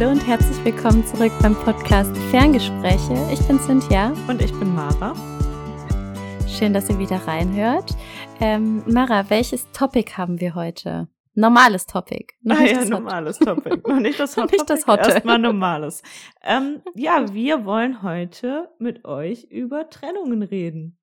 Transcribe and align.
Hallo 0.00 0.12
und 0.12 0.26
herzlich 0.26 0.64
willkommen 0.64 1.04
zurück 1.04 1.30
beim 1.42 1.54
Podcast 1.54 2.16
Ferngespräche. 2.30 3.28
Ich 3.30 3.46
bin 3.46 3.58
Cynthia. 3.58 4.14
Und 4.28 4.40
ich 4.40 4.50
bin 4.58 4.74
Mara. 4.74 5.14
Schön, 6.48 6.72
dass 6.72 6.88
ihr 6.88 6.98
wieder 6.98 7.16
reinhört. 7.26 7.94
Ähm, 8.40 8.82
Mara, 8.86 9.28
welches 9.28 9.70
Topic 9.72 10.12
haben 10.16 10.40
wir 10.40 10.54
heute? 10.54 11.08
Normales 11.34 11.84
Topic. 11.84 12.32
Noch 12.40 12.58
ah, 12.58 12.64
ja, 12.64 12.82
normales 12.86 13.40
Topic. 13.40 13.76
Noch 13.86 14.00
nicht 14.00 14.18
das 14.18 14.38
Hot 14.38 14.50
nicht 14.50 14.70
das 14.70 14.86
Hotte. 14.86 15.10
Erstmal 15.10 15.38
normales. 15.38 16.02
Ähm, 16.42 16.80
ja, 16.94 17.26
wir 17.34 17.66
wollen 17.66 18.02
heute 18.02 18.70
mit 18.78 19.04
euch 19.04 19.48
über 19.50 19.90
Trennungen 19.90 20.42
reden. 20.42 20.98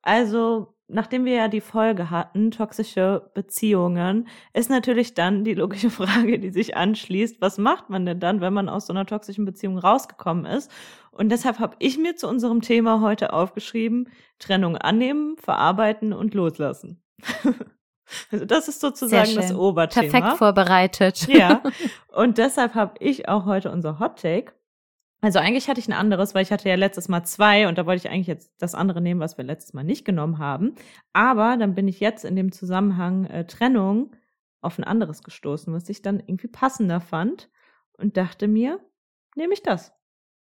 Also 0.00 0.74
nachdem 0.92 1.24
wir 1.24 1.34
ja 1.34 1.48
die 1.48 1.60
Folge 1.60 2.10
hatten, 2.10 2.50
toxische 2.50 3.30
Beziehungen, 3.34 4.28
ist 4.52 4.70
natürlich 4.70 5.14
dann 5.14 5.44
die 5.44 5.54
logische 5.54 5.90
Frage, 5.90 6.38
die 6.38 6.50
sich 6.50 6.76
anschließt, 6.76 7.40
was 7.40 7.58
macht 7.58 7.90
man 7.90 8.06
denn 8.06 8.20
dann, 8.20 8.40
wenn 8.40 8.52
man 8.52 8.68
aus 8.68 8.86
so 8.86 8.92
einer 8.92 9.06
toxischen 9.06 9.44
Beziehung 9.44 9.78
rausgekommen 9.78 10.46
ist? 10.46 10.70
Und 11.10 11.30
deshalb 11.30 11.58
habe 11.58 11.76
ich 11.78 11.98
mir 11.98 12.16
zu 12.16 12.28
unserem 12.28 12.62
Thema 12.62 13.00
heute 13.00 13.32
aufgeschrieben, 13.32 14.08
Trennung 14.38 14.76
annehmen, 14.76 15.36
verarbeiten 15.36 16.12
und 16.12 16.34
loslassen. 16.34 17.02
Also 18.30 18.44
das 18.44 18.68
ist 18.68 18.80
sozusagen 18.80 19.34
das 19.36 19.54
Oberthema. 19.54 20.10
Perfekt 20.10 20.36
vorbereitet. 20.36 21.28
Ja. 21.28 21.62
Und 22.08 22.36
deshalb 22.36 22.74
habe 22.74 22.94
ich 23.00 23.28
auch 23.28 23.46
heute 23.46 23.70
unser 23.70 23.98
Hot 24.00 24.20
Take. 24.20 24.52
Also 25.24 25.38
eigentlich 25.38 25.68
hatte 25.68 25.78
ich 25.78 25.86
ein 25.86 25.92
anderes, 25.92 26.34
weil 26.34 26.42
ich 26.42 26.50
hatte 26.50 26.68
ja 26.68 26.74
letztes 26.74 27.08
Mal 27.08 27.22
zwei 27.22 27.68
und 27.68 27.78
da 27.78 27.86
wollte 27.86 28.04
ich 28.04 28.12
eigentlich 28.12 28.26
jetzt 28.26 28.52
das 28.58 28.74
andere 28.74 29.00
nehmen, 29.00 29.20
was 29.20 29.38
wir 29.38 29.44
letztes 29.44 29.72
Mal 29.72 29.84
nicht 29.84 30.04
genommen 30.04 30.38
haben. 30.38 30.74
Aber 31.12 31.56
dann 31.56 31.76
bin 31.76 31.86
ich 31.86 32.00
jetzt 32.00 32.24
in 32.24 32.34
dem 32.34 32.50
Zusammenhang 32.50 33.26
äh, 33.26 33.46
Trennung 33.46 34.16
auf 34.60 34.78
ein 34.78 34.84
anderes 34.84 35.22
gestoßen, 35.22 35.72
was 35.72 35.88
ich 35.88 36.02
dann 36.02 36.18
irgendwie 36.18 36.48
passender 36.48 37.00
fand 37.00 37.50
und 37.92 38.16
dachte 38.16 38.48
mir, 38.48 38.84
nehme 39.36 39.52
ich 39.54 39.62
das. 39.62 39.92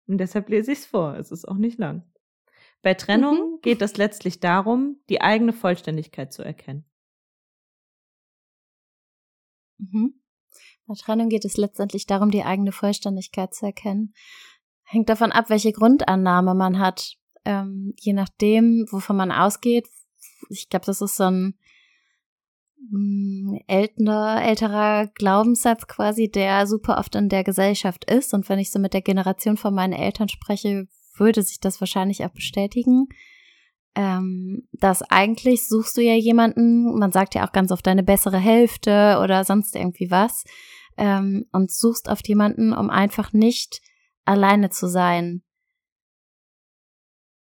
Und 0.05 0.19
deshalb 0.19 0.49
lese 0.49 0.71
ich 0.71 0.79
es 0.79 0.85
vor. 0.85 1.15
Es 1.15 1.31
ist 1.31 1.47
auch 1.47 1.57
nicht 1.57 1.79
lang. 1.79 2.03
Bei 2.83 2.93
Trennung 2.93 3.53
mhm. 3.53 3.61
geht 3.61 3.81
es 3.81 3.97
letztlich 3.97 4.39
darum, 4.39 5.01
die 5.09 5.21
eigene 5.21 5.51
Vollständigkeit 5.51 6.31
zu 6.31 6.43
erkennen. 6.43 6.85
Mhm. 9.79 10.21
Bei 10.85 10.93
Trennung 10.93 11.29
geht 11.29 11.45
es 11.45 11.57
letztendlich 11.57 12.05
darum, 12.05 12.29
die 12.29 12.43
eigene 12.43 12.71
Vollständigkeit 12.71 13.55
zu 13.55 13.65
erkennen 13.65 14.13
hängt 14.89 15.07
davon 15.07 15.31
ab, 15.31 15.49
welche 15.49 15.71
Grundannahme 15.71 16.55
man 16.55 16.79
hat. 16.79 17.15
Ähm, 17.45 17.93
je 17.99 18.13
nachdem, 18.13 18.87
wovon 18.89 19.15
man 19.15 19.31
ausgeht. 19.31 19.87
Ich 20.49 20.67
glaube, 20.69 20.87
das 20.87 20.99
ist 20.99 21.15
so 21.15 21.25
ein 21.25 21.53
mm, 22.89 23.57
älterer, 23.67 24.43
älterer 24.43 25.07
Glaubenssatz 25.13 25.85
quasi, 25.87 26.29
der 26.29 26.65
super 26.65 26.97
oft 26.97 27.13
in 27.13 27.29
der 27.29 27.43
Gesellschaft 27.43 28.09
ist. 28.09 28.33
Und 28.33 28.49
wenn 28.49 28.57
ich 28.57 28.71
so 28.71 28.79
mit 28.79 28.93
der 28.93 29.03
Generation 29.03 29.57
von 29.57 29.75
meinen 29.75 29.93
Eltern 29.93 30.27
spreche, 30.27 30.87
würde 31.15 31.43
sich 31.43 31.59
das 31.59 31.79
wahrscheinlich 31.79 32.25
auch 32.25 32.31
bestätigen. 32.31 33.07
Ähm, 33.93 34.67
dass 34.71 35.03
eigentlich 35.03 35.67
suchst 35.67 35.97
du 35.97 36.01
ja 36.01 36.15
jemanden, 36.15 36.97
man 36.97 37.11
sagt 37.11 37.35
ja 37.35 37.47
auch 37.47 37.51
ganz 37.51 37.71
oft 37.71 37.85
deine 37.85 38.03
bessere 38.03 38.37
Hälfte 38.37 39.19
oder 39.23 39.43
sonst 39.43 39.75
irgendwie 39.75 40.09
was, 40.09 40.45
ähm, 40.97 41.45
und 41.51 41.71
suchst 41.71 42.09
auf 42.09 42.19
jemanden, 42.25 42.73
um 42.73 42.89
einfach 42.89 43.33
nicht 43.33 43.81
alleine 44.29 44.69
zu 44.69 44.87
sein. 44.87 45.41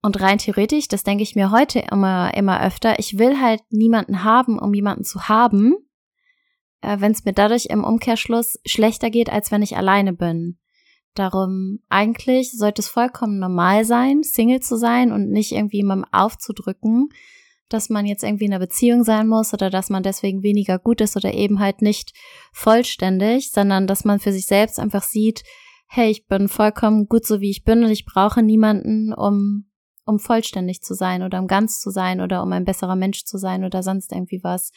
Und 0.03 0.21
rein 0.21 0.39
theoretisch, 0.39 0.89
das 0.89 1.05
denke 1.05 1.23
ich 1.23 1.37
mir 1.37 1.53
heute 1.53 1.79
immer, 1.79 2.35
immer 2.35 2.65
öfter, 2.65 2.99
ich 2.99 3.19
will 3.19 3.41
halt 3.41 3.61
niemanden 3.71 4.25
haben, 4.25 4.59
um 4.59 4.75
jemanden 4.75 5.05
zu 5.05 5.29
haben, 5.29 5.75
äh, 6.81 6.97
wenn 6.99 7.13
es 7.13 7.25
mir 7.25 7.33
dadurch 7.33 7.67
im 7.67 7.85
Umkehrschluss 7.85 8.59
schlechter 8.67 9.11
geht, 9.11 9.31
als 9.31 9.53
wenn 9.53 9.63
ich 9.63 9.77
alleine 9.77 10.13
bin. 10.13 10.59
Darum, 11.15 11.81
eigentlich 11.89 12.51
sollte 12.53 12.81
es 12.81 12.89
vollkommen 12.89 13.39
normal 13.39 13.85
sein, 13.85 14.23
Single 14.25 14.61
zu 14.61 14.77
sein 14.77 15.13
und 15.13 15.31
nicht 15.31 15.53
irgendwie 15.53 15.77
jemandem 15.77 16.09
aufzudrücken, 16.11 17.11
dass 17.69 17.91
man 17.91 18.07
jetzt 18.07 18.25
irgendwie 18.25 18.47
in 18.47 18.53
einer 18.53 18.67
Beziehung 18.67 19.05
sein 19.05 19.29
muss 19.29 19.53
oder 19.53 19.71
dass 19.71 19.89
man 19.89 20.03
deswegen 20.03 20.43
weniger 20.43 20.79
gut 20.79 21.01
ist 21.01 21.17
oder 21.17 21.33
eben 21.33 21.61
halt 21.61 21.81
nicht 21.81 22.13
vollständig, 22.53 23.53
sondern 23.53 23.87
dass 23.87 24.05
man 24.05 24.19
für 24.19 24.33
sich 24.33 24.47
selbst 24.47 24.81
einfach 24.81 25.03
sieht, 25.03 25.45
hey, 25.95 26.11
ich 26.11 26.27
bin 26.27 26.49
vollkommen 26.49 27.07
gut 27.07 27.27
so 27.27 27.43
wie 27.43 27.51
ich 27.51 27.65
bin 27.65 27.85
und 27.85 27.91
ich 27.91 28.07
brauche 28.07 28.43
niemanden, 28.43 29.13
um, 29.13 29.71
um 30.07 30.19
vollständig 30.19 30.81
zu 30.81 30.95
sein 30.95 31.23
oder 31.23 31.39
um 31.39 31.47
ganz 31.47 31.83
zu 31.83 31.91
sein 31.91 32.23
oder 32.23 32.43
um 32.43 32.51
ein 32.53 32.65
besserer 32.65 32.97
Mensch 32.97 33.27
zu 33.27 33.37
sein 33.37 33.63
oder 33.63 33.83
sonst 33.83 34.11
irgendwie 34.11 34.43
was. 34.43 34.73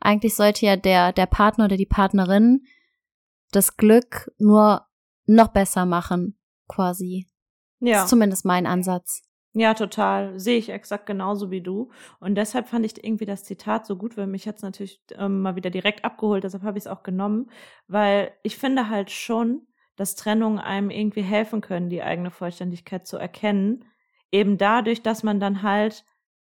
Eigentlich 0.00 0.36
sollte 0.36 0.66
ja 0.66 0.76
der, 0.76 1.12
der 1.12 1.26
Partner 1.26 1.64
oder 1.64 1.76
die 1.76 1.86
Partnerin 1.86 2.62
das 3.50 3.76
Glück 3.76 4.30
nur 4.38 4.86
noch 5.26 5.48
besser 5.48 5.86
machen, 5.86 6.38
quasi. 6.68 7.26
Ja. 7.80 7.94
Das 7.94 8.04
ist 8.04 8.10
zumindest 8.10 8.44
mein 8.44 8.66
Ansatz. 8.66 9.22
Ja, 9.52 9.74
total. 9.74 10.38
Sehe 10.38 10.58
ich 10.58 10.68
exakt 10.68 11.06
genauso 11.06 11.50
wie 11.50 11.62
du. 11.62 11.90
Und 12.20 12.36
deshalb 12.36 12.68
fand 12.68 12.86
ich 12.86 13.04
irgendwie 13.04 13.26
das 13.26 13.42
Zitat 13.42 13.86
so 13.86 13.96
gut, 13.96 14.16
weil 14.16 14.28
mich 14.28 14.44
jetzt 14.44 14.62
natürlich 14.62 15.02
ähm, 15.16 15.40
mal 15.40 15.56
wieder 15.56 15.70
direkt 15.70 16.04
abgeholt, 16.04 16.44
deshalb 16.44 16.62
habe 16.62 16.78
ich 16.78 16.84
es 16.84 16.88
auch 16.88 17.02
genommen, 17.02 17.50
weil 17.88 18.32
ich 18.44 18.56
finde 18.56 18.88
halt 18.88 19.10
schon, 19.10 19.66
dass 20.00 20.14
Trennungen 20.14 20.58
einem 20.58 20.88
irgendwie 20.88 21.20
helfen 21.20 21.60
können, 21.60 21.90
die 21.90 22.02
eigene 22.02 22.30
Vollständigkeit 22.30 23.06
zu 23.06 23.18
erkennen. 23.18 23.84
Eben 24.32 24.56
dadurch, 24.56 25.02
dass 25.02 25.22
man 25.22 25.40
dann 25.40 25.60
halt 25.60 26.06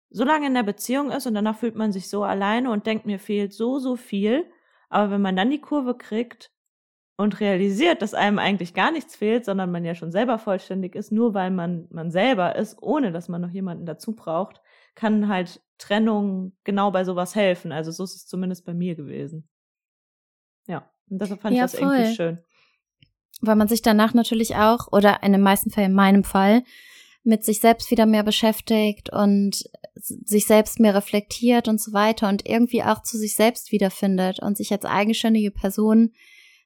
so 0.09 0.23
lange 0.23 0.47
in 0.47 0.53
der 0.53 0.63
Beziehung 0.63 1.11
ist 1.11 1.27
und 1.27 1.33
danach 1.33 1.57
fühlt 1.57 1.75
man 1.75 1.91
sich 1.91 2.09
so 2.09 2.23
alleine 2.23 2.71
und 2.71 2.85
denkt, 2.85 3.05
mir 3.05 3.19
fehlt 3.19 3.51
so, 3.51 3.77
so 3.77 3.97
viel. 3.97 4.49
Aber 4.87 5.11
wenn 5.11 5.21
man 5.21 5.35
dann 5.35 5.49
die 5.49 5.59
Kurve 5.59 5.97
kriegt 5.97 6.53
und 7.17 7.41
realisiert, 7.41 8.01
dass 8.01 8.13
einem 8.13 8.39
eigentlich 8.39 8.73
gar 8.73 8.89
nichts 8.89 9.17
fehlt, 9.17 9.43
sondern 9.43 9.69
man 9.69 9.83
ja 9.83 9.95
schon 9.95 10.13
selber 10.13 10.39
vollständig 10.39 10.95
ist, 10.95 11.11
nur 11.11 11.33
weil 11.33 11.51
man 11.51 11.89
man 11.91 12.09
selber 12.09 12.55
ist, 12.55 12.81
ohne 12.81 13.11
dass 13.11 13.27
man 13.27 13.41
noch 13.41 13.51
jemanden 13.51 13.85
dazu 13.85 14.15
braucht, 14.15 14.61
kann 14.95 15.27
halt 15.27 15.61
Trennung 15.77 16.53
genau 16.63 16.91
bei 16.91 17.03
sowas 17.03 17.35
helfen. 17.35 17.73
Also 17.73 17.91
so 17.91 18.05
ist 18.05 18.15
es 18.15 18.27
zumindest 18.27 18.65
bei 18.65 18.73
mir 18.73 18.95
gewesen. 18.95 19.49
Ja, 20.67 20.89
und 21.09 21.19
deshalb 21.19 21.41
fand 21.41 21.57
ja, 21.57 21.65
ich 21.65 21.71
das 21.71 21.79
voll. 21.81 21.93
irgendwie 21.93 22.15
schön 22.15 22.39
weil 23.41 23.55
man 23.55 23.67
sich 23.67 23.81
danach 23.81 24.13
natürlich 24.13 24.55
auch, 24.55 24.91
oder 24.91 25.21
in 25.23 25.31
den 25.31 25.41
meisten 25.41 25.71
Fällen 25.71 25.91
in 25.91 25.95
meinem 25.95 26.23
Fall, 26.23 26.63
mit 27.23 27.43
sich 27.43 27.59
selbst 27.59 27.91
wieder 27.91 28.05
mehr 28.05 28.23
beschäftigt 28.23 29.11
und 29.11 29.63
sich 29.95 30.47
selbst 30.47 30.79
mehr 30.79 30.95
reflektiert 30.95 31.67
und 31.67 31.79
so 31.79 31.93
weiter 31.93 32.29
und 32.29 32.47
irgendwie 32.47 32.83
auch 32.83 33.03
zu 33.03 33.17
sich 33.17 33.35
selbst 33.35 33.71
wiederfindet 33.71 34.39
und 34.41 34.57
sich 34.57 34.71
als 34.71 34.85
eigenständige 34.85 35.51
Person 35.51 36.13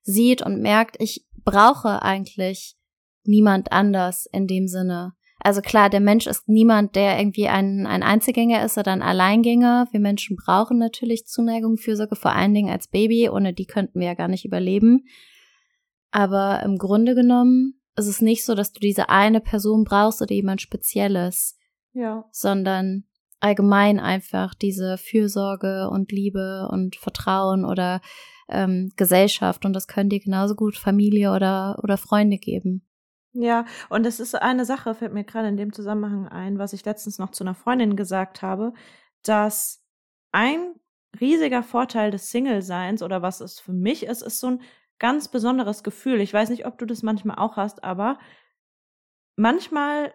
sieht 0.04 0.42
und 0.42 0.62
merkt, 0.62 0.96
ich 1.00 1.26
brauche 1.44 2.02
eigentlich 2.02 2.78
niemand 3.26 3.72
anders 3.72 4.28
in 4.32 4.48
dem 4.48 4.68
Sinne. 4.68 5.14
Also 5.40 5.62
klar, 5.62 5.90
der 5.90 6.00
Mensch 6.00 6.26
ist 6.26 6.48
niemand, 6.48 6.96
der 6.96 7.20
irgendwie 7.20 7.48
ein, 7.48 7.86
ein 7.86 8.02
Einzelgänger 8.02 8.66
ist 8.66 8.78
oder 8.78 8.92
ein 8.92 9.02
Alleingänger. 9.04 9.88
Wir 9.92 10.00
Menschen 10.00 10.38
brauchen 10.38 10.80
natürlich 10.80 11.28
Zuneigung, 11.28 11.78
Fürsorge, 11.78 12.16
vor 12.16 12.32
allen 12.32 12.54
Dingen 12.54 12.72
als 12.72 12.88
Baby. 12.88 13.30
Ohne 13.30 13.54
die 13.54 13.66
könnten 13.66 14.00
wir 14.00 14.08
ja 14.08 14.14
gar 14.16 14.28
nicht 14.28 14.46
überleben. 14.46 15.06
Aber 16.12 16.64
im 16.64 16.78
Grunde 16.78 17.16
genommen 17.16 17.82
ist 17.96 18.08
es 18.08 18.22
nicht 18.22 18.46
so, 18.46 18.56
dass 18.56 18.74
du 18.74 18.80
diese 18.80 19.10
eine 19.10 19.42
Person 19.42 19.84
brauchst 19.84 20.22
oder 20.22 20.34
jemand 20.34 20.62
Spezielles. 20.62 21.58
Ja. 21.94 22.26
Sondern 22.32 23.06
allgemein 23.40 24.00
einfach 24.00 24.54
diese 24.54 24.98
Fürsorge 24.98 25.90
und 25.90 26.12
Liebe 26.12 26.68
und 26.72 26.96
Vertrauen 26.96 27.66
oder 27.66 28.02
ähm, 28.50 28.92
Gesellschaft. 28.96 29.66
Und 29.66 29.74
das 29.74 29.88
können 29.88 30.10
dir 30.10 30.20
genauso 30.20 30.56
gut 30.56 30.78
Familie 30.78 31.32
oder, 31.32 31.80
oder 31.84 31.98
Freunde 31.98 32.38
geben. 32.38 32.86
Ja, 33.34 33.66
und 33.90 34.06
es 34.06 34.22
ist 34.22 34.34
eine 34.34 34.64
Sache, 34.64 34.96
fällt 34.96 35.14
mir 35.14 35.26
gerade 35.26 35.50
in 35.50 35.58
dem 35.58 35.74
Zusammenhang 35.74 36.28
ein, 36.28 36.58
was 36.58 36.72
ich 36.72 36.86
letztens 36.86 37.20
noch 37.20 37.32
zu 37.32 37.44
einer 37.44 37.54
Freundin 37.54 37.98
gesagt 37.98 38.42
habe, 38.42 38.74
dass 39.24 39.84
ein 40.32 40.76
riesiger 41.20 41.62
Vorteil 41.62 42.12
des 42.12 42.30
Single-Seins 42.30 43.04
oder 43.04 43.22
was 43.22 43.42
es 43.42 43.60
für 43.60 43.74
mich 43.74 44.04
ist, 44.04 44.22
ist 44.22 44.40
so 44.40 44.48
ein 44.48 44.62
ganz 45.00 45.28
besonderes 45.28 45.84
Gefühl. 45.84 46.22
Ich 46.22 46.34
weiß 46.34 46.50
nicht, 46.50 46.66
ob 46.66 46.78
du 46.78 46.86
das 46.86 47.04
manchmal 47.04 47.38
auch 47.38 47.58
hast, 47.58 47.84
aber 47.84 48.18
manchmal 49.36 50.14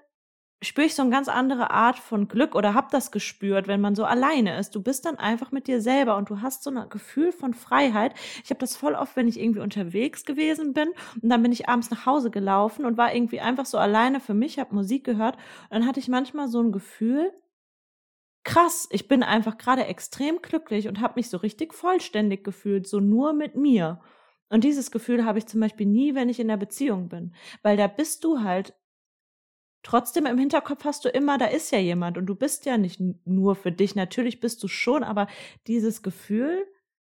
spüre 0.62 0.86
ich 0.86 0.94
so 0.94 1.02
eine 1.02 1.10
ganz 1.10 1.28
andere 1.28 1.70
Art 1.70 1.98
von 1.98 2.28
Glück 2.28 2.54
oder 2.54 2.74
hab 2.74 2.90
das 2.90 3.10
gespürt, 3.10 3.66
wenn 3.66 3.80
man 3.80 3.94
so 3.94 4.04
alleine 4.04 4.58
ist. 4.58 4.74
Du 4.74 4.82
bist 4.82 5.06
dann 5.06 5.16
einfach 5.16 5.52
mit 5.52 5.66
dir 5.66 5.80
selber 5.80 6.16
und 6.16 6.28
du 6.28 6.42
hast 6.42 6.62
so 6.62 6.70
ein 6.70 6.88
Gefühl 6.90 7.32
von 7.32 7.54
Freiheit. 7.54 8.14
Ich 8.44 8.50
habe 8.50 8.60
das 8.60 8.76
voll 8.76 8.94
oft, 8.94 9.16
wenn 9.16 9.28
ich 9.28 9.40
irgendwie 9.40 9.60
unterwegs 9.60 10.24
gewesen 10.24 10.74
bin 10.74 10.90
und 11.22 11.30
dann 11.30 11.42
bin 11.42 11.52
ich 11.52 11.68
abends 11.68 11.90
nach 11.90 12.04
Hause 12.04 12.30
gelaufen 12.30 12.84
und 12.84 12.98
war 12.98 13.14
irgendwie 13.14 13.40
einfach 13.40 13.64
so 13.64 13.78
alleine 13.78 14.20
für 14.20 14.34
mich, 14.34 14.58
habe 14.58 14.74
Musik 14.74 15.04
gehört 15.04 15.36
und 15.36 15.78
dann 15.78 15.86
hatte 15.86 16.00
ich 16.00 16.08
manchmal 16.08 16.48
so 16.48 16.62
ein 16.62 16.72
Gefühl, 16.72 17.32
krass, 18.44 18.86
ich 18.90 19.08
bin 19.08 19.22
einfach 19.22 19.56
gerade 19.56 19.86
extrem 19.86 20.42
glücklich 20.42 20.88
und 20.88 21.00
habe 21.00 21.14
mich 21.16 21.30
so 21.30 21.38
richtig 21.38 21.72
vollständig 21.72 22.44
gefühlt, 22.44 22.86
so 22.86 23.00
nur 23.00 23.32
mit 23.32 23.56
mir. 23.56 24.00
Und 24.50 24.64
dieses 24.64 24.90
Gefühl 24.90 25.24
habe 25.24 25.38
ich 25.38 25.46
zum 25.46 25.60
Beispiel 25.60 25.86
nie, 25.86 26.14
wenn 26.14 26.28
ich 26.28 26.40
in 26.40 26.48
der 26.48 26.58
Beziehung 26.58 27.08
bin. 27.08 27.34
Weil 27.62 27.76
da 27.78 27.86
bist 27.86 28.24
du 28.24 28.40
halt 28.42 28.74
trotzdem 29.82 30.26
im 30.26 30.38
Hinterkopf 30.38 30.84
hast 30.84 31.04
du 31.04 31.08
immer, 31.08 31.38
da 31.38 31.46
ist 31.46 31.70
ja 31.72 31.78
jemand 31.78 32.18
und 32.18 32.26
du 32.26 32.34
bist 32.34 32.66
ja 32.66 32.76
nicht 32.78 33.00
nur 33.24 33.54
für 33.56 33.72
dich. 33.72 33.94
Natürlich 33.94 34.40
bist 34.40 34.62
du 34.62 34.68
schon, 34.68 35.02
aber 35.04 35.26
dieses 35.66 36.02
Gefühl 36.02 36.66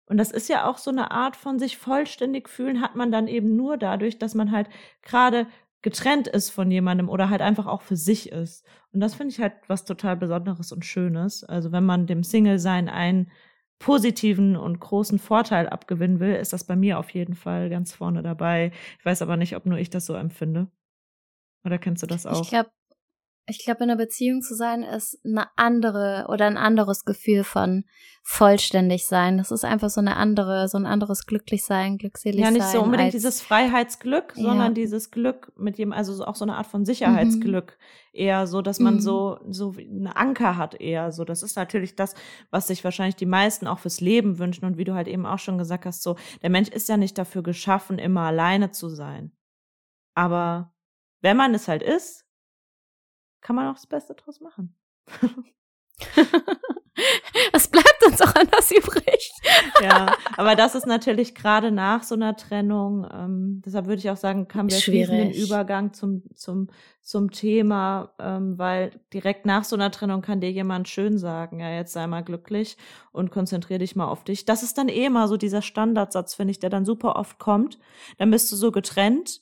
Und 0.07 0.19
das 0.19 0.31
ist 0.33 0.49
ja 0.49 0.67
auch 0.69 0.79
so 0.79 0.91
eine 0.91 1.11
Art 1.11 1.37
von 1.37 1.59
sich 1.59 1.79
vollständig 1.79 2.49
fühlen, 2.49 2.81
hat 2.83 2.97
man 2.97 3.13
dann 3.13 3.29
eben 3.29 3.57
nur 3.57 3.77
dadurch, 3.79 4.19
dass 4.19 4.35
man 4.35 4.51
halt 4.51 4.69
gerade 5.03 5.47
getrennt 5.83 6.29
ist 6.29 6.51
von 6.51 6.71
jemandem 6.71 7.09
oder 7.09 7.31
halt 7.31 7.41
einfach 7.41 7.67
auch 7.67 7.83
für 7.83 7.97
sich 7.97 8.31
ist. 8.31 8.65
Und 8.93 9.01
das 9.01 9.15
finde 9.15 9.33
ich 9.33 9.41
halt 9.41 9.55
was 9.69 9.85
total 9.85 10.17
Besonderes 10.17 10.73
und 10.73 10.85
Schönes. 10.85 11.45
Also 11.45 11.73
wenn 11.73 11.85
man 11.85 12.07
dem 12.07 12.23
Single-Sein 12.25 12.89
einen 12.89 13.31
positiven 13.83 14.57
und 14.57 14.79
großen 14.81 15.19
Vorteil 15.19 15.69
abgewinnen 15.69 16.21
will, 16.21 16.35
ist 16.37 16.53
das 16.53 16.65
bei 16.65 16.77
mir 16.77 16.99
auf 17.01 17.11
jeden 17.11 17.35
Fall 17.35 17.69
ganz 17.69 17.93
vorne 17.93 18.23
dabei. 18.23 18.71
Ich 18.99 19.05
weiß 19.05 19.23
aber 19.23 19.37
nicht, 19.37 19.57
ob 19.57 19.67
nur 19.67 19.77
ich 19.77 19.91
das 19.91 20.07
so 20.07 20.15
empfinde. 20.15 20.71
Oder 21.65 21.79
kennst 21.79 22.03
du 22.03 22.07
das 22.07 22.25
auch? 22.27 22.43
Ich 22.43 22.49
glaube, 22.51 22.71
ich 23.47 23.65
glaube, 23.65 23.83
in 23.83 23.91
einer 23.91 23.97
Beziehung 23.97 24.41
zu 24.41 24.55
sein 24.55 24.85
ist 24.85 25.19
eine 25.25 25.47
andere 25.57 26.27
oder 26.29 26.47
ein 26.47 26.57
anderes 26.57 27.05
Gefühl 27.05 27.43
von 27.43 27.85
vollständig 28.23 29.07
sein. 29.07 29.37
Das 29.37 29.51
ist 29.51 29.65
einfach 29.65 29.91
so 29.91 30.01
eine 30.01 30.17
andere, 30.17 30.69
so 30.69 30.79
ein 30.79 30.87
anderes 30.87 31.27
glücklich 31.27 31.65
sein, 31.65 31.99
glückselig 31.99 32.37
sein. 32.45 32.55
Ja, 32.55 32.63
nicht 32.63 32.71
so 32.71 32.81
unbedingt 32.81 33.07
als, 33.07 33.15
dieses 33.15 33.41
Freiheitsglück, 33.41 34.35
ja. 34.37 34.45
sondern 34.45 34.75
dieses 34.75 35.11
Glück 35.11 35.53
mit 35.57 35.77
jedem, 35.77 35.93
also 35.93 36.25
auch 36.25 36.37
so 36.37 36.45
eine 36.45 36.57
Art 36.57 36.69
von 36.69 36.85
Sicherheitsglück. 36.85 37.79
Mhm. 37.79 38.19
Eher 38.21 38.47
so, 38.47 38.63
dass 38.63 38.79
man 38.79 38.95
mhm. 38.95 39.01
so, 39.01 39.41
so 39.49 39.75
eine 39.77 40.17
Anker 40.17 40.57
hat 40.57 40.81
eher 40.81 41.11
so. 41.11 41.25
Das 41.25 41.43
ist 41.43 41.57
natürlich 41.57 41.97
das, 41.97 42.15
was 42.51 42.69
sich 42.69 42.85
wahrscheinlich 42.85 43.17
die 43.17 43.27
meisten 43.27 43.67
auch 43.67 43.81
fürs 43.81 44.01
Leben 44.01 44.39
wünschen. 44.39 44.67
Und 44.67 44.77
wie 44.77 44.85
du 44.85 44.95
halt 44.95 45.09
eben 45.09 45.27
auch 45.27 45.41
schon 45.41 45.59
gesagt 45.59 45.85
hast, 45.85 46.03
so, 46.03 46.17
der 46.43 46.51
Mensch 46.51 46.69
ist 46.69 46.89
ja 46.89 46.97
nicht 46.97 47.19
dafür 47.19 47.43
geschaffen, 47.43 47.99
immer 47.99 48.21
alleine 48.21 48.71
zu 48.71 48.89
sein. 48.89 49.33
Aber 50.15 50.75
wenn 51.23 51.37
man 51.37 51.55
es 51.55 51.67
halt 51.67 51.83
ist, 51.83 52.25
kann 53.43 53.57
man 53.57 53.69
auch 53.69 53.75
das 53.75 53.87
Beste 53.87 54.15
draus 54.15 54.41
machen. 54.41 54.75
Es 57.53 57.69
bleibt 57.69 58.05
uns 58.07 58.21
auch 58.21 58.35
anders 58.35 58.71
übrig. 58.71 59.33
ja, 59.81 60.15
aber 60.37 60.55
das 60.55 60.75
ist 60.75 60.87
natürlich 60.87 61.35
gerade 61.35 61.71
nach 61.71 62.03
so 62.03 62.15
einer 62.15 62.37
Trennung, 62.37 63.07
ähm, 63.13 63.63
deshalb 63.65 63.87
würde 63.87 64.01
ich 64.01 64.11
auch 64.11 64.17
sagen, 64.17 64.47
kam 64.47 64.69
wir 64.69 65.07
den 65.07 65.33
Übergang 65.33 65.95
zum, 65.95 66.23
zum, 66.35 66.69
zum 67.01 67.31
Thema, 67.31 68.13
ähm, 68.19 68.59
weil 68.59 69.01
direkt 69.13 69.47
nach 69.47 69.65
so 69.65 69.75
einer 69.75 69.91
Trennung 69.91 70.21
kann 70.23 70.41
dir 70.41 70.53
jemand 70.53 70.89
schön 70.89 71.19
sagen, 71.19 71.61
ja, 71.61 71.71
jetzt 71.71 71.93
sei 71.93 72.07
mal 72.07 72.23
glücklich 72.23 72.77
und 73.11 73.31
konzentrier 73.31 73.79
dich 73.79 73.97
mal 73.97 74.09
auf 74.09 74.25
dich. 74.25 74.45
Das 74.45 74.63
ist 74.63 74.77
dann 74.77 74.89
eh 74.89 75.09
mal 75.09 75.29
so 75.29 75.37
dieser 75.37 75.63
Standardsatz, 75.63 76.35
finde 76.35 76.51
ich, 76.51 76.59
der 76.59 76.71
dann 76.71 76.85
super 76.85 77.17
oft 77.17 77.39
kommt. 77.39 77.79
Dann 78.19 78.31
bist 78.31 78.53
du 78.53 78.57
so 78.57 78.71
getrennt. 78.71 79.41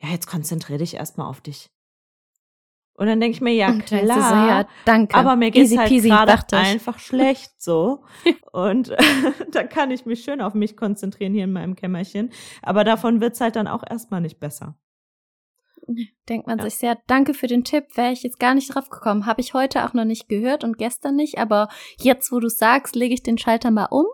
Ja, 0.00 0.08
jetzt 0.08 0.26
konzentrier 0.26 0.78
dich 0.78 0.94
erstmal 0.94 1.28
auf 1.28 1.40
dich. 1.40 1.73
Und 2.96 3.06
dann 3.06 3.20
denke 3.20 3.34
ich 3.34 3.40
mir, 3.40 3.52
ja 3.52 3.72
klar, 3.72 4.04
so, 4.04 4.34
ja, 4.34 4.68
danke. 4.84 5.16
aber 5.16 5.34
mir 5.34 5.50
geht 5.50 5.76
halt 5.76 5.90
gerade 5.90 6.56
einfach 6.56 6.98
schlecht 7.00 7.60
so. 7.60 8.04
und 8.52 8.90
äh, 8.90 8.96
da 9.50 9.64
kann 9.64 9.90
ich 9.90 10.06
mich 10.06 10.22
schön 10.22 10.40
auf 10.40 10.54
mich 10.54 10.76
konzentrieren 10.76 11.34
hier 11.34 11.44
in 11.44 11.52
meinem 11.52 11.74
Kämmerchen. 11.74 12.30
Aber 12.62 12.84
davon 12.84 13.20
wird's 13.20 13.40
halt 13.40 13.56
dann 13.56 13.66
auch 13.66 13.82
erstmal 13.88 14.20
nicht 14.20 14.38
besser. 14.38 14.78
Denkt 16.28 16.46
man 16.46 16.58
ja. 16.58 16.64
sich 16.64 16.76
sehr, 16.76 16.96
danke 17.08 17.34
für 17.34 17.48
den 17.48 17.64
Tipp, 17.64 17.84
wäre 17.94 18.12
ich 18.12 18.22
jetzt 18.22 18.38
gar 18.38 18.54
nicht 18.54 18.74
drauf 18.74 18.88
gekommen. 18.88 19.26
Habe 19.26 19.40
ich 19.40 19.54
heute 19.54 19.84
auch 19.84 19.92
noch 19.92 20.06
nicht 20.06 20.28
gehört 20.28 20.64
und 20.64 20.78
gestern 20.78 21.16
nicht, 21.16 21.38
aber 21.38 21.68
jetzt, 21.98 22.32
wo 22.32 22.40
du 22.40 22.48
sagst, 22.48 22.94
lege 22.94 23.12
ich 23.12 23.22
den 23.22 23.38
Schalter 23.38 23.70
mal 23.70 23.88
um 23.90 24.06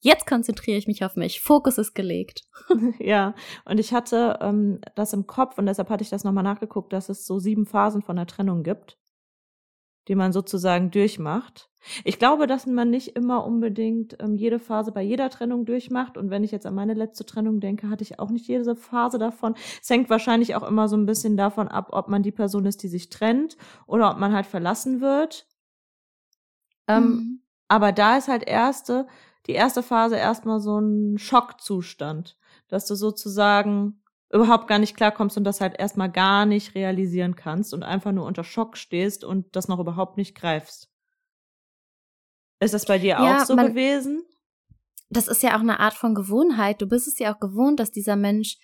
Jetzt 0.00 0.26
konzentriere 0.26 0.76
ich 0.76 0.86
mich 0.86 1.04
auf 1.04 1.16
mich. 1.16 1.40
Fokus 1.40 1.78
ist 1.78 1.94
gelegt. 1.94 2.42
ja, 2.98 3.34
und 3.64 3.80
ich 3.80 3.92
hatte 3.92 4.38
ähm, 4.40 4.80
das 4.94 5.12
im 5.12 5.26
Kopf 5.26 5.58
und 5.58 5.66
deshalb 5.66 5.88
hatte 5.90 6.02
ich 6.02 6.10
das 6.10 6.24
nochmal 6.24 6.44
nachgeguckt, 6.44 6.92
dass 6.92 7.08
es 7.08 7.26
so 7.26 7.38
sieben 7.38 7.66
Phasen 7.66 8.02
von 8.02 8.16
der 8.16 8.26
Trennung 8.26 8.62
gibt, 8.62 8.98
die 10.08 10.14
man 10.14 10.32
sozusagen 10.32 10.90
durchmacht. 10.90 11.70
Ich 12.04 12.18
glaube, 12.18 12.46
dass 12.46 12.66
man 12.66 12.90
nicht 12.90 13.16
immer 13.16 13.44
unbedingt 13.44 14.16
ähm, 14.20 14.34
jede 14.34 14.58
Phase 14.58 14.92
bei 14.92 15.02
jeder 15.02 15.30
Trennung 15.30 15.64
durchmacht. 15.64 16.18
Und 16.18 16.30
wenn 16.30 16.44
ich 16.44 16.50
jetzt 16.50 16.66
an 16.66 16.74
meine 16.74 16.94
letzte 16.94 17.24
Trennung 17.24 17.60
denke, 17.60 17.88
hatte 17.88 18.02
ich 18.02 18.18
auch 18.18 18.30
nicht 18.30 18.48
jede 18.48 18.76
Phase 18.76 19.18
davon. 19.18 19.54
Es 19.80 19.88
hängt 19.88 20.10
wahrscheinlich 20.10 20.56
auch 20.56 20.66
immer 20.66 20.88
so 20.88 20.96
ein 20.96 21.06
bisschen 21.06 21.36
davon 21.36 21.68
ab, 21.68 21.88
ob 21.92 22.08
man 22.08 22.22
die 22.22 22.32
Person 22.32 22.66
ist, 22.66 22.82
die 22.82 22.88
sich 22.88 23.08
trennt 23.08 23.56
oder 23.86 24.10
ob 24.10 24.18
man 24.18 24.32
halt 24.32 24.46
verlassen 24.46 25.00
wird. 25.00 25.46
Ähm, 26.88 27.04
mhm. 27.04 27.40
Aber 27.68 27.92
da 27.92 28.16
ist 28.16 28.28
halt 28.28 28.46
erste, 28.46 29.06
die 29.46 29.52
erste 29.52 29.82
Phase 29.82 30.16
erstmal 30.16 30.60
so 30.60 30.78
ein 30.78 31.18
Schockzustand, 31.18 32.36
dass 32.68 32.86
du 32.86 32.94
sozusagen 32.94 34.02
überhaupt 34.32 34.66
gar 34.66 34.78
nicht 34.78 34.96
klarkommst 34.96 35.36
und 35.36 35.44
das 35.44 35.60
halt 35.60 35.78
erstmal 35.78 36.10
gar 36.10 36.46
nicht 36.46 36.74
realisieren 36.74 37.36
kannst 37.36 37.72
und 37.72 37.82
einfach 37.82 38.12
nur 38.12 38.26
unter 38.26 38.44
Schock 38.44 38.76
stehst 38.76 39.24
und 39.24 39.54
das 39.54 39.68
noch 39.68 39.78
überhaupt 39.78 40.16
nicht 40.16 40.34
greifst. 40.34 40.90
Ist 42.58 42.74
das 42.74 42.86
bei 42.86 42.98
dir 42.98 43.08
ja, 43.08 43.42
auch 43.42 43.44
so 43.44 43.54
man, 43.54 43.68
gewesen? 43.68 44.24
Das 45.10 45.28
ist 45.28 45.42
ja 45.42 45.56
auch 45.56 45.60
eine 45.60 45.78
Art 45.78 45.94
von 45.94 46.14
Gewohnheit. 46.14 46.80
Du 46.80 46.86
bist 46.86 47.06
es 47.06 47.18
ja 47.18 47.34
auch 47.34 47.38
gewohnt, 47.38 47.78
dass 47.78 47.92
dieser 47.92 48.16
Mensch 48.16 48.56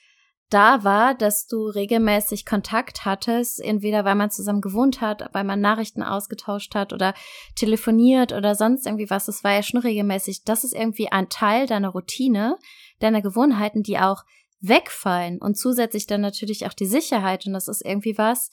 da 0.52 0.84
war, 0.84 1.14
dass 1.14 1.46
du 1.46 1.66
regelmäßig 1.66 2.44
Kontakt 2.44 3.04
hattest, 3.04 3.60
entweder 3.60 4.04
weil 4.04 4.14
man 4.14 4.30
zusammen 4.30 4.60
gewohnt 4.60 5.00
hat, 5.00 5.28
weil 5.32 5.44
man 5.44 5.60
Nachrichten 5.60 6.02
ausgetauscht 6.02 6.74
hat 6.74 6.92
oder 6.92 7.14
telefoniert 7.54 8.32
oder 8.32 8.54
sonst 8.54 8.86
irgendwie 8.86 9.08
was. 9.08 9.26
Das 9.26 9.44
war 9.44 9.52
ja 9.54 9.62
schon 9.62 9.80
regelmäßig. 9.80 10.44
Das 10.44 10.64
ist 10.64 10.74
irgendwie 10.74 11.10
ein 11.10 11.28
Teil 11.28 11.66
deiner 11.66 11.88
Routine, 11.88 12.58
deiner 12.98 13.22
Gewohnheiten, 13.22 13.82
die 13.82 13.98
auch 13.98 14.24
wegfallen 14.60 15.38
und 15.40 15.56
zusätzlich 15.56 16.06
dann 16.06 16.20
natürlich 16.20 16.66
auch 16.66 16.74
die 16.74 16.86
Sicherheit. 16.86 17.46
Und 17.46 17.54
das 17.54 17.68
ist 17.68 17.84
irgendwie 17.84 18.18
was, 18.18 18.50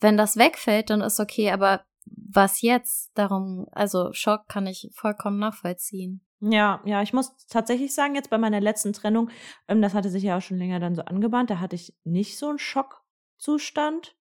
wenn 0.00 0.16
das 0.16 0.36
wegfällt, 0.36 0.90
dann 0.90 1.00
ist 1.00 1.20
okay, 1.20 1.50
aber 1.50 1.84
was 2.06 2.62
jetzt? 2.62 3.10
Darum, 3.14 3.66
also 3.72 4.12
Schock 4.12 4.48
kann 4.48 4.66
ich 4.66 4.90
vollkommen 4.92 5.38
nachvollziehen. 5.38 6.20
Ja, 6.46 6.82
ja, 6.84 7.00
ich 7.00 7.14
muss 7.14 7.34
tatsächlich 7.46 7.94
sagen, 7.94 8.14
jetzt 8.14 8.28
bei 8.28 8.36
meiner 8.36 8.60
letzten 8.60 8.92
Trennung, 8.92 9.30
ähm, 9.66 9.80
das 9.80 9.94
hatte 9.94 10.10
sich 10.10 10.24
ja 10.24 10.36
auch 10.36 10.42
schon 10.42 10.58
länger 10.58 10.78
dann 10.78 10.94
so 10.94 11.02
angebahnt, 11.02 11.48
da 11.48 11.58
hatte 11.58 11.74
ich 11.76 11.94
nicht 12.04 12.38
so 12.38 12.48
einen 12.48 12.58
Schockzustand. 12.58 14.16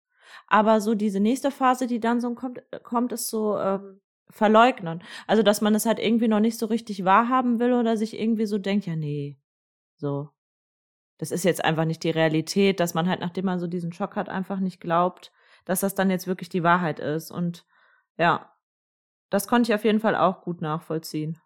Aber 0.48 0.82
so 0.82 0.96
diese 0.96 1.20
nächste 1.20 1.50
Phase, 1.52 1.88
die 1.88 2.00
dann 2.00 2.22
so 2.22 2.34
kommt, 2.36 2.62
kommt 2.84 3.14
ist 3.14 3.30
so 3.30 3.58
ähm, 3.58 4.02
verleugnen. 4.30 5.02
Also, 5.28 5.44
dass 5.44 5.62
man 5.62 5.74
es 5.76 5.86
halt 5.86 6.00
irgendwie 6.00 6.28
noch 6.28 6.40
nicht 6.42 6.60
so 6.60 6.66
richtig 6.68 7.06
wahrhaben 7.06 7.60
will 7.60 7.74
oder 7.74 7.98
sich 7.98 8.20
irgendwie 8.20 8.46
so 8.46 8.58
denkt, 8.58 8.86
ja, 8.86 8.96
nee, 8.96 9.40
so. 9.98 10.30
Das 11.20 11.32
ist 11.32 11.44
jetzt 11.46 11.64
einfach 11.66 11.86
nicht 11.86 12.04
die 12.04 12.12
Realität, 12.12 12.80
dass 12.80 12.94
man 12.94 13.10
halt, 13.10 13.22
nachdem 13.22 13.46
man 13.46 13.60
so 13.60 13.68
diesen 13.68 13.94
Schock 13.94 14.16
hat, 14.16 14.30
einfach 14.30 14.60
nicht 14.60 14.82
glaubt, 14.82 15.32
dass 15.66 15.82
das 15.82 15.96
dann 15.96 16.10
jetzt 16.10 16.28
wirklich 16.28 16.50
die 16.50 16.64
Wahrheit 16.64 17.00
ist. 17.00 17.32
Und 17.32 17.66
ja, 18.18 18.54
das 19.30 19.48
konnte 19.48 19.72
ich 19.72 19.76
auf 19.76 19.86
jeden 19.86 20.00
Fall 20.00 20.16
auch 20.16 20.42
gut 20.42 20.62
nachvollziehen. 20.62 21.40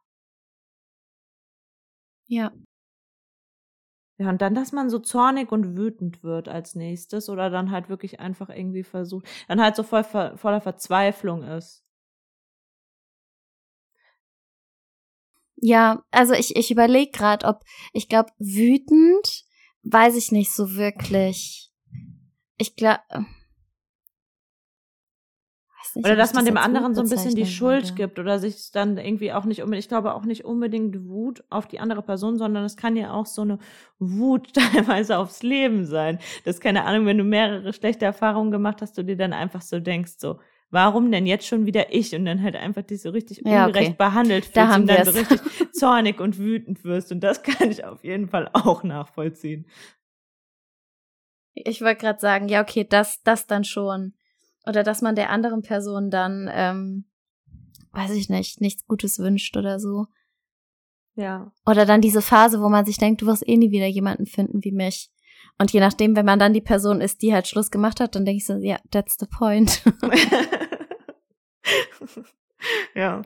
Ja. 2.28 2.54
Ja, 4.20 4.30
und 4.30 4.42
dann, 4.42 4.54
dass 4.56 4.72
man 4.72 4.90
so 4.90 5.00
zornig 5.00 5.52
und 5.52 5.76
wütend 5.76 6.24
wird 6.24 6.48
als 6.48 6.76
nächstes 6.76 7.30
oder 7.30 7.50
dann 7.50 7.72
halt 7.72 7.90
wirklich 7.90 8.20
einfach 8.20 8.50
irgendwie 8.50 8.84
versucht, 8.84 9.26
dann 9.48 9.60
halt 9.62 9.76
so 9.76 9.82
voll, 9.84 10.04
voller 10.04 10.62
Verzweiflung 10.62 11.44
ist. 11.44 11.84
Ja, 15.58 16.04
also 16.12 16.34
ich, 16.34 16.56
ich 16.56 16.72
überlege 16.72 17.12
gerade, 17.12 17.46
ob, 17.48 17.64
ich 17.94 18.10
glaube, 18.10 18.32
wütend 18.38 19.46
weiß 19.84 20.16
ich 20.16 20.32
nicht 20.32 20.52
so 20.52 20.76
wirklich. 20.76 21.72
Ich 22.58 22.76
glaube 22.76 23.02
nicht, 25.96 26.06
oder 26.06 26.16
dass 26.16 26.34
man 26.34 26.46
dem 26.46 26.58
anderen 26.58 26.96
so 26.96 27.02
ein 27.02 27.10
bisschen 27.10 27.36
die 27.36 27.46
Schuld 27.46 27.84
würde. 27.84 27.96
gibt 27.96 28.20
oder 28.20 28.40
sich 28.40 28.72
dann 28.72 28.98
irgendwie 28.98 29.34
auch 29.34 29.46
nicht 29.46 29.62
unbedingt, 29.62 29.84
ich 29.84 29.90
glaube 29.90 30.14
auch 30.14 30.26
nicht 30.26 30.46
unbedingt 30.46 31.08
Wut 31.08 31.44
auf 31.50 31.68
die 31.68 31.80
andere 31.80 32.02
Person, 32.02 32.38
sondern 32.38 32.64
es 32.64 32.78
kann 32.78 32.96
ja 32.96 33.14
auch 33.14 33.26
so 33.26 33.42
eine 33.44 33.60
Wut 34.00 34.54
teilweise 34.74 35.18
aufs 35.18 35.44
Leben 35.44 35.86
sein. 35.86 36.20
Das 36.46 36.56
ist 36.56 36.62
keine 36.62 36.86
Ahnung, 36.86 37.06
wenn 37.06 37.18
du 37.18 37.24
mehrere 37.24 37.74
schlechte 37.74 38.06
Erfahrungen 38.06 38.52
gemacht 38.52 38.82
hast, 38.82 38.98
du 38.98 39.04
dir 39.04 39.18
dann 39.18 39.34
einfach 39.34 39.62
so 39.62 39.80
denkst, 39.80 40.14
so, 40.18 40.40
warum 40.74 41.12
denn 41.12 41.28
jetzt 41.28 41.46
schon 41.46 41.68
wieder 41.68 41.94
ich 41.94 42.16
und 42.16 42.26
dann 42.26 42.42
halt 42.42 42.56
einfach 42.56 42.82
dich 42.82 43.02
so 43.02 43.12
richtig 43.12 43.44
ja, 43.46 43.68
ungerecht 43.68 43.90
okay. 43.92 43.98
behandelt 43.98 44.46
fühlst 44.46 44.58
da 44.58 44.76
und 44.76 44.88
dann 44.88 45.06
so 45.06 45.12
richtig 45.12 45.40
zornig 45.74 46.20
und 46.20 46.40
wütend 46.40 46.84
wirst 46.84 47.12
und 47.12 47.20
das 47.20 47.44
kann 47.44 47.70
ich 47.70 47.86
auf 47.86 48.04
jeden 48.04 48.28
Fall 48.28 48.50
auch 48.54 48.84
nachvollziehen. 48.84 49.68
Ich 51.54 51.82
wollte 51.82 52.02
gerade 52.02 52.20
sagen, 52.20 52.50
ja, 52.50 52.62
okay, 52.62 52.84
das, 52.90 53.22
das 53.22 53.46
dann 53.46 53.64
schon. 53.64 54.14
Oder 54.66 54.84
dass 54.84 55.02
man 55.02 55.16
der 55.16 55.30
anderen 55.30 55.62
Person 55.62 56.10
dann, 56.10 56.50
ähm, 56.52 57.06
weiß 57.92 58.12
ich 58.12 58.30
nicht, 58.30 58.62
nichts 58.62 58.86
Gutes 58.88 59.20
wünscht 59.20 59.58
oder 59.58 59.80
so. 59.80 60.08
Ja. 61.16 61.52
Oder 61.66 61.86
dann 61.86 62.02
diese 62.02 62.22
Phase, 62.22 62.62
wo 62.62 62.70
man 62.70 62.86
sich 62.86 62.98
denkt, 62.98 63.22
du 63.22 63.28
wirst 63.28 63.48
eh 63.48 63.58
nie 63.58 63.72
wieder 63.72 63.88
jemanden 63.88 64.26
finden 64.26 64.64
wie 64.64 64.72
mich. 64.72 65.12
Und 65.60 65.72
je 65.72 65.80
nachdem, 65.80 66.16
wenn 66.16 66.26
man 66.26 66.40
dann 66.40 66.54
die 66.54 66.62
Person 66.62 67.02
ist, 67.02 67.22
die 67.22 67.34
halt 67.34 67.48
Schluss 67.48 67.70
gemacht 67.70 68.00
hat, 68.00 68.16
dann 68.16 68.26
denke 68.26 68.38
ich 68.38 68.46
so, 68.46 68.56
ja, 68.56 68.78
that's 68.92 69.18
the 69.20 69.28
point. 69.28 69.84
ja. 72.96 73.22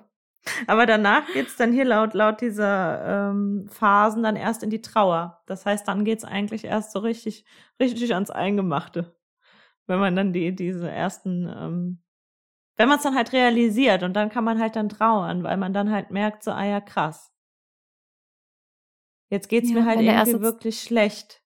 Aber 0.65 0.85
danach 0.85 1.31
geht's 1.33 1.57
dann 1.57 1.73
hier 1.73 1.85
laut, 1.85 2.13
laut 2.13 2.41
dieser 2.41 3.31
ähm, 3.31 3.67
Phasen 3.69 4.23
dann 4.23 4.35
erst 4.35 4.63
in 4.63 4.69
die 4.69 4.81
Trauer. 4.81 5.41
Das 5.45 5.65
heißt, 5.65 5.87
dann 5.87 6.05
geht's 6.05 6.23
eigentlich 6.23 6.65
erst 6.65 6.91
so 6.91 6.99
richtig, 6.99 7.45
richtig 7.79 8.13
ans 8.13 8.31
Eingemachte 8.31 9.16
wenn 9.87 9.99
man 9.99 10.15
dann 10.15 10.33
die, 10.33 10.55
diese 10.55 10.89
ersten, 10.89 11.47
ähm, 11.47 12.03
wenn 12.75 12.87
man 12.87 12.97
es 12.97 13.03
dann 13.03 13.15
halt 13.15 13.33
realisiert 13.33 14.03
und 14.03 14.13
dann 14.13 14.29
kann 14.29 14.43
man 14.43 14.59
halt 14.59 14.75
dann 14.75 14.89
trauern, 14.89 15.43
weil 15.43 15.57
man 15.57 15.73
dann 15.73 15.91
halt 15.91 16.11
merkt, 16.11 16.43
so, 16.43 16.51
ah 16.51 16.65
ja, 16.65 16.79
krass. 16.79 17.33
Jetzt 19.29 19.49
geht's 19.49 19.69
ja, 19.69 19.75
mir 19.75 19.85
halt 19.85 19.99
irgendwie 19.99 20.41
wirklich 20.41 20.81
schlecht. 20.81 21.41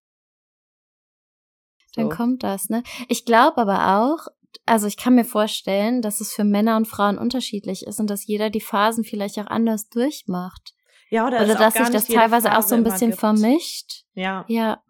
Dann 1.95 2.09
kommt 2.09 2.43
das, 2.43 2.69
ne? 2.69 2.83
Ich 3.09 3.25
glaube 3.25 3.57
aber 3.57 3.97
auch, 3.99 4.27
also 4.65 4.87
ich 4.87 4.97
kann 4.97 5.15
mir 5.15 5.25
vorstellen, 5.25 6.01
dass 6.01 6.21
es 6.21 6.33
für 6.33 6.43
Männer 6.43 6.77
und 6.77 6.87
Frauen 6.87 7.17
unterschiedlich 7.17 7.85
ist 7.85 7.99
und 7.99 8.09
dass 8.09 8.25
jeder 8.25 8.49
die 8.49 8.61
Phasen 8.61 9.03
vielleicht 9.03 9.37
auch 9.39 9.47
anders 9.47 9.89
durchmacht. 9.89 10.73
Ja, 11.09 11.27
oder, 11.27 11.41
oder 11.43 11.55
dass 11.55 11.73
sich 11.73 11.89
das 11.89 12.07
teilweise 12.07 12.47
Phase 12.47 12.57
auch 12.57 12.67
so 12.67 12.75
ein 12.75 12.83
bisschen 12.83 13.13
vermischt. 13.13 14.05
Ja. 14.13 14.45
Ja. 14.47 14.81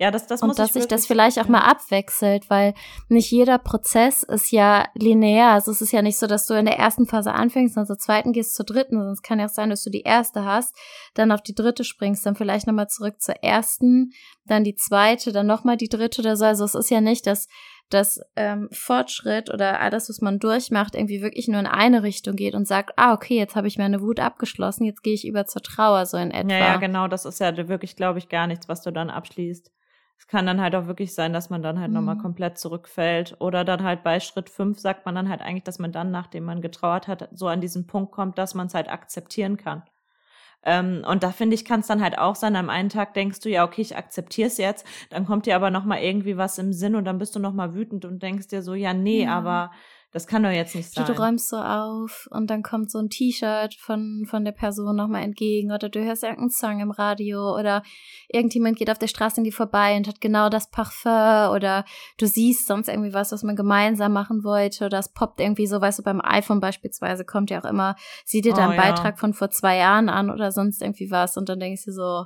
Ja, 0.00 0.10
das, 0.10 0.26
das 0.26 0.40
und 0.40 0.48
muss 0.48 0.56
dass 0.56 0.72
sich 0.72 0.88
das 0.88 1.06
vielleicht 1.06 1.38
auch 1.38 1.48
mal 1.48 1.60
abwechselt, 1.60 2.48
weil 2.48 2.72
nicht 3.10 3.30
jeder 3.30 3.58
Prozess 3.58 4.22
ist 4.22 4.50
ja 4.50 4.86
linear. 4.94 5.52
Also 5.52 5.70
es 5.72 5.82
ist 5.82 5.92
ja 5.92 6.00
nicht 6.00 6.16
so, 6.16 6.26
dass 6.26 6.46
du 6.46 6.54
in 6.54 6.64
der 6.64 6.78
ersten 6.78 7.04
Phase 7.04 7.34
anfängst 7.34 7.76
und 7.76 7.84
zur 7.84 7.98
zweiten 7.98 8.32
gehst 8.32 8.54
zur 8.54 8.64
dritten. 8.64 8.96
Sonst 8.96 9.20
kann 9.20 9.38
ja 9.38 9.44
auch 9.44 9.50
sein, 9.50 9.68
dass 9.68 9.84
du 9.84 9.90
die 9.90 10.00
erste 10.00 10.46
hast, 10.46 10.74
dann 11.12 11.30
auf 11.30 11.42
die 11.42 11.54
dritte 11.54 11.84
springst, 11.84 12.24
dann 12.24 12.34
vielleicht 12.34 12.66
nochmal 12.66 12.88
zurück 12.88 13.20
zur 13.20 13.34
ersten, 13.42 14.12
dann 14.46 14.64
die 14.64 14.74
zweite, 14.74 15.32
dann 15.32 15.46
nochmal 15.46 15.76
die 15.76 15.90
dritte 15.90 16.22
oder 16.22 16.34
so. 16.34 16.46
Also 16.46 16.64
es 16.64 16.74
ist 16.74 16.90
ja 16.90 17.02
nicht, 17.02 17.26
dass 17.26 17.46
dass 17.90 18.20
ähm, 18.36 18.68
Fortschritt 18.70 19.52
oder 19.52 19.80
alles, 19.80 20.08
was 20.08 20.20
man 20.20 20.38
durchmacht, 20.38 20.94
irgendwie 20.94 21.22
wirklich 21.22 21.48
nur 21.48 21.58
in 21.58 21.66
eine 21.66 22.04
Richtung 22.04 22.36
geht 22.36 22.54
und 22.54 22.66
sagt, 22.66 22.92
ah, 22.96 23.12
okay, 23.12 23.36
jetzt 23.36 23.56
habe 23.56 23.66
ich 23.66 23.78
meine 23.78 24.00
Wut 24.00 24.20
abgeschlossen, 24.20 24.84
jetzt 24.84 25.02
gehe 25.02 25.12
ich 25.12 25.26
über 25.26 25.44
zur 25.46 25.60
Trauer, 25.60 26.06
so 26.06 26.16
in 26.16 26.30
etwa. 26.30 26.52
Ja, 26.52 26.58
ja, 26.58 26.76
genau, 26.76 27.08
das 27.08 27.24
ist 27.24 27.40
ja 27.40 27.54
wirklich, 27.68 27.96
glaube 27.96 28.20
ich, 28.20 28.28
gar 28.28 28.46
nichts, 28.46 28.68
was 28.68 28.82
du 28.82 28.92
dann 28.92 29.10
abschließt. 29.10 29.72
Es 30.20 30.26
kann 30.26 30.44
dann 30.44 30.60
halt 30.60 30.76
auch 30.76 30.86
wirklich 30.86 31.14
sein, 31.14 31.32
dass 31.32 31.48
man 31.48 31.62
dann 31.62 31.80
halt 31.80 31.88
mhm. 31.88 31.94
nochmal 31.94 32.18
komplett 32.18 32.58
zurückfällt. 32.58 33.36
Oder 33.40 33.64
dann 33.64 33.82
halt 33.82 34.02
bei 34.02 34.20
Schritt 34.20 34.50
fünf 34.50 34.78
sagt 34.78 35.06
man 35.06 35.14
dann 35.14 35.30
halt 35.30 35.40
eigentlich, 35.40 35.64
dass 35.64 35.78
man 35.78 35.92
dann, 35.92 36.10
nachdem 36.10 36.44
man 36.44 36.60
getrauert 36.60 37.08
hat, 37.08 37.30
so 37.32 37.48
an 37.48 37.62
diesen 37.62 37.86
Punkt 37.86 38.12
kommt, 38.12 38.36
dass 38.36 38.54
man 38.54 38.66
es 38.66 38.74
halt 38.74 38.90
akzeptieren 38.90 39.56
kann. 39.56 39.82
Ähm, 40.62 41.06
und 41.08 41.22
da 41.22 41.32
finde 41.32 41.54
ich, 41.54 41.64
kann 41.64 41.80
es 41.80 41.86
dann 41.86 42.02
halt 42.02 42.18
auch 42.18 42.34
sein, 42.34 42.54
am 42.54 42.68
einen 42.68 42.90
Tag 42.90 43.14
denkst 43.14 43.40
du, 43.40 43.48
ja, 43.48 43.64
okay, 43.64 43.80
ich 43.80 43.96
akzeptiere 43.96 44.48
es 44.48 44.58
jetzt, 44.58 44.86
dann 45.08 45.24
kommt 45.24 45.46
dir 45.46 45.56
aber 45.56 45.70
nochmal 45.70 46.02
irgendwie 46.02 46.36
was 46.36 46.58
im 46.58 46.74
Sinn 46.74 46.96
und 46.96 47.06
dann 47.06 47.16
bist 47.18 47.34
du 47.34 47.40
nochmal 47.40 47.72
wütend 47.72 48.04
und 48.04 48.22
denkst 48.22 48.48
dir 48.48 48.60
so, 48.60 48.74
ja, 48.74 48.92
nee, 48.92 49.24
ja. 49.24 49.34
aber 49.34 49.70
das 50.12 50.26
kann 50.26 50.42
doch 50.42 50.50
jetzt 50.50 50.74
nicht 50.74 50.92
sein. 50.92 51.06
Du, 51.06 51.12
räumst 51.12 51.48
so 51.48 51.56
auf 51.56 52.28
und 52.32 52.50
dann 52.50 52.64
kommt 52.64 52.90
so 52.90 52.98
ein 52.98 53.10
T-Shirt 53.10 53.74
von, 53.74 54.26
von 54.28 54.44
der 54.44 54.52
Person 54.52 54.96
nochmal 54.96 55.22
entgegen 55.22 55.70
oder 55.70 55.88
du 55.88 56.02
hörst 56.02 56.24
irgendeinen 56.24 56.50
Song 56.50 56.80
im 56.80 56.90
Radio 56.90 57.56
oder 57.56 57.84
irgendjemand 58.28 58.76
geht 58.76 58.90
auf 58.90 58.98
der 58.98 59.06
Straße 59.06 59.38
in 59.38 59.44
die 59.44 59.52
vorbei 59.52 59.96
und 59.96 60.08
hat 60.08 60.20
genau 60.20 60.48
das 60.48 60.68
Parfum 60.70 61.54
oder 61.54 61.84
du 62.18 62.26
siehst 62.26 62.66
sonst 62.66 62.88
irgendwie 62.88 63.14
was, 63.14 63.30
was 63.30 63.44
man 63.44 63.54
gemeinsam 63.54 64.12
machen 64.12 64.42
wollte 64.42 64.86
oder 64.86 64.98
es 64.98 65.12
poppt 65.12 65.40
irgendwie 65.40 65.68
so, 65.68 65.80
weißt 65.80 66.00
du, 66.00 66.02
beim 66.02 66.20
iPhone 66.20 66.60
beispielsweise 66.60 67.24
kommt 67.24 67.50
ja 67.50 67.60
auch 67.60 67.68
immer, 67.68 67.94
sieh 68.24 68.40
dir 68.40 68.52
da 68.52 68.64
einen 68.64 68.72
oh, 68.72 68.82
ja. 68.82 68.90
Beitrag 68.90 69.18
von 69.20 69.32
vor 69.32 69.50
zwei 69.50 69.76
Jahren 69.76 70.08
an 70.08 70.30
oder 70.30 70.50
sonst 70.50 70.82
irgendwie 70.82 71.12
was 71.12 71.36
und 71.36 71.48
dann 71.48 71.60
denkst 71.60 71.84
du 71.84 71.92
so, 71.92 72.24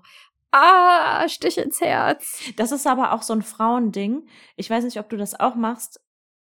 Ah, 0.56 1.28
Stich 1.28 1.58
ins 1.58 1.80
Herz. 1.80 2.38
Das 2.56 2.70
ist 2.70 2.86
aber 2.86 3.12
auch 3.12 3.22
so 3.22 3.32
ein 3.32 3.42
Frauending. 3.42 4.28
Ich 4.54 4.70
weiß 4.70 4.84
nicht, 4.84 5.00
ob 5.00 5.08
du 5.08 5.16
das 5.16 5.38
auch 5.40 5.56
machst 5.56 6.00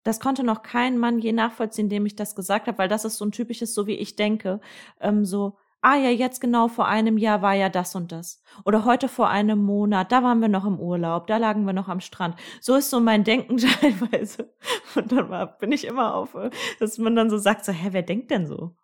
das 0.02 0.20
konnte 0.20 0.44
noch 0.44 0.62
kein 0.62 0.98
Mann 0.98 1.18
je 1.18 1.32
nachvollziehen, 1.32 1.88
dem 1.88 2.06
ich 2.06 2.16
das 2.16 2.34
gesagt 2.34 2.66
habe, 2.66 2.78
weil 2.78 2.88
das 2.88 3.04
ist 3.04 3.16
so 3.18 3.24
ein 3.24 3.32
typisches, 3.32 3.74
so 3.74 3.86
wie 3.86 3.94
ich 3.94 4.16
denke, 4.16 4.60
ähm, 5.00 5.24
so, 5.24 5.56
ah 5.82 5.96
ja, 5.96 6.10
jetzt 6.10 6.40
genau 6.40 6.68
vor 6.68 6.86
einem 6.86 7.18
Jahr 7.18 7.42
war 7.42 7.54
ja 7.54 7.68
das 7.68 7.94
und 7.94 8.12
das. 8.12 8.42
Oder 8.64 8.84
heute 8.84 9.08
vor 9.08 9.28
einem 9.28 9.62
Monat, 9.62 10.12
da 10.12 10.22
waren 10.22 10.40
wir 10.40 10.48
noch 10.48 10.66
im 10.66 10.78
Urlaub, 10.78 11.26
da 11.26 11.36
lagen 11.38 11.64
wir 11.64 11.72
noch 11.72 11.88
am 11.88 12.00
Strand. 12.00 12.36
So 12.60 12.76
ist 12.76 12.90
so 12.90 13.00
mein 13.00 13.24
Denken 13.24 13.56
teilweise. 13.80 14.54
Und 14.94 15.12
dann 15.12 15.28
war, 15.30 15.58
bin 15.58 15.72
ich 15.72 15.86
immer 15.86 16.14
auf, 16.14 16.36
dass 16.78 16.98
man 16.98 17.16
dann 17.16 17.30
so 17.30 17.38
sagt, 17.38 17.64
so, 17.64 17.72
hä, 17.72 17.88
wer 17.92 18.02
denkt 18.02 18.30
denn 18.30 18.46
so? 18.46 18.74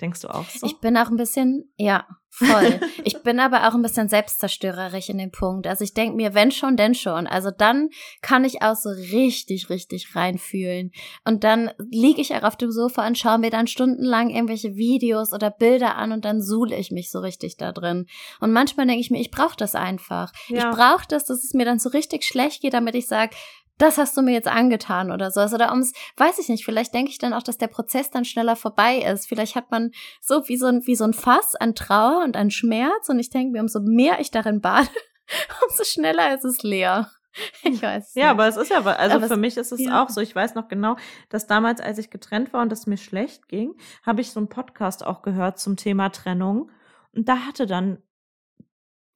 Denkst 0.00 0.20
du 0.20 0.28
auch 0.28 0.48
so? 0.48 0.66
Ich 0.66 0.78
bin 0.80 0.96
auch 0.98 1.08
ein 1.08 1.16
bisschen, 1.16 1.72
ja, 1.76 2.06
voll. 2.28 2.80
ich 3.04 3.22
bin 3.22 3.40
aber 3.40 3.66
auch 3.66 3.74
ein 3.74 3.80
bisschen 3.80 4.10
selbstzerstörerisch 4.10 5.08
in 5.08 5.16
dem 5.16 5.30
Punkt. 5.30 5.66
Also 5.66 5.84
ich 5.84 5.94
denke 5.94 6.16
mir, 6.16 6.34
wenn 6.34 6.50
schon, 6.50 6.76
denn 6.76 6.94
schon. 6.94 7.26
Also 7.26 7.50
dann 7.50 7.88
kann 8.20 8.44
ich 8.44 8.60
auch 8.60 8.76
so 8.76 8.90
richtig, 8.90 9.70
richtig 9.70 10.14
reinfühlen. 10.14 10.92
Und 11.24 11.44
dann 11.44 11.70
liege 11.78 12.20
ich 12.20 12.34
auch 12.34 12.42
auf 12.42 12.56
dem 12.56 12.70
Sofa 12.70 13.06
und 13.06 13.16
schaue 13.16 13.38
mir 13.38 13.50
dann 13.50 13.66
stundenlang 13.66 14.28
irgendwelche 14.28 14.76
Videos 14.76 15.32
oder 15.32 15.50
Bilder 15.50 15.96
an 15.96 16.12
und 16.12 16.26
dann 16.26 16.42
suhle 16.42 16.76
ich 16.76 16.90
mich 16.90 17.10
so 17.10 17.20
richtig 17.20 17.56
da 17.56 17.72
drin. 17.72 18.06
Und 18.40 18.52
manchmal 18.52 18.86
denke 18.86 19.00
ich 19.00 19.10
mir, 19.10 19.20
ich 19.20 19.30
brauche 19.30 19.56
das 19.56 19.74
einfach. 19.74 20.32
Ja. 20.48 20.58
Ich 20.58 20.76
brauche 20.76 21.06
das, 21.08 21.24
dass 21.24 21.42
es 21.42 21.54
mir 21.54 21.64
dann 21.64 21.78
so 21.78 21.88
richtig 21.88 22.24
schlecht 22.24 22.60
geht, 22.60 22.74
damit 22.74 22.94
ich 22.94 23.06
sage, 23.06 23.34
das 23.78 23.98
hast 23.98 24.16
du 24.16 24.22
mir 24.22 24.32
jetzt 24.32 24.48
angetan 24.48 25.10
oder 25.10 25.30
so. 25.30 25.40
Oder 25.40 25.70
ums, 25.70 25.92
weiß 26.16 26.38
ich 26.38 26.48
nicht, 26.48 26.64
vielleicht 26.64 26.94
denke 26.94 27.10
ich 27.10 27.18
dann 27.18 27.32
auch, 27.32 27.42
dass 27.42 27.58
der 27.58 27.68
Prozess 27.68 28.10
dann 28.10 28.24
schneller 28.24 28.56
vorbei 28.56 28.98
ist. 28.98 29.28
Vielleicht 29.28 29.54
hat 29.54 29.70
man 29.70 29.90
so 30.20 30.48
wie 30.48 30.56
so 30.56 30.66
ein, 30.66 30.86
wie 30.86 30.96
so 30.96 31.04
ein 31.04 31.12
Fass 31.12 31.54
an 31.54 31.74
Trauer 31.74 32.24
und 32.24 32.36
an 32.36 32.50
Schmerz 32.50 33.08
und 33.08 33.18
ich 33.18 33.30
denke 33.30 33.52
mir, 33.52 33.60
umso 33.60 33.80
mehr 33.80 34.20
ich 34.20 34.30
darin 34.30 34.60
bade, 34.60 34.88
umso 35.68 35.84
schneller 35.84 36.34
ist 36.34 36.44
es 36.44 36.62
leer. 36.62 37.10
Ich 37.62 37.82
weiß. 37.82 38.14
Ja, 38.14 38.30
aber 38.30 38.48
es 38.48 38.56
ist 38.56 38.70
ja, 38.70 38.82
also 38.82 39.16
aber 39.16 39.28
für 39.28 39.36
mich 39.36 39.58
ist 39.58 39.72
es 39.72 39.80
ja. 39.80 40.02
auch 40.02 40.08
so. 40.08 40.20
Ich 40.20 40.34
weiß 40.34 40.54
noch 40.54 40.68
genau, 40.68 40.96
dass 41.28 41.46
damals, 41.46 41.80
als 41.80 41.98
ich 41.98 42.10
getrennt 42.10 42.52
war 42.52 42.62
und 42.62 42.72
es 42.72 42.86
mir 42.86 42.96
schlecht 42.96 43.48
ging, 43.48 43.74
habe 44.04 44.20
ich 44.20 44.30
so 44.30 44.40
einen 44.40 44.48
Podcast 44.48 45.04
auch 45.04 45.20
gehört 45.20 45.58
zum 45.58 45.76
Thema 45.76 46.08
Trennung. 46.10 46.70
Und 47.12 47.28
da 47.28 47.38
hatte 47.46 47.66
dann 47.66 47.98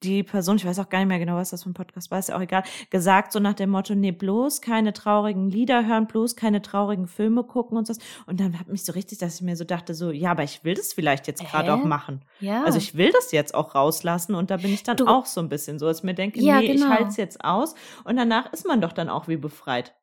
die 0.03 0.23
Person, 0.23 0.57
ich 0.57 0.65
weiß 0.65 0.79
auch 0.79 0.89
gar 0.89 0.99
nicht 0.99 1.07
mehr 1.07 1.19
genau, 1.19 1.35
was 1.35 1.51
das 1.51 1.63
für 1.63 1.69
ein 1.69 1.73
Podcast 1.73 2.11
war, 2.11 2.19
ist 2.19 2.29
ja 2.29 2.37
auch 2.37 2.41
egal, 2.41 2.63
gesagt 2.89 3.31
so 3.31 3.39
nach 3.39 3.53
dem 3.53 3.69
Motto, 3.69 3.93
nee, 3.95 4.11
bloß 4.11 4.61
keine 4.61 4.93
traurigen 4.93 5.49
Lieder 5.49 5.85
hören, 5.85 6.07
bloß 6.07 6.35
keine 6.35 6.61
traurigen 6.61 7.07
Filme 7.07 7.43
gucken 7.43 7.77
und 7.77 7.87
so. 7.87 7.93
Und 8.25 8.39
dann 8.39 8.59
hat 8.59 8.67
mich 8.67 8.83
so 8.83 8.93
richtig, 8.93 9.19
dass 9.19 9.35
ich 9.35 9.41
mir 9.41 9.55
so 9.55 9.63
dachte, 9.63 9.93
so, 9.93 10.11
ja, 10.11 10.31
aber 10.31 10.43
ich 10.43 10.63
will 10.63 10.73
das 10.73 10.93
vielleicht 10.93 11.27
jetzt 11.27 11.43
gerade 11.43 11.73
auch 11.73 11.83
machen. 11.83 12.21
Ja. 12.39 12.63
Also 12.63 12.77
ich 12.77 12.95
will 12.95 13.11
das 13.11 13.31
jetzt 13.31 13.53
auch 13.53 13.75
rauslassen 13.75 14.35
und 14.35 14.49
da 14.49 14.57
bin 14.57 14.73
ich 14.73 14.83
dann 14.83 14.97
du, 14.97 15.07
auch 15.07 15.25
so 15.25 15.41
ein 15.41 15.49
bisschen 15.49 15.79
so, 15.79 15.85
dass 15.85 15.99
ich 15.99 16.03
mir 16.03 16.15
denke, 16.15 16.39
ja, 16.39 16.59
nee, 16.59 16.67
genau. 16.67 16.85
ich 16.85 16.91
halte 16.91 17.09
es 17.09 17.17
jetzt 17.17 17.43
aus 17.43 17.75
und 18.03 18.15
danach 18.15 18.51
ist 18.53 18.65
man 18.65 18.81
doch 18.81 18.93
dann 18.93 19.09
auch 19.09 19.27
wie 19.27 19.37
befreit. 19.37 19.95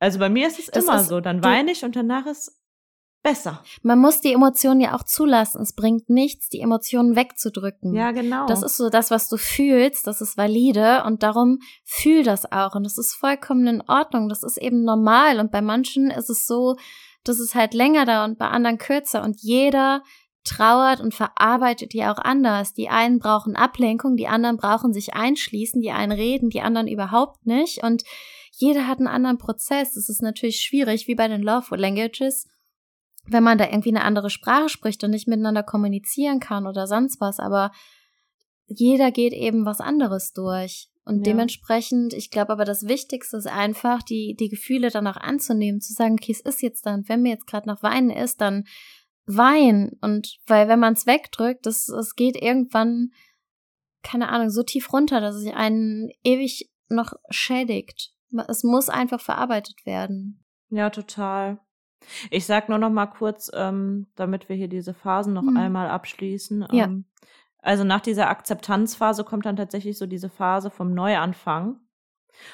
Also 0.00 0.18
bei 0.18 0.28
mir 0.28 0.46
ist 0.46 0.58
es 0.58 0.66
das 0.66 0.84
immer 0.84 1.00
ist, 1.00 1.08
so, 1.08 1.20
dann 1.20 1.42
weine 1.42 1.72
ich 1.72 1.84
und 1.84 1.96
danach 1.96 2.26
ist 2.26 2.57
besser. 3.28 3.62
Man 3.82 3.98
muss 3.98 4.20
die 4.20 4.32
Emotionen 4.32 4.80
ja 4.80 4.94
auch 4.94 5.02
zulassen. 5.02 5.60
Es 5.60 5.74
bringt 5.74 6.08
nichts, 6.08 6.48
die 6.48 6.60
Emotionen 6.60 7.16
wegzudrücken. 7.16 7.94
Ja, 7.94 8.12
genau. 8.12 8.46
Das 8.46 8.62
ist 8.62 8.76
so 8.76 8.88
das, 8.88 9.10
was 9.10 9.28
du 9.28 9.36
fühlst, 9.36 10.06
das 10.06 10.20
ist 10.20 10.36
valide 10.36 11.04
und 11.04 11.22
darum 11.22 11.58
fühl 11.84 12.22
das 12.22 12.50
auch 12.50 12.74
und 12.74 12.84
das 12.84 12.98
ist 12.98 13.14
vollkommen 13.14 13.66
in 13.66 13.82
Ordnung. 13.88 14.28
Das 14.28 14.42
ist 14.42 14.56
eben 14.56 14.84
normal 14.84 15.40
und 15.40 15.52
bei 15.52 15.60
manchen 15.60 16.10
ist 16.10 16.30
es 16.30 16.46
so, 16.46 16.76
dass 17.24 17.38
es 17.38 17.54
halt 17.54 17.74
länger 17.74 18.04
da 18.04 18.24
und 18.24 18.38
bei 18.38 18.48
anderen 18.48 18.78
kürzer 18.78 19.22
und 19.22 19.40
jeder 19.40 20.02
trauert 20.44 21.00
und 21.00 21.14
verarbeitet 21.14 21.92
ja 21.92 22.12
auch 22.12 22.18
anders. 22.18 22.72
Die 22.72 22.88
einen 22.88 23.18
brauchen 23.18 23.56
Ablenkung, 23.56 24.16
die 24.16 24.28
anderen 24.28 24.56
brauchen 24.56 24.94
sich 24.94 25.14
einschließen, 25.14 25.82
die 25.82 25.90
einen 25.90 26.12
reden, 26.12 26.48
die 26.48 26.62
anderen 26.62 26.88
überhaupt 26.88 27.44
nicht 27.44 27.82
und 27.82 28.04
jeder 28.52 28.88
hat 28.88 28.98
einen 28.98 29.06
anderen 29.06 29.38
Prozess. 29.38 29.94
Das 29.94 30.08
ist 30.08 30.22
natürlich 30.22 30.60
schwierig, 30.60 31.06
wie 31.06 31.14
bei 31.14 31.28
den 31.28 31.42
Love 31.42 31.76
Languages 31.76 32.48
wenn 33.30 33.42
man 33.42 33.58
da 33.58 33.66
irgendwie 33.66 33.90
eine 33.90 34.04
andere 34.04 34.30
Sprache 34.30 34.68
spricht 34.68 35.04
und 35.04 35.10
nicht 35.10 35.28
miteinander 35.28 35.62
kommunizieren 35.62 36.40
kann 36.40 36.66
oder 36.66 36.86
sonst 36.86 37.20
was, 37.20 37.38
aber 37.38 37.70
jeder 38.66 39.10
geht 39.10 39.32
eben 39.32 39.64
was 39.64 39.80
anderes 39.80 40.32
durch. 40.32 40.90
Und 41.04 41.18
ja. 41.18 41.32
dementsprechend, 41.32 42.12
ich 42.12 42.30
glaube 42.30 42.52
aber 42.52 42.66
das 42.66 42.86
Wichtigste 42.86 43.38
ist 43.38 43.46
einfach, 43.46 44.02
die, 44.02 44.36
die 44.38 44.50
Gefühle 44.50 44.90
dann 44.90 45.06
auch 45.06 45.16
anzunehmen, 45.16 45.80
zu 45.80 45.94
sagen, 45.94 46.16
okay, 46.20 46.32
es 46.32 46.40
ist 46.40 46.60
jetzt 46.60 46.84
dann, 46.84 47.08
wenn 47.08 47.22
mir 47.22 47.30
jetzt 47.30 47.46
gerade 47.46 47.66
noch 47.66 47.82
Weinen 47.82 48.10
ist, 48.10 48.42
dann 48.42 48.64
wein. 49.24 49.92
Und 50.02 50.38
weil 50.46 50.68
wenn 50.68 50.80
man 50.80 50.92
es 50.92 51.06
wegdrückt, 51.06 51.64
das, 51.64 51.88
es 51.88 52.14
geht 52.14 52.36
irgendwann, 52.36 53.10
keine 54.02 54.28
Ahnung, 54.28 54.50
so 54.50 54.62
tief 54.62 54.92
runter, 54.92 55.20
dass 55.20 55.36
es 55.36 55.46
einen 55.50 56.10
ewig 56.24 56.70
noch 56.90 57.14
schädigt. 57.30 58.12
Es 58.46 58.62
muss 58.62 58.90
einfach 58.90 59.20
verarbeitet 59.20 59.86
werden. 59.86 60.44
Ja, 60.68 60.90
total. 60.90 61.58
Ich 62.30 62.46
sag 62.46 62.68
nur 62.68 62.78
noch 62.78 62.90
mal 62.90 63.06
kurz, 63.06 63.50
ähm, 63.54 64.06
damit 64.14 64.48
wir 64.48 64.56
hier 64.56 64.68
diese 64.68 64.94
Phasen 64.94 65.34
noch 65.34 65.42
mhm. 65.42 65.56
einmal 65.56 65.88
abschließen. 65.88 66.66
Ja. 66.72 66.84
Ähm, 66.84 67.04
also 67.60 67.84
nach 67.84 68.00
dieser 68.00 68.28
Akzeptanzphase 68.28 69.24
kommt 69.24 69.46
dann 69.46 69.56
tatsächlich 69.56 69.98
so 69.98 70.06
diese 70.06 70.28
Phase 70.28 70.70
vom 70.70 70.94
Neuanfang. 70.94 71.80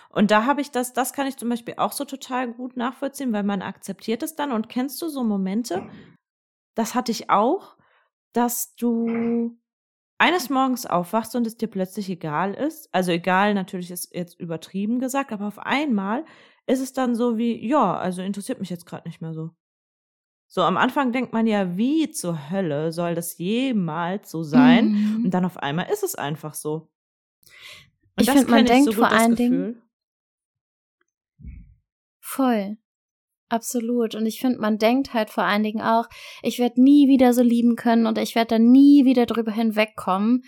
Und 0.09 0.31
da 0.31 0.47
habe 0.47 0.61
ich 0.61 0.71
das, 0.71 0.93
das 0.93 1.13
kann 1.13 1.27
ich 1.27 1.37
zum 1.37 1.51
Beispiel 1.51 1.75
auch 1.77 1.93
so 1.93 2.05
total 2.05 2.53
gut 2.53 2.77
nachvollziehen, 2.77 3.33
weil 3.33 3.43
man 3.43 3.63
akzeptiert 3.63 4.23
es 4.23 4.35
dann. 4.35 4.51
Und 4.51 4.69
kennst 4.69 5.01
du 5.03 5.09
so 5.09 5.23
Momente, 5.23 5.87
das 6.75 6.95
hatte 6.95 7.13
ich 7.13 7.31
auch, 7.31 7.77
dass 8.33 8.75
du 8.77 9.57
eines 10.19 10.49
Morgens 10.49 10.87
aufwachst 10.87 11.37
und 11.37 11.47
es 11.47 11.57
dir 11.57 11.69
plötzlich 11.69 12.09
egal 12.09 12.55
ist. 12.55 12.89
Also 12.93 13.13
egal, 13.13 13.55
natürlich 13.55 13.91
ist 13.91 14.15
jetzt 14.15 14.39
übertrieben 14.41 15.01
gesagt, 15.01 15.33
aber 15.33 15.47
auf 15.47 15.59
einmal 15.59 16.25
ist 16.67 16.81
es 16.81 16.93
dann 16.93 17.15
so 17.15 17.37
wie, 17.37 17.67
ja, 17.67 17.97
also 17.97 18.23
interessiert 18.23 18.61
mich 18.61 18.71
jetzt 18.71 18.87
gerade 18.87 19.09
nicht 19.09 19.21
mehr 19.21 19.35
so. 19.35 19.51
So, 20.47 20.63
am 20.63 20.77
Anfang 20.77 21.13
denkt 21.13 21.33
man 21.33 21.47
ja, 21.47 21.77
wie 21.77 22.11
zur 22.11 22.51
Hölle 22.51 22.93
soll 22.93 23.15
das 23.15 23.39
jemals 23.39 24.31
so 24.31 24.43
sein? 24.43 24.93
Mhm. 24.93 25.25
Und 25.25 25.31
dann 25.33 25.45
auf 25.45 25.57
einmal 25.57 25.91
ist 25.91 26.05
es 26.05 26.15
einfach 26.15 26.55
so. 26.55 26.91
Und 28.17 28.23
ich 28.23 28.31
finde, 28.31 28.51
man 28.51 28.65
denkt 28.65 28.85
so 28.85 28.93
vor 28.93 29.11
allen 29.11 29.35
Dingen. 29.35 29.83
Voll. 32.21 32.77
Absolut. 33.49 34.15
Und 34.15 34.27
ich 34.27 34.41
finde, 34.41 34.59
man 34.59 34.79
denkt 34.79 35.13
halt 35.13 35.31
vor 35.31 35.45
allen 35.45 35.63
Dingen 35.63 35.83
auch, 35.83 36.09
ich 36.43 36.59
werde 36.59 36.83
nie 36.83 37.09
wieder 37.09 37.33
so 37.33 37.43
lieben 37.43 37.77
können 37.77 38.07
und 38.07 38.19
ich 38.19 38.35
werde 38.35 38.57
da 38.57 38.59
nie 38.59 39.05
wieder 39.05 39.27
drüber 39.27 39.53
hinwegkommen. 39.53 40.45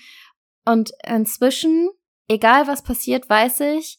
Und 0.64 0.92
inzwischen, 1.04 1.90
egal 2.28 2.66
was 2.66 2.82
passiert, 2.82 3.28
weiß 3.28 3.61
ich, 3.61 3.99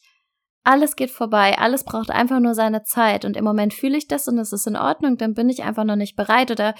alles 0.68 0.96
geht 0.96 1.10
vorbei, 1.10 1.56
alles 1.58 1.82
braucht 1.82 2.10
einfach 2.10 2.40
nur 2.40 2.54
seine 2.54 2.82
Zeit. 2.82 3.24
Und 3.24 3.38
im 3.38 3.44
Moment 3.44 3.72
fühle 3.72 3.96
ich 3.96 4.06
das 4.06 4.28
und 4.28 4.38
es 4.38 4.52
ist 4.52 4.66
in 4.66 4.76
Ordnung, 4.76 5.16
dann 5.16 5.32
bin 5.32 5.48
ich 5.48 5.62
einfach 5.62 5.84
noch 5.84 5.96
nicht 5.96 6.14
bereit 6.14 6.50
oder 6.50 6.74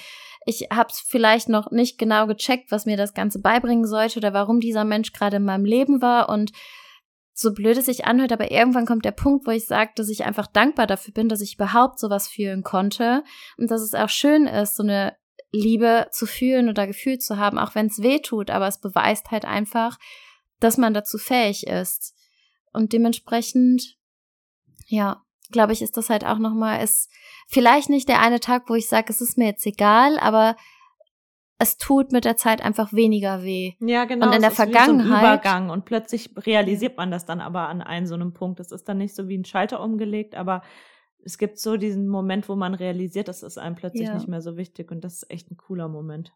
ich 0.44 0.68
habe 0.70 0.90
es 0.90 1.00
vielleicht 1.00 1.48
noch 1.48 1.70
nicht 1.70 1.96
genau 1.96 2.26
gecheckt, 2.26 2.70
was 2.70 2.84
mir 2.84 2.98
das 2.98 3.14
Ganze 3.14 3.40
beibringen 3.40 3.86
sollte 3.86 4.18
oder 4.18 4.34
warum 4.34 4.60
dieser 4.60 4.84
Mensch 4.84 5.14
gerade 5.14 5.36
in 5.38 5.44
meinem 5.44 5.64
Leben 5.64 6.02
war. 6.02 6.28
Und 6.28 6.52
so 7.32 7.54
blöd 7.54 7.78
es 7.78 7.86
sich 7.86 8.04
anhört, 8.04 8.30
aber 8.30 8.50
irgendwann 8.50 8.84
kommt 8.84 9.06
der 9.06 9.12
Punkt, 9.12 9.46
wo 9.46 9.52
ich 9.52 9.66
sage, 9.66 9.92
dass 9.96 10.10
ich 10.10 10.26
einfach 10.26 10.48
dankbar 10.48 10.86
dafür 10.86 11.14
bin, 11.14 11.30
dass 11.30 11.40
ich 11.40 11.54
überhaupt 11.54 11.98
sowas 11.98 12.28
fühlen 12.28 12.62
konnte 12.62 13.24
und 13.56 13.70
dass 13.70 13.80
es 13.80 13.94
auch 13.94 14.10
schön 14.10 14.46
ist, 14.46 14.76
so 14.76 14.82
eine 14.82 15.16
Liebe 15.50 16.08
zu 16.10 16.26
fühlen 16.26 16.68
oder 16.68 16.86
gefühlt 16.86 17.22
zu 17.22 17.38
haben, 17.38 17.58
auch 17.58 17.74
wenn 17.74 17.86
es 17.86 18.02
weh 18.02 18.18
tut, 18.18 18.50
aber 18.50 18.68
es 18.68 18.80
beweist 18.80 19.30
halt 19.30 19.46
einfach, 19.46 19.96
dass 20.60 20.76
man 20.76 20.92
dazu 20.92 21.16
fähig 21.16 21.66
ist. 21.66 22.17
Und 22.72 22.92
dementsprechend, 22.92 23.96
ja, 24.86 25.22
glaube 25.50 25.72
ich, 25.72 25.82
ist 25.82 25.96
das 25.96 26.10
halt 26.10 26.24
auch 26.24 26.38
nochmal, 26.38 26.82
ist 26.82 27.10
vielleicht 27.48 27.88
nicht 27.88 28.08
der 28.08 28.20
eine 28.20 28.40
Tag, 28.40 28.68
wo 28.68 28.74
ich 28.74 28.88
sage, 28.88 29.06
es 29.10 29.20
ist 29.20 29.38
mir 29.38 29.46
jetzt 29.46 29.66
egal, 29.66 30.18
aber 30.18 30.56
es 31.58 31.76
tut 31.76 32.12
mit 32.12 32.24
der 32.24 32.36
Zeit 32.36 32.62
einfach 32.62 32.92
weniger 32.92 33.42
weh. 33.42 33.72
Ja, 33.80 34.04
genau. 34.04 34.26
Und 34.26 34.34
in 34.34 34.42
der 34.42 34.52
Vergangenheit. 34.52 35.06
So 35.06 35.14
ein 35.14 35.18
Übergang 35.18 35.70
und 35.70 35.84
plötzlich 35.84 36.30
realisiert 36.36 36.96
man 36.96 37.10
das 37.10 37.26
dann 37.26 37.40
aber 37.40 37.68
an 37.68 37.82
einem 37.82 38.06
so 38.06 38.14
einem 38.14 38.32
Punkt. 38.32 38.60
Das 38.60 38.70
ist 38.70 38.88
dann 38.88 38.98
nicht 38.98 39.14
so 39.14 39.28
wie 39.28 39.36
ein 39.36 39.44
Schalter 39.44 39.82
umgelegt, 39.82 40.36
aber 40.36 40.62
es 41.24 41.36
gibt 41.36 41.58
so 41.58 41.76
diesen 41.76 42.08
Moment, 42.08 42.48
wo 42.48 42.54
man 42.54 42.74
realisiert, 42.74 43.26
das 43.26 43.42
ist 43.42 43.58
einem 43.58 43.74
plötzlich 43.74 44.06
ja. 44.06 44.14
nicht 44.14 44.28
mehr 44.28 44.40
so 44.40 44.56
wichtig 44.56 44.92
und 44.92 45.02
das 45.02 45.14
ist 45.14 45.30
echt 45.30 45.50
ein 45.50 45.56
cooler 45.56 45.88
Moment. 45.88 46.32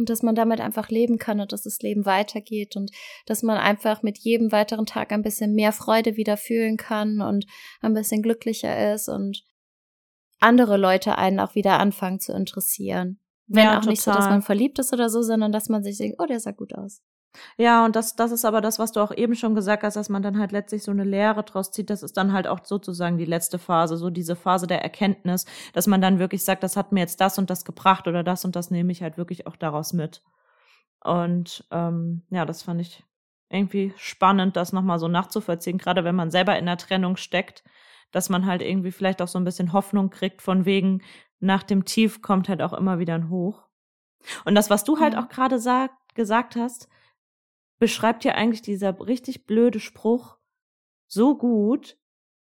Und 0.00 0.08
dass 0.08 0.22
man 0.22 0.34
damit 0.34 0.60
einfach 0.60 0.88
leben 0.88 1.18
kann 1.18 1.40
und 1.40 1.52
dass 1.52 1.64
das 1.64 1.80
Leben 1.82 2.06
weitergeht 2.06 2.74
und 2.74 2.90
dass 3.26 3.42
man 3.42 3.58
einfach 3.58 4.02
mit 4.02 4.16
jedem 4.16 4.50
weiteren 4.50 4.86
Tag 4.86 5.12
ein 5.12 5.20
bisschen 5.20 5.54
mehr 5.54 5.72
Freude 5.72 6.16
wieder 6.16 6.38
fühlen 6.38 6.78
kann 6.78 7.20
und 7.20 7.44
ein 7.82 7.92
bisschen 7.92 8.22
glücklicher 8.22 8.94
ist 8.94 9.10
und 9.10 9.44
andere 10.38 10.78
Leute 10.78 11.18
einen 11.18 11.38
auch 11.38 11.54
wieder 11.54 11.78
anfangen 11.78 12.18
zu 12.18 12.32
interessieren. 12.32 13.20
Wenn 13.46 13.64
ja, 13.64 13.72
auch 13.72 13.80
total. 13.80 13.90
nicht 13.90 14.02
so, 14.02 14.10
dass 14.10 14.24
man 14.24 14.40
verliebt 14.40 14.78
ist 14.78 14.94
oder 14.94 15.10
so, 15.10 15.20
sondern 15.20 15.52
dass 15.52 15.68
man 15.68 15.82
sich 15.82 15.98
denkt, 15.98 16.16
oh, 16.18 16.24
der 16.24 16.40
sah 16.40 16.52
gut 16.52 16.74
aus. 16.74 17.02
Ja, 17.56 17.84
und 17.84 17.94
das, 17.94 18.16
das 18.16 18.32
ist 18.32 18.44
aber 18.44 18.60
das, 18.60 18.78
was 18.78 18.92
du 18.92 19.00
auch 19.00 19.12
eben 19.12 19.34
schon 19.34 19.54
gesagt 19.54 19.82
hast, 19.82 19.94
dass 19.94 20.08
man 20.08 20.22
dann 20.22 20.38
halt 20.38 20.52
letztlich 20.52 20.82
so 20.82 20.90
eine 20.90 21.04
Lehre 21.04 21.42
draus 21.44 21.70
zieht. 21.70 21.90
Das 21.90 22.02
ist 22.02 22.16
dann 22.16 22.32
halt 22.32 22.46
auch 22.46 22.64
sozusagen 22.64 23.18
die 23.18 23.24
letzte 23.24 23.58
Phase, 23.58 23.96
so 23.96 24.10
diese 24.10 24.34
Phase 24.36 24.66
der 24.66 24.82
Erkenntnis, 24.82 25.46
dass 25.72 25.86
man 25.86 26.00
dann 26.00 26.18
wirklich 26.18 26.44
sagt, 26.44 26.62
das 26.62 26.76
hat 26.76 26.92
mir 26.92 27.00
jetzt 27.00 27.20
das 27.20 27.38
und 27.38 27.48
das 27.50 27.64
gebracht 27.64 28.08
oder 28.08 28.24
das 28.24 28.44
und 28.44 28.56
das 28.56 28.70
nehme 28.70 28.90
ich 28.92 29.02
halt 29.02 29.16
wirklich 29.16 29.46
auch 29.46 29.56
daraus 29.56 29.92
mit. 29.92 30.22
Und 31.02 31.64
ähm, 31.70 32.22
ja, 32.30 32.44
das 32.44 32.62
fand 32.62 32.80
ich 32.80 33.04
irgendwie 33.48 33.92
spannend, 33.96 34.56
das 34.56 34.72
nochmal 34.72 34.98
so 34.98 35.08
nachzuvollziehen, 35.08 35.78
gerade 35.78 36.04
wenn 36.04 36.14
man 36.14 36.30
selber 36.30 36.58
in 36.58 36.66
der 36.66 36.76
Trennung 36.76 37.16
steckt, 37.16 37.64
dass 38.12 38.28
man 38.28 38.46
halt 38.46 38.62
irgendwie 38.62 38.92
vielleicht 38.92 39.22
auch 39.22 39.28
so 39.28 39.38
ein 39.38 39.44
bisschen 39.44 39.72
Hoffnung 39.72 40.10
kriegt, 40.10 40.42
von 40.42 40.64
wegen, 40.64 41.02
nach 41.40 41.62
dem 41.62 41.84
Tief 41.84 42.22
kommt 42.22 42.48
halt 42.48 42.60
auch 42.60 42.74
immer 42.74 42.98
wieder 42.98 43.14
ein 43.14 43.30
Hoch. 43.30 43.64
Und 44.44 44.54
das, 44.54 44.68
was 44.68 44.84
du 44.84 45.00
halt 45.00 45.16
auch 45.16 45.28
gerade 45.28 45.58
gesagt 46.14 46.54
hast, 46.56 46.88
beschreibt 47.80 48.24
ja 48.24 48.34
eigentlich 48.34 48.62
dieser 48.62 49.00
richtig 49.00 49.46
blöde 49.46 49.80
Spruch 49.80 50.36
so 51.08 51.36
gut, 51.36 51.96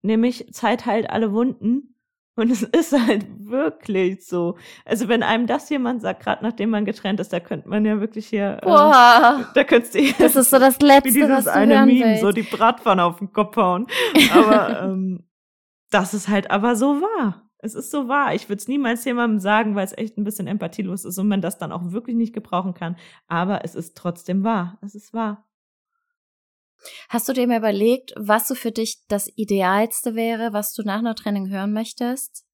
nämlich 0.02 0.52
Zeit 0.52 0.86
heilt 0.86 1.08
alle 1.08 1.32
Wunden. 1.32 1.92
Und 2.38 2.50
es 2.50 2.62
ist 2.62 2.92
halt 2.92 3.26
wirklich 3.38 4.26
so. 4.26 4.56
Also 4.84 5.08
wenn 5.08 5.22
einem 5.22 5.46
das 5.46 5.70
jemand 5.70 6.02
sagt, 6.02 6.22
gerade 6.22 6.42
nachdem 6.42 6.70
man 6.70 6.84
getrennt 6.84 7.20
ist, 7.20 7.32
da 7.32 7.40
könnte 7.40 7.68
man 7.68 7.84
ja 7.84 8.00
wirklich 8.00 8.26
hier, 8.26 8.58
Boah, 8.62 9.40
äh, 9.40 9.52
da 9.54 9.64
könntest 9.64 9.94
du 9.94 10.12
das 10.18 10.36
ist 10.36 10.50
so 10.50 10.58
das 10.58 10.80
Letzte, 10.80 11.04
wie 11.10 11.12
dieses 11.14 11.30
was 11.30 11.44
du 11.44 11.52
eine 11.52 11.86
Meme, 11.86 12.04
willst. 12.04 12.22
so 12.22 12.32
die 12.32 12.42
Bratpfanne 12.42 13.04
auf 13.04 13.18
den 13.18 13.32
Kopf 13.32 13.56
hauen. 13.56 13.86
Aber 14.32 14.82
ähm, 14.82 15.24
das 15.90 16.12
ist 16.12 16.28
halt 16.28 16.50
aber 16.50 16.76
so 16.76 17.00
wahr. 17.00 17.45
Es 17.58 17.74
ist 17.74 17.90
so 17.90 18.08
wahr. 18.08 18.34
Ich 18.34 18.48
würde 18.48 18.60
es 18.60 18.68
niemals 18.68 19.04
jemandem 19.04 19.38
sagen, 19.38 19.74
weil 19.74 19.84
es 19.84 19.96
echt 19.96 20.18
ein 20.18 20.24
bisschen 20.24 20.46
empathielos 20.46 21.04
ist 21.04 21.18
und 21.18 21.28
man 21.28 21.40
das 21.40 21.58
dann 21.58 21.72
auch 21.72 21.92
wirklich 21.92 22.16
nicht 22.16 22.34
gebrauchen 22.34 22.74
kann. 22.74 22.96
Aber 23.28 23.64
es 23.64 23.74
ist 23.74 23.96
trotzdem 23.96 24.44
wahr. 24.44 24.78
Es 24.82 24.94
ist 24.94 25.14
wahr. 25.14 25.46
Hast 27.08 27.28
du 27.28 27.32
dir 27.32 27.46
mal 27.46 27.58
überlegt, 27.58 28.12
was 28.16 28.48
so 28.48 28.54
für 28.54 28.72
dich 28.72 29.02
das 29.08 29.30
Idealste 29.36 30.14
wäre, 30.14 30.52
was 30.52 30.74
du 30.74 30.82
nach 30.82 30.98
einer 30.98 31.14
Trennung 31.14 31.48
hören 31.48 31.72
möchtest? 31.72 32.45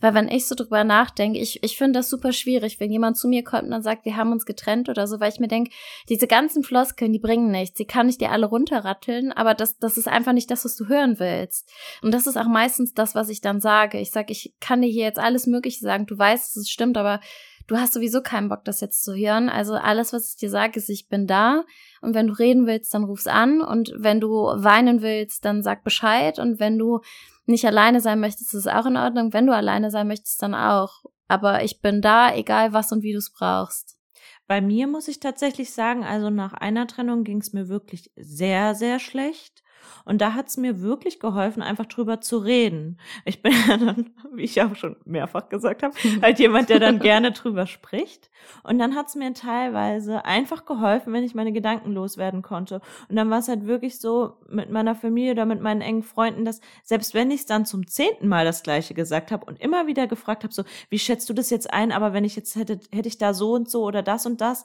Weil 0.00 0.14
wenn 0.14 0.28
ich 0.28 0.46
so 0.46 0.54
drüber 0.54 0.84
nachdenke, 0.84 1.38
ich, 1.38 1.62
ich 1.62 1.76
finde 1.76 1.98
das 1.98 2.10
super 2.10 2.32
schwierig, 2.32 2.80
wenn 2.80 2.90
jemand 2.90 3.16
zu 3.16 3.28
mir 3.28 3.44
kommt 3.44 3.64
und 3.64 3.70
dann 3.70 3.82
sagt, 3.82 4.04
wir 4.04 4.16
haben 4.16 4.32
uns 4.32 4.46
getrennt 4.46 4.88
oder 4.88 5.06
so, 5.06 5.20
weil 5.20 5.32
ich 5.32 5.40
mir 5.40 5.48
denke, 5.48 5.70
diese 6.08 6.26
ganzen 6.26 6.62
Floskeln, 6.62 7.12
die 7.12 7.18
bringen 7.18 7.50
nichts. 7.50 7.78
Sie 7.78 7.86
kann 7.86 8.08
ich 8.08 8.18
dir 8.18 8.30
alle 8.30 8.46
runterratteln, 8.46 9.32
aber 9.32 9.54
das, 9.54 9.78
das 9.78 9.96
ist 9.96 10.08
einfach 10.08 10.32
nicht 10.32 10.50
das, 10.50 10.64
was 10.64 10.76
du 10.76 10.88
hören 10.88 11.18
willst. 11.18 11.70
Und 12.02 12.12
das 12.12 12.26
ist 12.26 12.36
auch 12.36 12.48
meistens 12.48 12.94
das, 12.94 13.14
was 13.14 13.28
ich 13.28 13.40
dann 13.40 13.60
sage. 13.60 13.98
Ich 13.98 14.10
sage, 14.10 14.32
ich 14.32 14.54
kann 14.60 14.82
dir 14.82 14.90
hier 14.90 15.04
jetzt 15.04 15.18
alles 15.18 15.46
Mögliche 15.46 15.80
sagen, 15.80 16.06
du 16.06 16.16
weißt, 16.16 16.56
es 16.56 16.68
stimmt, 16.68 16.96
aber 16.96 17.20
du 17.66 17.76
hast 17.76 17.94
sowieso 17.94 18.20
keinen 18.22 18.48
Bock, 18.48 18.64
das 18.64 18.80
jetzt 18.80 19.04
zu 19.04 19.14
hören. 19.14 19.48
Also 19.48 19.74
alles, 19.74 20.12
was 20.12 20.30
ich 20.30 20.36
dir 20.36 20.50
sage, 20.50 20.78
ist, 20.78 20.88
ich 20.88 21.08
bin 21.08 21.26
da. 21.26 21.64
Und 22.00 22.14
wenn 22.14 22.26
du 22.26 22.34
reden 22.34 22.66
willst, 22.66 22.92
dann 22.94 23.04
ruf's 23.04 23.26
an. 23.26 23.60
Und 23.60 23.92
wenn 23.96 24.20
du 24.20 24.30
weinen 24.30 25.02
willst, 25.02 25.44
dann 25.44 25.62
sag 25.62 25.84
Bescheid. 25.84 26.38
Und 26.38 26.60
wenn 26.60 26.78
du 26.78 27.00
nicht 27.46 27.66
alleine 27.66 28.00
sein 28.00 28.20
möchtest, 28.20 28.54
ist 28.54 28.66
es 28.66 28.66
auch 28.66 28.86
in 28.86 28.96
Ordnung. 28.96 29.32
Wenn 29.32 29.46
du 29.46 29.54
alleine 29.54 29.90
sein 29.90 30.08
möchtest, 30.08 30.42
dann 30.42 30.54
auch. 30.54 31.04
Aber 31.28 31.64
ich 31.64 31.80
bin 31.80 32.00
da, 32.00 32.34
egal 32.34 32.72
was 32.72 32.92
und 32.92 33.02
wie 33.02 33.12
du 33.12 33.18
es 33.18 33.32
brauchst. 33.32 33.98
Bei 34.46 34.60
mir 34.60 34.86
muss 34.86 35.08
ich 35.08 35.20
tatsächlich 35.20 35.72
sagen, 35.72 36.04
also 36.04 36.30
nach 36.30 36.52
einer 36.52 36.86
Trennung 36.86 37.24
ging 37.24 37.40
es 37.40 37.52
mir 37.52 37.68
wirklich 37.68 38.12
sehr, 38.16 38.74
sehr 38.74 38.98
schlecht. 38.98 39.63
Und 40.04 40.20
da 40.20 40.34
hat 40.34 40.48
es 40.48 40.56
mir 40.56 40.80
wirklich 40.80 41.20
geholfen, 41.20 41.62
einfach 41.62 41.86
drüber 41.86 42.20
zu 42.20 42.38
reden. 42.38 42.98
Ich 43.24 43.42
bin 43.42 43.52
ja 43.68 43.76
dann, 43.76 44.10
wie 44.32 44.44
ich 44.44 44.60
auch 44.62 44.74
schon 44.76 44.96
mehrfach 45.04 45.48
gesagt 45.48 45.82
habe, 45.82 45.94
halt 46.22 46.38
jemand, 46.38 46.68
der 46.68 46.80
dann 46.80 46.98
gerne 46.98 47.32
drüber 47.32 47.66
spricht. 47.66 48.30
Und 48.62 48.78
dann 48.78 48.94
hat 48.94 49.08
es 49.08 49.14
mir 49.14 49.32
teilweise 49.32 50.24
einfach 50.24 50.64
geholfen, 50.64 51.12
wenn 51.12 51.24
ich 51.24 51.34
meine 51.34 51.52
Gedanken 51.52 51.92
loswerden 51.92 52.42
konnte. 52.42 52.80
Und 53.08 53.16
dann 53.16 53.30
war 53.30 53.38
es 53.38 53.48
halt 53.48 53.66
wirklich 53.66 53.98
so 53.98 54.34
mit 54.48 54.70
meiner 54.70 54.94
Familie 54.94 55.32
oder 55.32 55.46
mit 55.46 55.60
meinen 55.60 55.80
engen 55.80 56.02
Freunden, 56.02 56.44
dass 56.44 56.60
selbst 56.82 57.14
wenn 57.14 57.30
ich 57.30 57.40
es 57.40 57.46
dann 57.46 57.66
zum 57.66 57.86
zehnten 57.86 58.28
Mal 58.28 58.44
das 58.44 58.62
Gleiche 58.62 58.94
gesagt 58.94 59.32
habe 59.32 59.46
und 59.46 59.60
immer 59.60 59.86
wieder 59.86 60.06
gefragt 60.06 60.44
habe, 60.44 60.52
so, 60.52 60.64
wie 60.90 60.98
schätzt 60.98 61.28
du 61.28 61.32
das 61.32 61.50
jetzt 61.50 61.72
ein? 61.72 61.92
Aber 61.92 62.12
wenn 62.12 62.24
ich 62.24 62.36
jetzt 62.36 62.56
hätte, 62.56 62.80
hätte 62.92 63.08
ich 63.08 63.18
da 63.18 63.34
so 63.34 63.52
und 63.52 63.70
so 63.70 63.84
oder 63.84 64.02
das 64.02 64.26
und 64.26 64.40
das, 64.40 64.64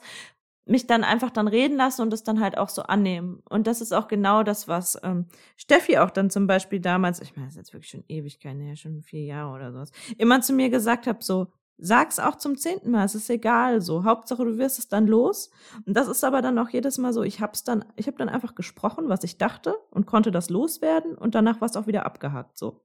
mich 0.66 0.86
dann 0.86 1.04
einfach 1.04 1.30
dann 1.30 1.48
reden 1.48 1.76
lassen 1.76 2.02
und 2.02 2.12
es 2.12 2.22
dann 2.22 2.40
halt 2.40 2.56
auch 2.56 2.68
so 2.68 2.82
annehmen. 2.82 3.42
Und 3.48 3.66
das 3.66 3.80
ist 3.80 3.92
auch 3.92 4.08
genau 4.08 4.42
das, 4.42 4.68
was 4.68 4.98
ähm, 5.02 5.26
Steffi 5.56 5.98
auch 5.98 6.10
dann 6.10 6.30
zum 6.30 6.46
Beispiel 6.46 6.80
damals, 6.80 7.20
ich 7.20 7.34
meine, 7.34 7.46
das 7.46 7.54
ist 7.54 7.58
jetzt 7.58 7.72
wirklich 7.72 7.90
schon 7.90 8.04
Ewigkeiten 8.08 8.60
her, 8.60 8.76
schon 8.76 9.02
vier 9.02 9.24
Jahre 9.24 9.54
oder 9.54 9.72
sowas, 9.72 9.90
immer 10.18 10.40
zu 10.40 10.52
mir 10.52 10.70
gesagt 10.70 11.06
hat, 11.06 11.22
so, 11.22 11.48
sag's 11.80 12.18
auch 12.18 12.36
zum 12.36 12.56
zehnten 12.56 12.90
Mal, 12.90 13.04
es 13.04 13.14
ist 13.14 13.30
egal, 13.30 13.80
so, 13.80 14.04
Hauptsache 14.04 14.44
du 14.44 14.58
wirst 14.58 14.78
es 14.78 14.88
dann 14.88 15.06
los. 15.06 15.50
Und 15.86 15.96
das 15.96 16.08
ist 16.08 16.24
aber 16.24 16.42
dann 16.42 16.58
auch 16.58 16.68
jedes 16.68 16.98
Mal 16.98 17.12
so, 17.12 17.22
ich 17.22 17.40
hab's 17.40 17.64
dann, 17.64 17.84
ich 17.96 18.06
habe 18.06 18.18
dann 18.18 18.28
einfach 18.28 18.54
gesprochen, 18.54 19.08
was 19.08 19.24
ich 19.24 19.38
dachte 19.38 19.76
und 19.90 20.06
konnte 20.06 20.30
das 20.30 20.50
loswerden 20.50 21.16
und 21.16 21.34
danach 21.34 21.60
war 21.60 21.68
es 21.68 21.76
auch 21.76 21.86
wieder 21.86 22.06
abgehakt, 22.06 22.58
so. 22.58 22.80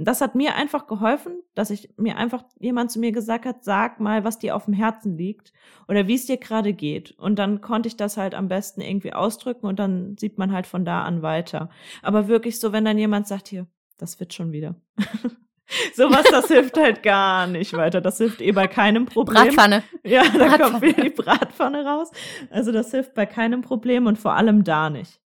Und 0.00 0.08
das 0.08 0.22
hat 0.22 0.34
mir 0.34 0.54
einfach 0.54 0.86
geholfen, 0.86 1.42
dass 1.54 1.68
ich 1.68 1.90
mir 1.98 2.16
einfach 2.16 2.42
jemand 2.58 2.90
zu 2.90 2.98
mir 2.98 3.12
gesagt 3.12 3.44
hat, 3.44 3.64
sag 3.64 4.00
mal, 4.00 4.24
was 4.24 4.38
dir 4.38 4.56
auf 4.56 4.64
dem 4.64 4.72
Herzen 4.72 5.18
liegt 5.18 5.52
oder 5.88 6.06
wie 6.06 6.14
es 6.14 6.24
dir 6.24 6.38
gerade 6.38 6.72
geht. 6.72 7.10
Und 7.18 7.38
dann 7.38 7.60
konnte 7.60 7.86
ich 7.86 7.98
das 7.98 8.16
halt 8.16 8.34
am 8.34 8.48
besten 8.48 8.80
irgendwie 8.80 9.12
ausdrücken 9.12 9.66
und 9.66 9.78
dann 9.78 10.16
sieht 10.18 10.38
man 10.38 10.52
halt 10.52 10.66
von 10.66 10.86
da 10.86 11.02
an 11.02 11.20
weiter. 11.20 11.68
Aber 12.00 12.28
wirklich 12.28 12.58
so, 12.60 12.72
wenn 12.72 12.86
dann 12.86 12.96
jemand 12.96 13.28
sagt, 13.28 13.48
hier, 13.48 13.66
das 13.98 14.18
wird 14.20 14.32
schon 14.32 14.52
wieder. 14.52 14.74
Sowas, 15.94 16.24
das 16.30 16.48
hilft 16.48 16.78
halt 16.78 17.02
gar 17.02 17.46
nicht 17.46 17.74
weiter. 17.74 18.00
Das 18.00 18.16
hilft 18.16 18.40
eh 18.40 18.52
bei 18.52 18.68
keinem 18.68 19.04
Problem. 19.04 19.34
Bratpfanne. 19.44 19.82
Ja, 20.02 20.22
da 20.22 20.30
Bratpfanne. 20.30 20.58
kommt 20.58 20.82
wieder 20.82 21.02
die 21.02 21.10
Bratpfanne 21.10 21.84
raus. 21.84 22.10
Also 22.48 22.72
das 22.72 22.90
hilft 22.90 23.12
bei 23.12 23.26
keinem 23.26 23.60
Problem 23.60 24.06
und 24.06 24.16
vor 24.16 24.32
allem 24.32 24.64
da 24.64 24.88
nicht. 24.88 25.20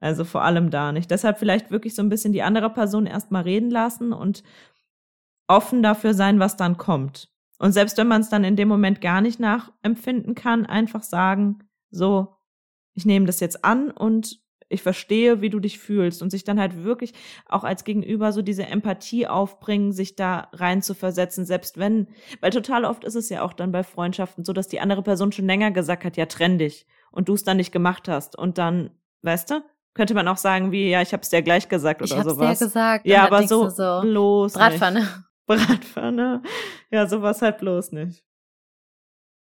Also 0.00 0.24
vor 0.24 0.42
allem 0.42 0.70
da 0.70 0.92
nicht. 0.92 1.10
Deshalb 1.10 1.38
vielleicht 1.38 1.70
wirklich 1.70 1.94
so 1.94 2.02
ein 2.02 2.08
bisschen 2.08 2.32
die 2.32 2.42
andere 2.42 2.70
Person 2.70 3.06
erstmal 3.06 3.42
reden 3.42 3.70
lassen 3.70 4.12
und 4.12 4.42
offen 5.48 5.82
dafür 5.82 6.14
sein, 6.14 6.38
was 6.38 6.56
dann 6.56 6.76
kommt. 6.76 7.30
Und 7.58 7.72
selbst 7.72 7.96
wenn 7.96 8.08
man 8.08 8.20
es 8.20 8.28
dann 8.28 8.44
in 8.44 8.56
dem 8.56 8.68
Moment 8.68 9.00
gar 9.00 9.20
nicht 9.20 9.40
nachempfinden 9.40 10.34
kann, 10.34 10.66
einfach 10.66 11.02
sagen, 11.02 11.60
so, 11.90 12.36
ich 12.92 13.06
nehme 13.06 13.26
das 13.26 13.40
jetzt 13.40 13.64
an 13.64 13.90
und 13.90 14.40
ich 14.68 14.82
verstehe, 14.82 15.40
wie 15.40 15.50
du 15.50 15.60
dich 15.60 15.78
fühlst 15.78 16.22
und 16.22 16.30
sich 16.30 16.42
dann 16.42 16.58
halt 16.58 16.82
wirklich 16.82 17.14
auch 17.46 17.62
als 17.62 17.84
Gegenüber 17.84 18.32
so 18.32 18.42
diese 18.42 18.66
Empathie 18.66 19.26
aufbringen, 19.26 19.92
sich 19.92 20.16
da 20.16 20.48
rein 20.52 20.82
zu 20.82 20.94
versetzen, 20.94 21.44
selbst 21.44 21.78
wenn, 21.78 22.08
weil 22.40 22.50
total 22.50 22.84
oft 22.84 23.04
ist 23.04 23.14
es 23.14 23.28
ja 23.28 23.42
auch 23.42 23.52
dann 23.52 23.70
bei 23.70 23.84
Freundschaften 23.84 24.44
so, 24.44 24.52
dass 24.52 24.68
die 24.68 24.80
andere 24.80 25.02
Person 25.02 25.30
schon 25.30 25.46
länger 25.46 25.70
gesagt 25.70 26.04
hat, 26.04 26.16
ja, 26.16 26.26
trenn 26.26 26.58
dich 26.58 26.86
und 27.12 27.28
du 27.28 27.34
es 27.34 27.44
dann 27.44 27.58
nicht 27.58 27.70
gemacht 27.70 28.08
hast 28.08 28.36
und 28.36 28.58
dann, 28.58 28.90
weißt 29.22 29.50
du, 29.50 29.64
könnte 29.96 30.14
man 30.14 30.28
auch 30.28 30.36
sagen, 30.36 30.70
wie, 30.72 30.90
ja, 30.90 31.00
ich 31.00 31.12
hab's 31.12 31.30
dir 31.30 31.42
gleich 31.42 31.68
gesagt 31.68 32.02
oder 32.02 32.10
ich 32.10 32.16
hab's 32.16 32.28
sowas. 32.28 32.58
Dir 32.58 32.66
gesagt, 32.66 33.06
ja, 33.06 33.24
aber 33.24 33.48
so, 33.48 33.68
so 33.70 34.02
bloß 34.02 34.52
Bratpfanne. 34.52 35.00
Nicht. 35.00 35.12
Bratpfanne. 35.46 36.42
Ja, 36.90 37.06
sowas 37.08 37.40
halt 37.40 37.58
bloß 37.58 37.92
nicht. 37.92 38.22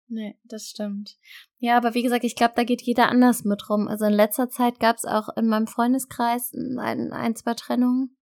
Nee, 0.08 0.38
das 0.44 0.68
stimmt. 0.68 1.16
Ja, 1.58 1.76
aber 1.76 1.94
wie 1.94 2.02
gesagt, 2.02 2.22
ich 2.22 2.36
glaube, 2.36 2.52
da 2.54 2.64
geht 2.64 2.82
jeder 2.82 3.08
anders 3.08 3.44
mit 3.44 3.68
rum. 3.68 3.88
Also 3.88 4.04
in 4.04 4.12
letzter 4.12 4.50
Zeit 4.50 4.78
gab 4.78 4.96
es 4.96 5.04
auch 5.04 5.28
in 5.36 5.48
meinem 5.48 5.66
Freundeskreis 5.66 6.52
ein, 6.52 7.12
ein, 7.12 7.34
zwei 7.34 7.54
Trennungen. 7.54 8.16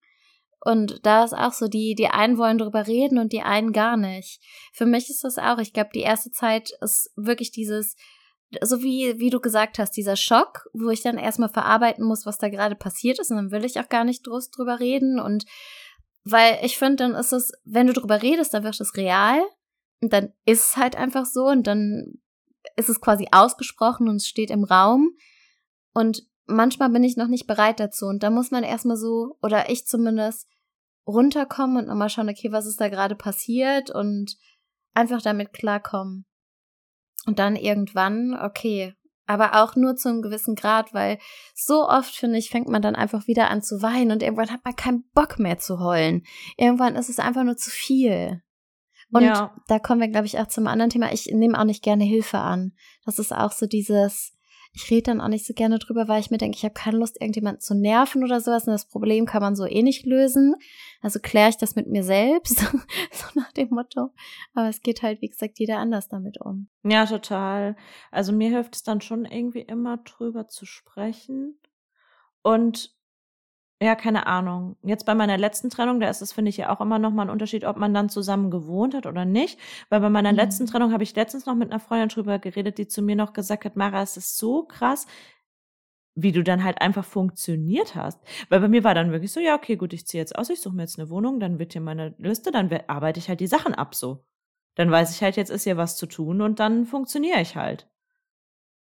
Und 0.61 1.05
da 1.05 1.25
ist 1.25 1.33
auch 1.33 1.51
so, 1.51 1.67
die, 1.67 1.95
die 1.95 2.07
einen 2.07 2.37
wollen 2.37 2.57
drüber 2.57 2.87
reden 2.87 3.17
und 3.17 3.33
die 3.33 3.41
einen 3.41 3.73
gar 3.73 3.97
nicht. 3.97 4.39
Für 4.71 4.85
mich 4.85 5.09
ist 5.09 5.23
das 5.25 5.37
auch, 5.37 5.57
ich 5.57 5.73
glaube, 5.73 5.89
die 5.93 6.01
erste 6.01 6.31
Zeit 6.31 6.69
ist 6.79 7.11
wirklich 7.17 7.51
dieses, 7.51 7.97
so 8.61 8.81
wie, 8.81 9.19
wie 9.19 9.29
du 9.29 9.39
gesagt 9.39 9.79
hast, 9.79 9.91
dieser 9.91 10.15
Schock, 10.15 10.67
wo 10.73 10.89
ich 10.89 11.01
dann 11.01 11.17
erstmal 11.17 11.49
verarbeiten 11.49 12.05
muss, 12.05 12.25
was 12.25 12.37
da 12.37 12.49
gerade 12.49 12.75
passiert 12.75 13.19
ist. 13.19 13.31
Und 13.31 13.37
dann 13.37 13.51
will 13.51 13.65
ich 13.65 13.79
auch 13.79 13.89
gar 13.89 14.03
nicht 14.03 14.25
drüber 14.25 14.79
reden. 14.79 15.19
Und 15.19 15.45
weil 16.23 16.59
ich 16.63 16.77
finde, 16.77 16.97
dann 16.97 17.15
ist 17.15 17.33
es, 17.33 17.51
wenn 17.65 17.87
du 17.87 17.93
drüber 17.93 18.21
redest, 18.21 18.53
dann 18.53 18.63
wird 18.63 18.79
es 18.79 18.95
real. 18.95 19.41
Und 20.01 20.13
dann 20.13 20.33
ist 20.45 20.69
es 20.69 20.77
halt 20.77 20.95
einfach 20.95 21.25
so. 21.25 21.45
Und 21.45 21.67
dann 21.67 22.19
ist 22.75 22.89
es 22.89 23.01
quasi 23.01 23.27
ausgesprochen 23.31 24.07
und 24.07 24.17
es 24.17 24.27
steht 24.27 24.51
im 24.51 24.63
Raum. 24.63 25.15
Und 25.93 26.27
manchmal 26.45 26.89
bin 26.89 27.03
ich 27.03 27.17
noch 27.17 27.27
nicht 27.27 27.47
bereit 27.47 27.79
dazu. 27.79 28.05
Und 28.05 28.23
da 28.23 28.29
muss 28.29 28.51
man 28.51 28.63
erstmal 28.63 28.97
so, 28.97 29.37
oder 29.41 29.69
ich 29.69 29.85
zumindest, 29.85 30.47
runterkommen 31.05 31.77
und 31.77 31.87
nochmal 31.87 32.09
schauen, 32.09 32.29
okay, 32.29 32.51
was 32.51 32.65
ist 32.65 32.79
da 32.79 32.89
gerade 32.89 33.15
passiert 33.15 33.89
und 33.89 34.37
einfach 34.93 35.21
damit 35.21 35.53
klarkommen. 35.53 36.25
Und 37.25 37.39
dann 37.39 37.55
irgendwann, 37.55 38.37
okay, 38.39 38.93
aber 39.25 39.63
auch 39.63 39.75
nur 39.75 39.95
zu 39.95 40.09
einem 40.09 40.21
gewissen 40.21 40.55
Grad, 40.55 40.93
weil 40.93 41.17
so 41.55 41.87
oft, 41.87 42.13
finde 42.15 42.37
ich, 42.37 42.49
fängt 42.49 42.67
man 42.67 42.81
dann 42.81 42.95
einfach 42.95 43.27
wieder 43.27 43.49
an 43.49 43.61
zu 43.61 43.81
weinen 43.81 44.11
und 44.11 44.21
irgendwann 44.21 44.51
hat 44.51 44.65
man 44.65 44.75
keinen 44.75 45.05
Bock 45.13 45.39
mehr 45.39 45.57
zu 45.57 45.79
heulen. 45.79 46.23
Irgendwann 46.57 46.95
ist 46.95 47.09
es 47.09 47.19
einfach 47.19 47.43
nur 47.43 47.55
zu 47.55 47.69
viel. 47.69 48.41
Und 49.11 49.23
ja. 49.23 49.55
da 49.67 49.79
kommen 49.79 50.01
wir, 50.01 50.07
glaube 50.07 50.25
ich, 50.25 50.39
auch 50.39 50.47
zum 50.47 50.67
anderen 50.67 50.89
Thema. 50.89 51.13
Ich 51.13 51.27
nehme 51.27 51.59
auch 51.59 51.65
nicht 51.65 51.83
gerne 51.83 52.03
Hilfe 52.03 52.39
an. 52.39 52.73
Das 53.05 53.19
ist 53.19 53.31
auch 53.31 53.51
so 53.51 53.67
dieses, 53.67 54.33
ich 54.75 54.89
rede 54.89 55.03
dann 55.03 55.21
auch 55.21 55.27
nicht 55.27 55.45
so 55.45 55.53
gerne 55.53 55.77
drüber, 55.77 56.07
weil 56.07 56.19
ich 56.19 56.31
mir 56.31 56.39
denke, 56.39 56.57
ich 56.57 56.63
habe 56.63 56.73
keine 56.73 56.97
Lust, 56.97 57.21
irgendjemanden 57.21 57.61
zu 57.61 57.75
nerven 57.75 58.23
oder 58.23 58.41
sowas. 58.41 58.65
Und 58.65 58.73
das 58.73 58.87
Problem 58.87 59.27
kann 59.27 59.41
man 59.41 59.55
so 59.55 59.65
eh 59.65 59.83
nicht 59.83 60.05
lösen. 60.05 60.55
Also 61.01 61.19
kläre 61.19 61.49
ich 61.49 61.57
das 61.57 61.75
mit 61.75 61.87
mir 61.87 62.03
selbst, 62.03 62.57
so 63.11 63.27
nach 63.35 63.51
dem 63.51 63.69
Motto. 63.69 64.09
Aber 64.55 64.69
es 64.69 64.81
geht 64.81 65.03
halt, 65.03 65.21
wie 65.21 65.29
gesagt, 65.29 65.59
jeder 65.59 65.77
anders 65.77 66.09
damit 66.09 66.41
um. 66.41 66.69
Ja, 66.83 67.05
total. 67.05 67.75
Also 68.09 68.33
mir 68.33 68.49
hilft 68.49 68.75
es 68.75 68.83
dann 68.83 68.99
schon 68.99 69.25
irgendwie 69.25 69.61
immer 69.61 69.97
drüber 69.97 70.47
zu 70.47 70.65
sprechen. 70.65 71.59
Und 72.41 72.95
ja, 73.83 73.95
keine 73.95 74.27
Ahnung. 74.27 74.77
Jetzt 74.83 75.05
bei 75.05 75.13
meiner 75.13 75.37
letzten 75.37 75.69
Trennung, 75.69 75.99
da 75.99 76.09
ist 76.09 76.21
es, 76.21 76.31
finde 76.31 76.49
ich, 76.49 76.57
ja 76.57 76.69
auch 76.69 76.79
immer 76.81 76.99
noch 76.99 77.11
mal 77.11 77.23
ein 77.23 77.29
Unterschied, 77.29 77.65
ob 77.65 77.77
man 77.77 77.93
dann 77.93 78.09
zusammen 78.09 78.49
gewohnt 78.49 78.95
hat 78.95 79.05
oder 79.05 79.25
nicht. 79.25 79.59
Weil 79.89 79.99
bei 79.99 80.09
meiner 80.09 80.31
mhm. 80.31 80.37
letzten 80.37 80.65
Trennung 80.65 80.93
habe 80.93 81.03
ich 81.03 81.15
letztens 81.15 81.45
noch 81.45 81.55
mit 81.55 81.71
einer 81.71 81.79
Freundin 81.79 82.09
drüber 82.09 82.39
geredet, 82.39 82.77
die 82.77 82.87
zu 82.87 83.01
mir 83.01 83.15
noch 83.15 83.33
gesagt 83.33 83.65
hat, 83.65 83.75
Mara, 83.75 84.01
es 84.01 84.17
ist 84.17 84.37
so 84.37 84.63
krass, 84.63 85.05
wie 86.15 86.31
du 86.31 86.43
dann 86.43 86.63
halt 86.63 86.81
einfach 86.81 87.05
funktioniert 87.05 87.95
hast. 87.95 88.19
Weil 88.49 88.59
bei 88.59 88.67
mir 88.67 88.83
war 88.83 88.95
dann 88.95 89.11
wirklich 89.11 89.31
so, 89.31 89.39
ja, 89.39 89.55
okay, 89.55 89.75
gut, 89.75 89.93
ich 89.93 90.07
ziehe 90.07 90.21
jetzt 90.21 90.37
aus, 90.37 90.49
ich 90.49 90.61
suche 90.61 90.75
mir 90.75 90.83
jetzt 90.83 90.99
eine 90.99 91.09
Wohnung, 91.09 91.39
dann 91.39 91.59
wird 91.59 91.73
hier 91.73 91.81
meine 91.81 92.15
Liste, 92.17 92.51
dann 92.51 92.71
arbeite 92.87 93.19
ich 93.19 93.29
halt 93.29 93.39
die 93.39 93.47
Sachen 93.47 93.73
ab 93.73 93.95
so. 93.95 94.25
Dann 94.75 94.91
weiß 94.91 95.15
ich 95.15 95.21
halt, 95.21 95.35
jetzt 95.35 95.49
ist 95.49 95.63
hier 95.63 95.77
was 95.77 95.97
zu 95.97 96.05
tun 96.05 96.41
und 96.41 96.59
dann 96.59 96.85
funktioniere 96.85 97.41
ich 97.41 97.55
halt. 97.55 97.89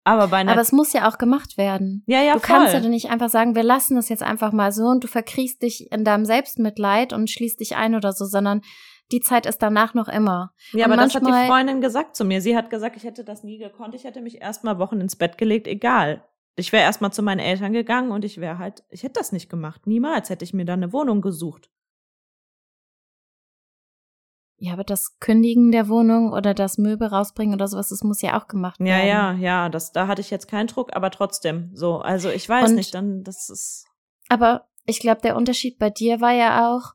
Aber, 0.06 0.28
bei 0.28 0.36
einer 0.36 0.52
Aber 0.52 0.60
es 0.60 0.70
muss 0.70 0.92
ja 0.92 1.08
auch 1.08 1.18
gemacht 1.18 1.58
werden. 1.58 2.04
Ja, 2.06 2.22
ja, 2.22 2.34
Du 2.34 2.38
voll. 2.38 2.58
kannst 2.58 2.74
ja 2.74 2.80
nicht 2.80 3.10
einfach 3.10 3.28
sagen, 3.28 3.56
wir 3.56 3.64
lassen 3.64 3.96
das 3.96 4.08
jetzt 4.08 4.22
einfach 4.22 4.52
mal 4.52 4.70
so 4.70 4.84
und 4.84 5.02
du 5.02 5.08
verkriechst 5.08 5.62
dich 5.62 5.90
in 5.90 6.04
deinem 6.04 6.24
Selbstmitleid 6.24 7.12
und 7.12 7.28
schließt 7.28 7.58
dich 7.58 7.74
ein 7.74 7.96
oder 7.96 8.12
so, 8.12 8.24
sondern 8.24 8.60
die 9.10 9.20
Zeit 9.20 9.46
ist 9.46 9.58
danach 9.58 9.94
noch 9.94 10.06
immer. 10.06 10.52
Ja, 10.72 10.86
und 10.86 10.92
aber 10.92 11.02
das 11.02 11.14
hat 11.16 11.26
die 11.26 11.48
Freundin 11.48 11.80
gesagt 11.80 12.14
zu 12.14 12.24
mir. 12.24 12.40
Sie 12.40 12.56
hat 12.56 12.70
gesagt, 12.70 12.96
ich 12.96 13.02
hätte 13.02 13.24
das 13.24 13.42
nie 13.42 13.58
gekonnt. 13.58 13.96
Ich 13.96 14.04
hätte 14.04 14.20
mich 14.20 14.40
erstmal 14.40 14.78
Wochen 14.78 15.00
ins 15.00 15.16
Bett 15.16 15.38
gelegt, 15.38 15.66
egal. 15.66 16.22
Ich 16.54 16.72
wäre 16.72 16.84
erstmal 16.84 17.12
zu 17.12 17.22
meinen 17.22 17.40
Eltern 17.40 17.72
gegangen 17.72 18.12
und 18.12 18.24
ich 18.24 18.40
wäre 18.40 18.58
halt, 18.58 18.84
ich 18.90 19.02
hätte 19.02 19.18
das 19.18 19.32
nicht 19.32 19.50
gemacht. 19.50 19.88
Niemals 19.88 20.30
hätte 20.30 20.44
ich 20.44 20.54
mir 20.54 20.64
da 20.64 20.74
eine 20.74 20.92
Wohnung 20.92 21.20
gesucht. 21.20 21.68
Ja, 24.58 24.72
aber 24.72 24.84
das 24.84 25.18
Kündigen 25.18 25.70
der 25.70 25.88
Wohnung 25.88 26.32
oder 26.32 26.54
das 26.54 26.78
Möbel 26.78 27.08
rausbringen 27.08 27.54
oder 27.54 27.68
sowas, 27.68 27.90
das 27.90 28.02
muss 28.02 28.22
ja 28.22 28.40
auch 28.40 28.48
gemacht 28.48 28.80
werden. 28.80 28.88
Ja, 28.88 29.04
ja, 29.04 29.32
ja, 29.32 29.68
das, 29.68 29.92
da 29.92 30.06
hatte 30.06 30.22
ich 30.22 30.30
jetzt 30.30 30.48
keinen 30.48 30.66
Druck, 30.66 30.96
aber 30.96 31.10
trotzdem, 31.10 31.70
so, 31.74 31.98
also 31.98 32.30
ich 32.30 32.48
weiß 32.48 32.70
Und, 32.70 32.76
nicht, 32.76 32.94
dann, 32.94 33.22
das 33.22 33.50
ist. 33.50 33.86
Aber 34.28 34.66
ich 34.86 35.00
glaube, 35.00 35.20
der 35.20 35.36
Unterschied 35.36 35.78
bei 35.78 35.90
dir 35.90 36.22
war 36.22 36.32
ja 36.32 36.74
auch, 36.74 36.94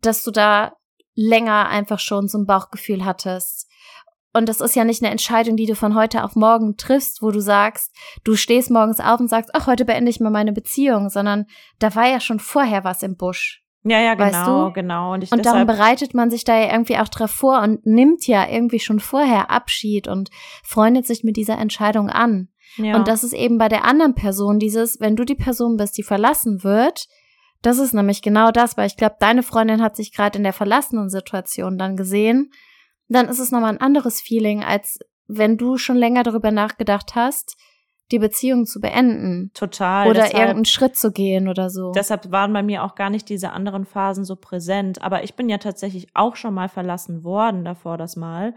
dass 0.00 0.24
du 0.24 0.32
da 0.32 0.72
länger 1.14 1.68
einfach 1.68 2.00
schon 2.00 2.26
so 2.26 2.38
ein 2.38 2.46
Bauchgefühl 2.46 3.04
hattest. 3.04 3.68
Und 4.32 4.48
das 4.48 4.60
ist 4.60 4.76
ja 4.76 4.84
nicht 4.84 5.02
eine 5.02 5.10
Entscheidung, 5.10 5.56
die 5.56 5.66
du 5.66 5.74
von 5.74 5.94
heute 5.94 6.22
auf 6.24 6.36
morgen 6.36 6.76
triffst, 6.76 7.20
wo 7.20 7.30
du 7.30 7.40
sagst, 7.40 7.92
du 8.24 8.36
stehst 8.36 8.70
morgens 8.70 9.00
auf 9.00 9.18
und 9.18 9.28
sagst, 9.28 9.50
ach, 9.54 9.66
heute 9.66 9.84
beende 9.84 10.10
ich 10.10 10.20
mal 10.20 10.30
meine 10.30 10.52
Beziehung, 10.52 11.08
sondern 11.08 11.46
da 11.78 11.94
war 11.94 12.08
ja 12.08 12.20
schon 12.20 12.38
vorher 12.38 12.84
was 12.84 13.02
im 13.02 13.16
Busch. 13.16 13.59
Ja, 13.82 13.98
ja, 14.00 14.14
genau, 14.14 14.26
weißt 14.26 14.46
du? 14.46 14.72
genau. 14.74 15.14
Und, 15.14 15.24
ich 15.24 15.32
und 15.32 15.46
darum 15.46 15.66
bereitet 15.66 16.12
man 16.12 16.30
sich 16.30 16.44
da 16.44 16.58
ja 16.58 16.70
irgendwie 16.72 16.98
auch 16.98 17.08
drauf 17.08 17.30
vor 17.30 17.62
und 17.62 17.86
nimmt 17.86 18.26
ja 18.26 18.46
irgendwie 18.46 18.80
schon 18.80 19.00
vorher 19.00 19.50
Abschied 19.50 20.06
und 20.06 20.30
freundet 20.62 21.06
sich 21.06 21.24
mit 21.24 21.36
dieser 21.36 21.58
Entscheidung 21.58 22.10
an. 22.10 22.48
Ja. 22.76 22.96
Und 22.96 23.08
das 23.08 23.24
ist 23.24 23.32
eben 23.32 23.58
bei 23.58 23.68
der 23.68 23.84
anderen 23.84 24.14
Person 24.14 24.58
dieses, 24.58 25.00
wenn 25.00 25.16
du 25.16 25.24
die 25.24 25.34
Person 25.34 25.76
bist, 25.76 25.96
die 25.96 26.02
verlassen 26.02 26.62
wird, 26.62 27.06
das 27.62 27.78
ist 27.78 27.92
nämlich 27.92 28.22
genau 28.22 28.50
das, 28.50 28.76
weil 28.76 28.86
ich 28.86 28.96
glaube, 28.96 29.16
deine 29.20 29.42
Freundin 29.42 29.82
hat 29.82 29.96
sich 29.96 30.14
gerade 30.14 30.38
in 30.38 30.44
der 30.44 30.52
verlassenen 30.52 31.10
Situation 31.10 31.76
dann 31.76 31.96
gesehen. 31.96 32.52
Dann 33.08 33.28
ist 33.28 33.38
es 33.38 33.50
nochmal 33.50 33.72
ein 33.72 33.80
anderes 33.80 34.20
Feeling, 34.20 34.64
als 34.64 34.98
wenn 35.26 35.56
du 35.56 35.76
schon 35.76 35.96
länger 35.96 36.22
darüber 36.22 36.50
nachgedacht 36.50 37.14
hast, 37.14 37.56
die 38.10 38.18
Beziehung 38.18 38.66
zu 38.66 38.80
beenden. 38.80 39.50
Total. 39.54 40.06
Oder 40.08 40.22
deshalb, 40.22 40.34
irgendeinen 40.34 40.64
Schritt 40.64 40.96
zu 40.96 41.12
gehen 41.12 41.48
oder 41.48 41.70
so. 41.70 41.92
Deshalb 41.92 42.30
waren 42.30 42.52
bei 42.52 42.62
mir 42.62 42.84
auch 42.84 42.94
gar 42.94 43.10
nicht 43.10 43.28
diese 43.28 43.52
anderen 43.52 43.84
Phasen 43.84 44.24
so 44.24 44.36
präsent. 44.36 45.02
Aber 45.02 45.24
ich 45.24 45.34
bin 45.34 45.48
ja 45.48 45.58
tatsächlich 45.58 46.08
auch 46.14 46.36
schon 46.36 46.54
mal 46.54 46.68
verlassen 46.68 47.24
worden 47.24 47.64
davor 47.64 47.96
das 47.96 48.16
Mal. 48.16 48.54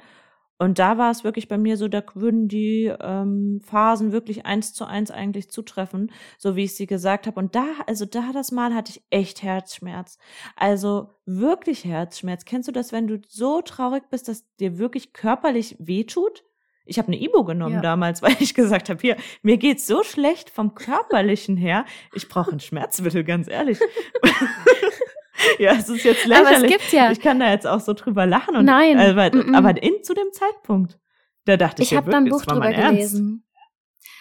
Und 0.60 0.80
da 0.80 0.98
war 0.98 1.12
es 1.12 1.24
wirklich 1.24 1.48
bei 1.48 1.58
mir 1.58 1.78
so, 1.78 1.88
da 1.88 2.02
würden 2.14 2.48
die 2.48 2.86
ähm, 3.02 3.60
Phasen 3.66 4.12
wirklich 4.12 4.46
eins 4.46 4.74
zu 4.74 4.86
eins 4.86 5.12
eigentlich 5.12 5.50
zutreffen, 5.50 6.12
so 6.38 6.56
wie 6.56 6.64
ich 6.64 6.76
sie 6.76 6.86
gesagt 6.86 7.28
habe. 7.28 7.40
Und 7.40 7.56
da, 7.56 7.66
also 7.88 8.06
da 8.06 8.32
das 8.32 8.52
Mal 8.52 8.74
hatte 8.74 8.92
ich 8.92 9.04
echt 9.10 9.44
Herzschmerz. 9.44 10.18
Also 10.56 11.10
wirklich 11.26 11.84
Herzschmerz. 11.84 12.46
Kennst 12.46 12.68
du 12.68 12.72
das, 12.72 12.92
wenn 12.94 13.08
du 13.08 13.20
so 13.28 13.62
traurig 13.62 14.04
bist, 14.10 14.28
dass 14.28 14.46
dir 14.58 14.78
wirklich 14.78 15.12
körperlich 15.12 15.76
wehtut? 15.80 16.44
Ich 16.86 16.98
habe 16.98 17.08
eine 17.08 17.22
Ibo 17.22 17.44
genommen 17.44 17.76
ja. 17.76 17.82
damals, 17.82 18.22
weil 18.24 18.36
ich 18.40 18.54
gesagt 18.54 18.90
habe, 18.90 19.00
hier, 19.00 19.18
mir 19.42 19.58
geht's 19.58 19.88
so 19.88 20.04
schlecht 20.04 20.50
vom 20.50 20.76
körperlichen 20.76 21.58
her, 21.58 21.86
ich 22.14 22.30
brauche 22.30 22.52
ein 22.52 22.60
Schmerzmittel, 22.60 23.24
ganz 23.24 23.48
ehrlich. 23.48 23.80
ja, 25.60 25.74
es 25.74 25.90
ist 25.90 26.04
jetzt 26.04 26.26
lächerlich. 26.26 26.56
Aber 26.56 26.66
es 26.66 26.72
gibt 26.72 26.92
ja. 26.92 27.12
Ich 27.12 27.20
kann 27.20 27.40
da 27.40 27.50
jetzt 27.52 27.68
auch 27.68 27.80
so 27.80 27.94
drüber 27.94 28.26
lachen 28.26 28.56
und 28.56 28.66
Nein. 28.66 28.98
Also, 28.98 29.20
aber, 29.20 29.36
mm 29.36 29.50
-mm. 29.50 29.58
aber 29.58 29.82
in 29.82 30.04
zu 30.04 30.14
dem 30.14 30.32
Zeitpunkt, 30.32 31.00
da 31.46 31.58
dachte 31.58 31.82
ich, 31.84 31.92
ich 31.92 31.98
habe 31.98 32.10
da 32.12 32.18
ein 32.18 32.26
Buch 32.26 32.46
drüber 32.46 32.72
gelesen. 32.72 33.46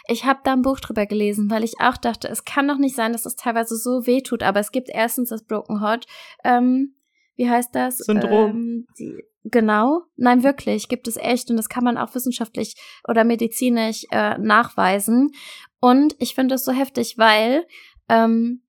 Ich 0.09 0.25
habe 0.25 0.41
da 0.43 0.53
ein 0.53 0.63
Buch 0.63 0.81
drüber 0.81 1.07
gelesen, 1.07 1.49
weil 1.51 1.63
ich 1.63 1.75
auch 1.81 1.97
dachte, 1.97 2.29
es 2.29 2.45
kann 2.45 2.67
doch 2.67 2.79
nicht 2.79 2.97
sein, 2.97 3.13
dass 3.13 3.25
es 3.25 3.37
teilweise 3.37 3.77
so 3.77 4.07
weh 4.07 4.21
tut. 4.21 4.43
Aber 4.43 4.59
es 4.59 4.73
gibt 4.73 4.89
erstens 4.91 5.29
das 5.29 5.45
Broken 5.45 5.81
Heart. 5.81 6.07
Ähm, 6.45 6.97
wie 7.37 7.49
heißt 7.49 7.75
das? 7.75 7.99
Syndrom. 7.99 8.51
Ähm, 8.51 8.87
die, 8.99 9.23
Genau, 9.45 10.03
nein, 10.17 10.45
wirklich, 10.45 10.89
gibt 10.89 11.09
es 11.09 11.17
echt 11.17 11.51
und 11.51 11.57
das 11.57 11.69
kann 11.69 11.83
man 11.83 11.99
auch 11.99 12.15
wissenschaftlich 12.15 12.77
oder 13.09 13.25
medizinisch 13.25 14.05
äh, 14.13 14.39
nachweisen. 14.39 15.33
Und 15.81 16.15
ich 16.21 16.35
finde 16.37 16.55
es 16.55 16.65
so 16.65 16.71
heftig, 16.71 17.19
weil 17.19 17.67
ähm, 18.09 18.63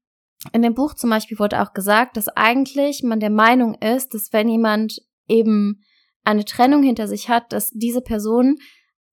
in 0.52 0.64
dem 0.64 0.74
Buch 0.74 0.96
zum 0.96 1.12
Beispiel 1.12 1.38
wurde 1.38 1.62
auch 1.62 1.74
gesagt, 1.74 2.18
dass 2.18 2.28
eigentlich 2.28 3.04
man 3.04 3.20
der 3.20 3.30
Meinung 3.30 3.76
ist, 3.76 4.16
dass 4.16 4.34
wenn 4.34 4.50
jemand 4.50 5.00
eben 5.28 5.84
eine 6.24 6.44
Trennung 6.44 6.82
hinter 6.82 7.08
sich 7.08 7.30
hat, 7.30 7.54
dass 7.54 7.70
diese 7.70 8.02
Person 8.02 8.58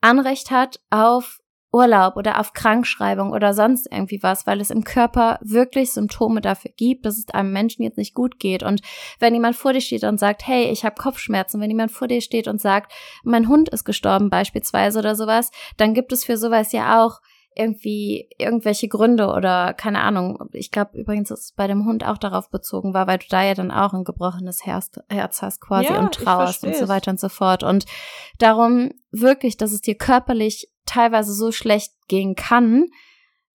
Anrecht 0.01 0.51
hat 0.51 0.81
auf 0.89 1.40
Urlaub 1.73 2.17
oder 2.17 2.41
auf 2.41 2.53
Krankschreibung 2.53 3.31
oder 3.31 3.55
sonst 3.55 3.87
irgendwie 3.91 4.23
was, 4.23 4.47
weil 4.47 4.61
es 4.61 4.71
im 4.71 4.83
Körper 4.83 5.39
wirklich 5.41 5.93
Symptome 5.93 6.41
dafür 6.41 6.73
gibt, 6.77 7.07
dass 7.07 7.19
es 7.19 7.29
einem 7.31 7.53
Menschen 7.53 7.83
jetzt 7.83 7.99
nicht 7.99 8.15
gut 8.15 8.39
geht. 8.39 8.63
Und 8.63 8.83
wenn 9.19 9.35
jemand 9.35 9.57
vor 9.57 9.73
dir 9.73 9.81
steht 9.81 10.05
und 10.05 10.19
sagt, 10.19 10.47
hey, 10.47 10.65
ich 10.71 10.85
habe 10.85 11.01
Kopfschmerzen, 11.01 11.61
wenn 11.61 11.71
jemand 11.71 11.93
vor 11.93 12.09
dir 12.09 12.21
steht 12.21 12.49
und 12.49 12.61
sagt, 12.61 12.93
mein 13.23 13.49
Hund 13.49 13.69
ist 13.69 13.85
gestorben 13.85 14.31
beispielsweise 14.31 14.99
oder 14.99 15.15
sowas, 15.15 15.51
dann 15.77 15.95
gibt 15.95 16.13
es 16.13 16.25
für 16.25 16.37
sowas 16.37 16.73
ja 16.73 17.05
auch 17.05 17.21
irgendwie 17.57 18.29
irgendwelche 18.39 18.89
Gründe 18.89 19.29
oder 19.29 19.75
keine 19.75 20.01
Ahnung. 20.01 20.39
Ich 20.53 20.71
glaube 20.71 20.97
übrigens, 20.99 21.31
dass 21.31 21.41
es 21.41 21.53
bei 21.53 21.67
dem 21.67 21.85
Hund 21.85 22.07
auch 22.07 22.19
darauf 22.19 22.49
bezogen 22.51 22.95
war, 22.95 23.07
weil 23.07 23.19
du 23.19 23.27
da 23.29 23.43
ja 23.43 23.55
dann 23.55 23.71
auch 23.71 23.93
ein 23.93 24.05
gebrochenes 24.05 24.65
Herz, 24.65 24.93
Herz 25.09 25.43
hast 25.43 25.61
quasi 25.61 25.93
ja, 25.93 25.99
und 25.99 26.15
trauerst 26.15 26.65
und 26.65 26.77
so 26.77 26.89
weiter 26.89 27.11
und 27.11 27.21
so 27.21 27.29
fort. 27.29 27.63
Und 27.63 27.87
darum 28.39 28.93
wirklich, 29.11 29.57
dass 29.57 29.73
es 29.73 29.81
dir 29.81 29.97
körperlich 29.97 30.69
teilweise 30.91 31.33
so 31.33 31.53
schlecht 31.53 31.93
gehen 32.09 32.35
kann, 32.35 32.87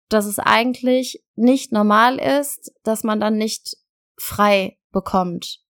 dass 0.09 0.25
es 0.25 0.39
eigentlich 0.39 1.23
nicht 1.35 1.71
normal 1.71 2.17
ist, 2.17 2.71
dass 2.83 3.03
man 3.03 3.19
dann 3.19 3.37
nicht 3.37 3.75
frei 4.17 4.77
bekommt. 4.91 5.61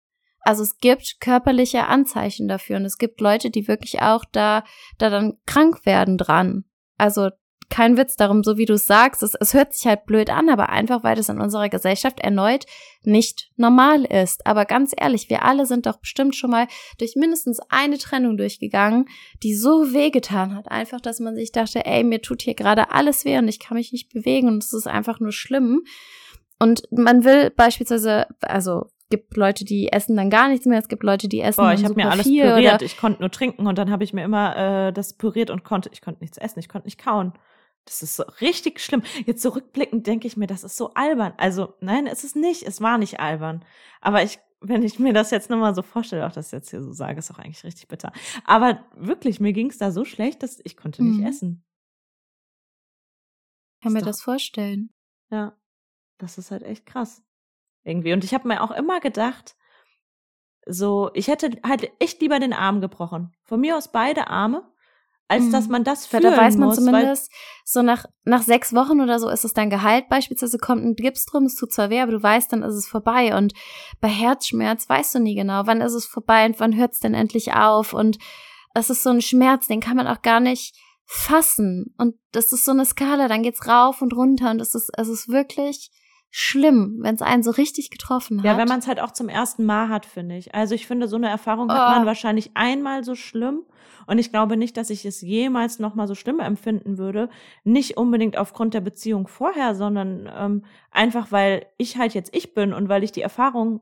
also 0.42 0.62
es 0.62 0.78
gibt 0.78 1.20
körperliche 1.20 1.88
Anzeichen 1.88 2.48
dafür 2.48 2.78
und 2.78 2.86
es 2.86 3.00
gibt 3.00 3.20
Leute, 3.20 3.50
die 3.50 3.68
wirklich 3.68 4.02
auch 4.02 4.24
da, 4.32 4.64
da 5.00 5.10
dann 5.10 5.40
krank 5.48 5.86
werden 5.88 6.18
dran. 6.20 6.66
Also 6.98 7.32
kein 7.70 7.98
Witz 7.98 8.16
darum, 8.16 8.44
so 8.44 8.58
wie 8.58 8.66
du 8.66 8.74
es 8.74 8.86
sagst, 8.86 9.24
es, 9.24 9.36
es 9.36 9.54
hört 9.54 9.74
sich 9.74 9.86
halt 9.88 10.06
blöd 10.06 10.30
an, 10.30 10.50
aber 10.50 10.70
einfach, 10.70 11.04
weil 11.04 11.16
das 11.16 11.30
in 11.30 11.40
unserer 11.40 11.70
Gesellschaft 11.70 12.20
erneut 12.20 12.66
nicht 13.04 13.50
normal 13.56 14.06
ist. 14.06 14.46
Aber 14.46 14.66
ganz 14.66 14.94
ehrlich, 14.98 15.30
wir 15.30 15.44
alle 15.44 15.66
sind 15.66 15.86
doch 15.86 15.98
bestimmt 15.98 16.36
schon 16.36 16.52
mal 16.52 16.68
durch 16.98 17.16
mindestens 17.16 17.60
eine 17.70 17.98
Trennung 17.98 18.38
durchgegangen, 18.38 19.08
die 19.44 19.56
so 19.56 19.94
wehgetan 19.94 20.56
hat. 20.56 20.70
Einfach, 20.72 21.02
dass 21.02 21.20
man 21.20 21.36
sich 21.36 21.52
dachte, 21.52 21.86
ey, 21.86 22.04
mir 22.04 22.22
tut 22.22 22.42
hier 22.42 22.56
gerade 22.56 22.92
alles 22.92 23.26
weh 23.26 23.38
und 23.38 23.48
ich 23.48 23.60
kann 23.60 23.78
mich 23.78 23.92
nicht 23.92 24.12
bewegen 24.14 24.48
und 24.48 24.64
es 24.64 24.74
ist 24.74 24.88
einfach 24.88 25.20
nur 25.20 25.32
schlimm. 25.32 25.84
Und 26.60 26.84
man 26.92 27.24
will 27.26 27.50
beispielsweise, 27.50 28.28
also 28.42 28.86
gibt 29.10 29.38
Leute, 29.38 29.66
die 29.66 29.92
essen 29.92 30.16
dann 30.16 30.30
gar 30.30 30.48
nichts 30.48 30.66
mehr. 30.66 30.80
Es 30.80 30.88
gibt 30.88 31.04
Leute, 31.04 31.28
die 31.28 31.42
essen 31.42 31.62
Boah, 31.62 31.74
ich 31.74 31.84
habe 31.84 31.96
mir 31.96 32.10
alles 32.10 32.28
püriert. 32.28 32.82
Ich 32.82 32.98
konnte 32.98 33.22
nur 33.22 33.32
trinken 33.32 33.68
und 33.68 33.78
dann 33.78 33.92
habe 33.92 34.04
ich 34.04 34.14
mir 34.14 34.24
immer 34.24 34.88
äh, 34.88 34.94
das 34.94 35.14
püriert 35.14 35.50
und 35.50 35.64
konnte. 35.64 35.90
Ich 35.94 36.02
konnte 36.02 36.22
nichts 36.22 36.38
essen. 36.38 36.60
Ich 36.60 36.70
konnte 36.70 36.88
nicht 36.88 37.04
kauen. 37.04 37.34
Das 37.86 38.02
ist 38.02 38.16
so 38.16 38.24
richtig 38.42 38.80
schlimm. 38.80 39.04
Jetzt 39.26 39.42
zurückblickend 39.42 40.08
denke 40.08 40.28
ich 40.28 40.38
mir, 40.38 40.48
das 40.48 40.64
ist 40.64 40.76
so 40.76 40.94
albern. 40.96 41.34
Also 41.38 41.76
nein, 41.82 42.08
es 42.08 42.24
ist 42.24 42.36
nicht. 42.36 42.64
Es 42.64 42.82
war 42.82 42.98
nicht 42.98 43.20
albern. 43.20 43.64
Aber 44.02 44.24
ich, 44.24 44.40
wenn 44.60 44.84
ich 44.84 45.00
mir 45.00 45.14
das 45.14 45.32
jetzt 45.32 45.50
nochmal 45.50 45.76
so 45.76 45.84
vorstelle, 45.84 46.26
auch 46.26 46.32
das 46.32 46.52
jetzt 46.52 46.72
hier 46.72 46.82
so 46.82 46.92
sage, 46.94 47.20
ist 47.20 47.32
auch 47.32 47.40
eigentlich 47.40 47.64
richtig 47.64 47.88
bitter. 47.88 48.12
Aber 48.44 48.84
wirklich, 48.96 49.40
mir 49.40 49.54
ging 49.54 49.70
es 49.70 49.78
da 49.78 49.92
so 49.92 50.04
schlecht, 50.04 50.42
dass 50.42 50.60
ich 50.64 50.76
konnte 50.76 51.04
nicht 51.04 51.20
mhm. 51.20 51.28
essen. 51.28 51.64
Kann 53.82 53.94
mir 53.94 54.02
das 54.02 54.22
vorstellen. 54.22 54.90
Ja, 55.30 55.56
das 56.18 56.40
ist 56.40 56.50
halt 56.50 56.64
echt 56.64 56.88
krass 56.88 57.24
irgendwie. 57.84 58.14
Und 58.14 58.24
ich 58.24 58.34
habe 58.34 58.48
mir 58.48 58.62
auch 58.62 58.72
immer 58.72 59.00
gedacht, 59.00 59.56
so, 60.66 61.12
ich 61.14 61.28
hätte 61.28 61.52
halt 61.64 61.92
echt 62.00 62.20
lieber 62.22 62.40
den 62.40 62.54
Arm 62.54 62.82
gebrochen. 62.82 63.34
Von 63.44 63.62
mir 63.62 63.78
aus 63.78 63.92
beide 63.92 64.28
Arme, 64.28 64.68
als 65.28 65.46
mhm. 65.46 65.52
dass 65.52 65.68
man 65.68 65.84
das 65.84 66.06
fühlen 66.06 66.24
Da 66.24 66.38
weiß 66.38 66.58
man 66.58 66.70
muss, 66.70 66.76
zumindest, 66.78 67.32
so 67.64 67.82
nach, 67.82 68.06
nach 68.26 68.44
sechs 68.44 68.74
Wochen 68.74 69.02
oder 69.02 69.20
so 69.20 69.28
ist 69.30 69.44
es 69.44 69.54
dein 69.54 69.70
Gehalt 69.70 70.08
beispielsweise, 70.08 70.58
kommt 70.58 70.84
ein 70.84 70.96
Gips 70.96 71.26
drum, 71.26 71.46
es 71.46 71.56
tut 71.56 71.74
zwar 71.74 71.90
weh, 71.90 72.00
aber 72.00 72.12
du 72.12 72.22
weißt, 72.22 72.52
dann 72.52 72.64
ist 72.64 72.76
es 72.76 72.88
vorbei. 72.88 73.36
Und 73.36 73.54
bei 74.02 74.08
Herzschmerz 74.08 74.88
weißt 74.88 75.16
du 75.16 75.20
nie 75.20 75.36
genau, 75.36 75.64
wann 75.66 75.82
ist 75.82 75.94
es 75.94 76.06
vorbei 76.06 76.46
und 76.46 76.60
wann 76.60 76.76
hört 76.76 76.94
es 76.94 77.00
denn 77.00 77.16
endlich 77.16 77.54
auf. 77.54 77.94
Und 77.94 78.18
es 78.76 78.90
ist 78.90 79.04
so 79.04 79.10
ein 79.10 79.22
Schmerz, 79.22 79.68
den 79.68 79.80
kann 79.80 79.98
man 79.98 80.08
auch 80.08 80.22
gar 80.22 80.40
nicht 80.40 80.76
fassen. 81.06 81.94
Und 81.98 82.16
das 82.32 82.52
ist 82.52 82.66
so 82.66 82.72
eine 82.72 82.86
Skala, 82.86 83.28
dann 83.28 83.44
geht's 83.44 83.68
rauf 83.68 84.02
und 84.02 84.14
runter 84.14 84.52
und 84.52 84.62
es 84.62 84.76
ist, 84.76 84.92
es 84.96 85.08
ist 85.08 85.30
wirklich, 85.30 85.92
schlimm, 86.38 86.98
wenn 87.00 87.16
es 87.16 87.22
einen 87.22 87.44
so 87.44 87.52
richtig 87.52 87.92
getroffen 87.92 88.40
hat. 88.40 88.46
Ja, 88.46 88.58
wenn 88.58 88.68
man 88.68 88.80
es 88.80 88.88
halt 88.88 89.00
auch 89.00 89.12
zum 89.12 89.30
ersten 89.30 89.64
Mal 89.64 89.88
hat, 89.88 90.06
finde 90.06 90.36
ich. 90.36 90.54
Also 90.54 90.76
ich 90.76 90.86
finde, 90.86 91.08
so 91.08 91.16
eine 91.16 91.30
Erfahrung 91.30 91.72
hat 91.72 91.96
man 91.96 92.04
oh. 92.04 92.06
wahrscheinlich 92.06 92.52
einmal 92.56 93.06
so 93.06 93.16
schlimm. 93.16 93.62
Und 94.06 94.18
ich 94.18 94.32
glaube 94.32 94.58
nicht, 94.58 94.76
dass 94.76 94.90
ich 94.90 95.06
es 95.06 95.22
jemals 95.22 95.80
noch 95.80 95.96
mal 95.96 96.10
so 96.10 96.14
schlimm 96.14 96.42
empfinden 96.42 96.98
würde. 96.98 97.30
Nicht 97.64 97.96
unbedingt 97.96 98.38
aufgrund 98.38 98.74
der 98.74 98.82
Beziehung 98.82 99.30
vorher, 99.30 99.76
sondern 99.76 100.30
ähm, 100.38 100.66
einfach, 100.92 101.32
weil 101.32 101.68
ich 101.78 101.98
halt 101.98 102.14
jetzt 102.14 102.36
ich 102.36 102.54
bin 102.54 102.74
und 102.74 102.90
weil 102.90 103.06
ich 103.06 103.14
die 103.14 103.22
Erfahrung 103.22 103.80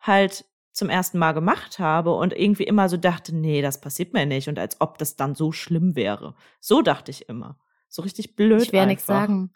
halt 0.00 0.46
zum 0.72 0.88
ersten 0.88 1.18
Mal 1.18 1.32
gemacht 1.32 1.78
habe 1.78 2.14
und 2.14 2.32
irgendwie 2.32 2.64
immer 2.64 2.88
so 2.88 2.96
dachte, 2.96 3.36
nee, 3.36 3.60
das 3.60 3.82
passiert 3.82 4.14
mir 4.14 4.24
nicht 4.24 4.48
und 4.48 4.58
als 4.58 4.80
ob 4.80 4.96
das 4.96 5.16
dann 5.16 5.34
so 5.34 5.52
schlimm 5.52 5.94
wäre. 5.94 6.36
So 6.58 6.80
dachte 6.80 7.10
ich 7.10 7.28
immer. 7.28 7.58
So 7.88 8.00
richtig 8.00 8.34
blöd. 8.34 8.62
Ich 8.62 8.72
werde 8.72 8.86
nichts 8.86 9.04
sagen. 9.04 9.50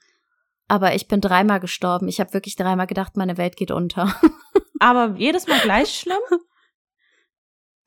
Aber 0.69 0.95
ich 0.95 1.09
bin 1.09 1.21
dreimal 1.21 1.61
gestorben. 1.61 2.09
Ich 2.09 2.21
habe 2.21 2.33
wirklich 2.33 2.57
dreimal 2.57 2.87
gedacht, 2.87 3.17
meine 3.17 3.37
Welt 3.37 3.57
geht 3.57 3.71
unter. 3.71 4.15
Aber 4.79 5.15
jedes 5.17 5.47
Mal 5.47 5.61
gleich 5.61 5.99
schlimm? 5.99 6.21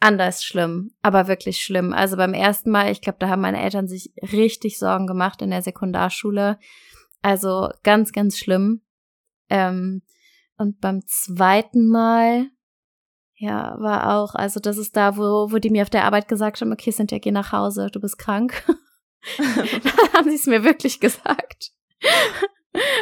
Anders 0.02 0.46
schlimm, 0.46 0.92
aber 1.02 1.28
wirklich 1.28 1.62
schlimm. 1.62 1.92
Also 1.92 2.16
beim 2.16 2.34
ersten 2.34 2.72
Mal, 2.72 2.90
ich 2.90 3.02
glaube, 3.02 3.20
da 3.20 3.28
haben 3.28 3.42
meine 3.42 3.62
Eltern 3.62 3.90
sich 3.90 4.14
richtig 4.32 4.80
Sorgen 4.80 5.08
gemacht 5.08 5.42
in 5.42 5.50
der 5.50 5.62
Sekundarschule. 5.62 6.58
Also 7.22 7.70
ganz, 7.84 8.14
ganz 8.14 8.38
schlimm. 8.38 8.82
Ähm, 9.50 10.02
und 10.58 10.80
beim 10.80 11.02
zweiten 11.06 11.86
Mal, 11.90 12.48
ja, 13.36 13.76
war 13.80 14.16
auch, 14.16 14.36
also 14.36 14.62
das 14.62 14.78
ist 14.78 14.96
da, 14.96 15.18
wo, 15.18 15.52
wo 15.52 15.58
die 15.58 15.70
mir 15.70 15.82
auf 15.82 15.90
der 15.90 16.06
Arbeit 16.06 16.30
gesagt 16.30 16.62
haben, 16.62 16.72
okay, 16.72 16.92
Cynthia, 16.92 17.20
geh 17.20 17.32
nach 17.32 17.52
Hause, 17.52 17.90
du 17.92 18.00
bist 18.00 18.18
krank. 18.18 18.64
da 19.38 20.14
haben 20.14 20.30
sie 20.30 20.38
es 20.38 20.46
mir 20.46 20.64
wirklich 20.64 21.00
gesagt. 21.02 21.72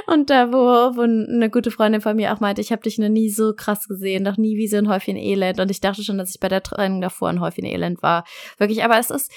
Und 0.08 0.30
da, 0.30 0.52
wo, 0.52 0.96
wo 0.98 1.02
eine 1.02 1.50
gute 1.50 1.72
Freundin 1.72 2.02
von 2.02 2.16
mir 2.16 2.34
auch 2.34 2.40
meinte, 2.40 2.62
ich 2.62 2.72
habe 2.72 2.82
dich 2.82 2.98
noch 2.98 3.10
nie 3.10 3.30
so 3.30 3.54
krass 3.56 3.88
gesehen, 3.88 4.24
noch 4.24 4.38
nie 4.38 4.58
wie 4.58 4.68
so 4.68 4.78
ein 4.78 4.90
Häufchen 4.90 5.18
Elend. 5.18 5.60
Und 5.60 5.72
ich 5.72 5.82
dachte 5.82 6.04
schon, 6.04 6.18
dass 6.18 6.30
ich 6.30 6.40
bei 6.40 6.50
der 6.50 6.64
Trennung 6.64 7.02
davor 7.02 7.30
ein 7.30 7.42
Häufchen 7.42 7.66
Elend 7.66 8.02
war. 8.02 8.26
Wirklich, 8.58 8.84
aber 8.84 8.98
es 8.98 9.10
ist, 9.10 9.32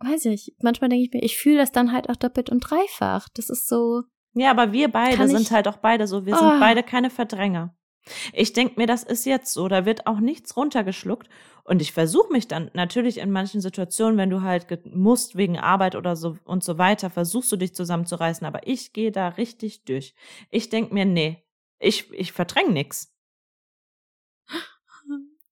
weiß 0.00 0.26
ich, 0.26 0.54
manchmal 0.60 0.90
denke 0.90 1.04
ich 1.04 1.12
mir, 1.12 1.22
ich 1.22 1.38
fühle 1.38 1.58
das 1.58 1.72
dann 1.72 1.92
halt 1.92 2.08
auch 2.08 2.16
doppelt 2.16 2.50
und 2.50 2.60
dreifach. 2.60 3.28
Das 3.34 3.50
ist 3.50 3.68
so. 3.68 4.02
Ja, 4.34 4.50
aber 4.50 4.72
wir 4.72 4.88
beide 4.88 5.28
sind 5.28 5.50
halt 5.50 5.68
auch 5.68 5.76
beide 5.76 6.06
so. 6.06 6.26
Wir 6.26 6.34
oh. 6.34 6.38
sind 6.38 6.60
beide 6.60 6.82
keine 6.82 7.10
Verdränger. 7.10 7.74
Ich 8.32 8.52
denke 8.52 8.74
mir, 8.76 8.86
das 8.86 9.02
ist 9.02 9.24
jetzt 9.24 9.52
so, 9.52 9.68
da 9.68 9.86
wird 9.86 10.06
auch 10.06 10.20
nichts 10.20 10.56
runtergeschluckt. 10.56 11.28
Und 11.64 11.80
ich 11.80 11.92
versuche 11.92 12.30
mich 12.30 12.46
dann 12.46 12.70
natürlich 12.74 13.18
in 13.18 13.30
manchen 13.30 13.60
Situationen, 13.62 14.18
wenn 14.18 14.28
du 14.30 14.42
halt 14.42 14.66
musst 14.94 15.36
wegen 15.36 15.58
Arbeit 15.58 15.94
oder 15.94 16.14
so 16.14 16.36
und 16.44 16.62
so 16.62 16.76
weiter, 16.76 17.08
versuchst 17.08 17.50
du 17.52 17.56
dich 17.56 17.74
zusammenzureißen, 17.74 18.46
aber 18.46 18.66
ich 18.66 18.92
gehe 18.92 19.10
da 19.12 19.28
richtig 19.28 19.84
durch. 19.84 20.14
Ich 20.50 20.68
denk 20.68 20.92
mir, 20.92 21.06
nee, 21.06 21.42
ich, 21.78 22.12
ich 22.12 22.32
verdräng 22.32 22.72
nix. 22.74 23.14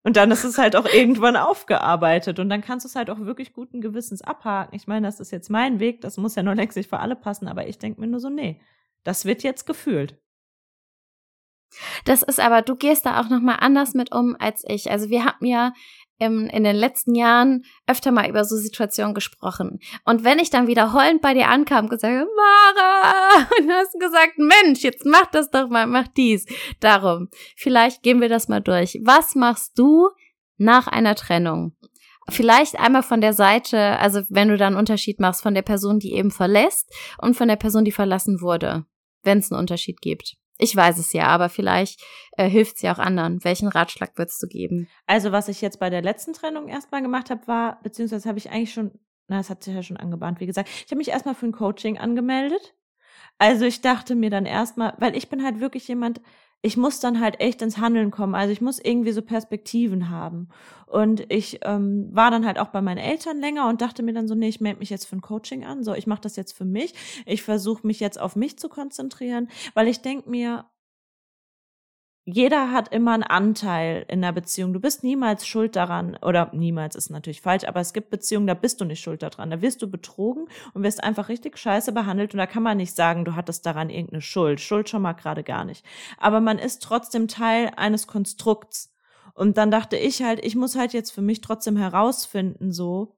Und 0.05 0.17
dann 0.17 0.31
ist 0.33 0.45
es 0.45 0.59
halt 0.59 0.75
auch 0.75 0.87
irgendwann 0.87 1.37
aufgearbeitet 1.37 2.38
und 2.41 2.49
dann 2.49 2.61
kannst 2.61 2.85
du 2.85 2.88
es 2.88 2.97
halt 2.97 3.09
auch 3.09 3.21
wirklich 3.21 3.53
guten 3.53 3.81
Gewissens 3.81 4.21
abhaken. 4.21 4.75
Ich 4.75 4.87
meine, 4.88 5.07
das 5.07 5.21
ist 5.21 5.31
jetzt 5.31 5.49
mein 5.49 5.79
Weg, 5.79 6.01
das 6.01 6.17
muss 6.17 6.35
ja 6.35 6.43
nur 6.43 6.57
längst 6.57 6.77
nicht 6.77 6.91
für 6.91 6.99
alle 6.99 7.15
passen, 7.17 7.47
aber 7.49 7.69
ich 7.69 7.79
denk 7.79 7.99
mir 7.99 8.09
nur 8.09 8.21
so, 8.21 8.29
nee, 8.29 8.61
das 9.05 9.25
wird 9.25 9.43
jetzt 9.45 9.65
gefühlt. 9.65 10.21
Das 12.05 12.23
ist 12.23 12.41
aber, 12.41 12.63
du 12.63 12.77
gehst 12.77 13.07
da 13.07 13.21
auch 13.21 13.29
nochmal 13.29 13.59
anders 13.61 13.95
mit 13.95 14.15
um 14.15 14.37
als 14.39 14.65
ich. 14.67 14.91
Also 14.91 15.11
wir 15.11 15.25
haben 15.25 15.47
ja 15.47 15.73
im, 16.23 16.47
in 16.49 16.63
den 16.63 16.77
letzten 16.77 17.15
Jahren 17.15 17.65
öfter 17.87 18.13
mal 18.13 18.29
über 18.29 18.45
so 18.45 18.57
Situationen 18.57 19.15
gesprochen. 19.15 19.81
Und 20.05 20.25
wenn 20.25 20.39
ich 20.39 20.51
dann 20.51 20.69
wieder 20.69 20.93
heulend 20.93 21.21
bei 21.21 21.35
dir 21.35 21.49
ankam 21.49 21.87
und 21.87 21.91
gesagt 21.91 22.15
habe, 22.15 22.31
Mara, 22.37 23.47
und 23.59 23.67
du 23.67 23.73
hast 23.73 23.99
gesagt, 23.99 24.39
Mensch, 24.39 24.83
jetzt 24.83 25.05
mach 25.05 25.27
das 25.27 25.51
doch 25.51 25.69
mal, 25.69 25.87
mach 25.87 26.09
dies. 26.09 26.47
Darum, 26.81 27.29
vielleicht 27.57 28.03
gehen 28.03 28.21
wir 28.21 28.29
das 28.29 28.49
mal 28.49 28.61
durch. 28.61 29.01
Was 29.03 29.35
machst 29.35 29.79
du 29.79 30.11
nach 30.59 30.87
einer 30.87 31.17
Trennung? 31.17 31.77
Vielleicht 32.29 32.79
einmal 32.79 33.03
von 33.03 33.21
der 33.21 33.33
Seite, 33.33 33.99
also 33.99 34.23
wenn 34.29 34.49
du 34.49 34.57
da 34.57 34.69
einen 34.69 34.77
Unterschied 34.77 35.19
machst, 35.19 35.43
von 35.43 35.55
der 35.55 35.63
Person, 35.63 35.99
die 35.99 36.13
eben 36.13 36.31
verlässt 36.31 36.89
und 37.21 37.37
von 37.37 37.49
der 37.49 37.57
Person, 37.57 37.85
die 37.85 37.91
verlassen 37.91 38.41
wurde, 38.41 38.87
wenn 39.25 39.39
es 39.39 39.51
einen 39.51 39.59
Unterschied 39.59 40.01
gibt. 40.01 40.37
Ich 40.62 40.77
weiß 40.77 40.98
es 40.98 41.12
ja, 41.12 41.27
aber 41.27 41.48
vielleicht 41.48 42.01
äh, 42.37 42.48
hilft 42.48 42.77
es 42.77 42.83
ja 42.83 42.94
auch 42.94 43.01
anderen. 43.01 43.42
Welchen 43.42 43.66
Ratschlag 43.66 44.16
würdest 44.16 44.40
du 44.40 44.46
geben? 44.46 44.88
Also, 45.07 45.33
was 45.33 45.48
ich 45.48 45.61
jetzt 45.61 45.81
bei 45.81 45.90
der 45.90 46.03
letzten 46.03 46.35
Trennung 46.35 46.68
erstmal 46.68 47.03
gemacht 47.03 47.31
habe, 47.31 47.48
war, 47.48 47.81
beziehungsweise 47.83 48.29
habe 48.29 48.38
ich 48.38 48.48
eigentlich 48.51 48.72
schon, 48.72 48.92
na, 49.27 49.38
das 49.38 49.51
hat 49.51 49.64
sich 49.64 49.75
ja 49.75 49.83
schon 49.83 49.96
angebahnt, 49.96 50.38
wie 50.38 50.46
gesagt, 50.46 50.68
ich 50.68 50.87
habe 50.92 50.98
mich 50.98 51.09
erstmal 51.09 51.35
für 51.35 51.46
ein 51.46 51.53
Coaching 51.53 51.98
angemeldet. 51.98 52.77
Also 53.38 53.64
ich 53.64 53.81
dachte 53.81 54.14
mir 54.14 54.31
dann 54.31 54.46
erstmal, 54.46 54.94
weil 54.98 55.16
ich 55.16 55.29
bin 55.29 55.42
halt 55.42 55.59
wirklich 55.59 55.88
jemand, 55.88 56.20
ich 56.62 56.77
muss 56.77 57.01
dann 57.01 57.20
halt 57.20 57.40
echt 57.40 57.61
ins 57.61 57.79
Handeln 57.79 58.12
kommen. 58.12 58.37
Also 58.37 58.53
ich 58.53 58.61
muss 58.61 58.79
irgendwie 58.79 59.11
so 59.11 59.20
Perspektiven 59.20 60.09
haben. 60.09 60.48
Und 60.87 61.25
ich 61.33 61.59
ähm, 61.62 62.09
war 62.12 62.31
dann 62.31 62.46
halt 62.46 62.59
auch 62.59 62.68
bei 62.68 62.81
meinen 62.81 62.98
Eltern 62.98 63.40
länger 63.40 63.68
und 63.68 63.81
dachte 63.81 64.03
mir 64.03 64.12
dann 64.12 64.29
so, 64.29 64.35
nee, 64.35 64.48
ich 64.48 64.61
melde 64.61 64.79
mich 64.79 64.90
jetzt 64.90 65.07
für 65.07 65.16
ein 65.16 65.22
Coaching 65.22 65.64
an. 65.64 65.83
So, 65.83 65.94
ich 65.94 66.07
mache 66.07 66.20
das 66.20 66.37
jetzt 66.37 66.53
für 66.53 66.64
mich. 66.64 66.94
Ich 67.27 67.42
versuche 67.42 67.85
mich 67.87 67.98
jetzt 67.98 68.20
auf 68.20 68.37
mich 68.37 68.59
zu 68.59 68.68
konzentrieren, 68.68 69.48
weil 69.75 69.88
ich 69.88 70.03
denk 70.03 70.27
mir, 70.27 70.64
jeder 72.25 72.71
hat 72.71 72.93
immer 72.93 73.15
einen 73.15 73.25
Anteil 73.25 74.05
in 74.07 74.23
der 74.23 74.31
Beziehung. 74.31 74.73
Du 74.73 74.79
bist 74.79 75.03
niemals 75.03 75.45
schuld 75.45 75.75
daran, 75.75 76.17
oder 76.23 76.51
niemals 76.53 76.95
ist 76.95 77.11
natürlich 77.11 77.41
falsch, 77.41 77.65
aber 77.65 77.81
es 77.81 77.93
gibt 77.93 78.11
Beziehungen, 78.11 78.47
da 78.47 78.55
bist 78.55 78.81
du 78.81 78.85
nicht 78.85 79.01
schuld 79.01 79.23
daran. 79.23 79.51
Da 79.51 79.61
wirst 79.61 79.83
du 79.83 79.91
betrogen 79.91 80.47
und 80.73 80.85
wirst 80.85 81.03
einfach 81.03 81.29
richtig 81.29 81.59
scheiße 81.59 81.93
behandelt 81.93 82.33
und 82.33 82.39
da 82.39 82.47
kann 82.47 82.63
man 82.63 82.77
nicht 82.77 82.95
sagen, 82.95 83.25
du 83.25 83.35
hattest 83.35 83.67
daran 83.67 83.91
irgendeine 83.91 84.23
Schuld. 84.23 84.61
Schuld 84.61 84.89
schon 84.89 85.03
mal 85.03 85.15
gerade 85.15 85.43
gar 85.43 85.65
nicht. 85.65 85.85
Aber 86.19 86.41
man 86.41 86.59
ist 86.59 86.83
trotzdem 86.83 87.27
Teil 87.27 87.73
eines 87.77 88.07
Konstrukts. 88.07 88.93
Und 89.35 89.57
dann 89.57 89.71
dachte 89.71 89.97
ich 89.97 90.23
halt, 90.23 90.45
ich 90.45 90.55
muss 90.55 90.77
halt 90.77 90.93
jetzt 90.93 91.11
für 91.11 91.23
mich 91.23 91.41
trotzdem 91.41 91.77
herausfinden, 91.77 92.71
so, 92.71 93.17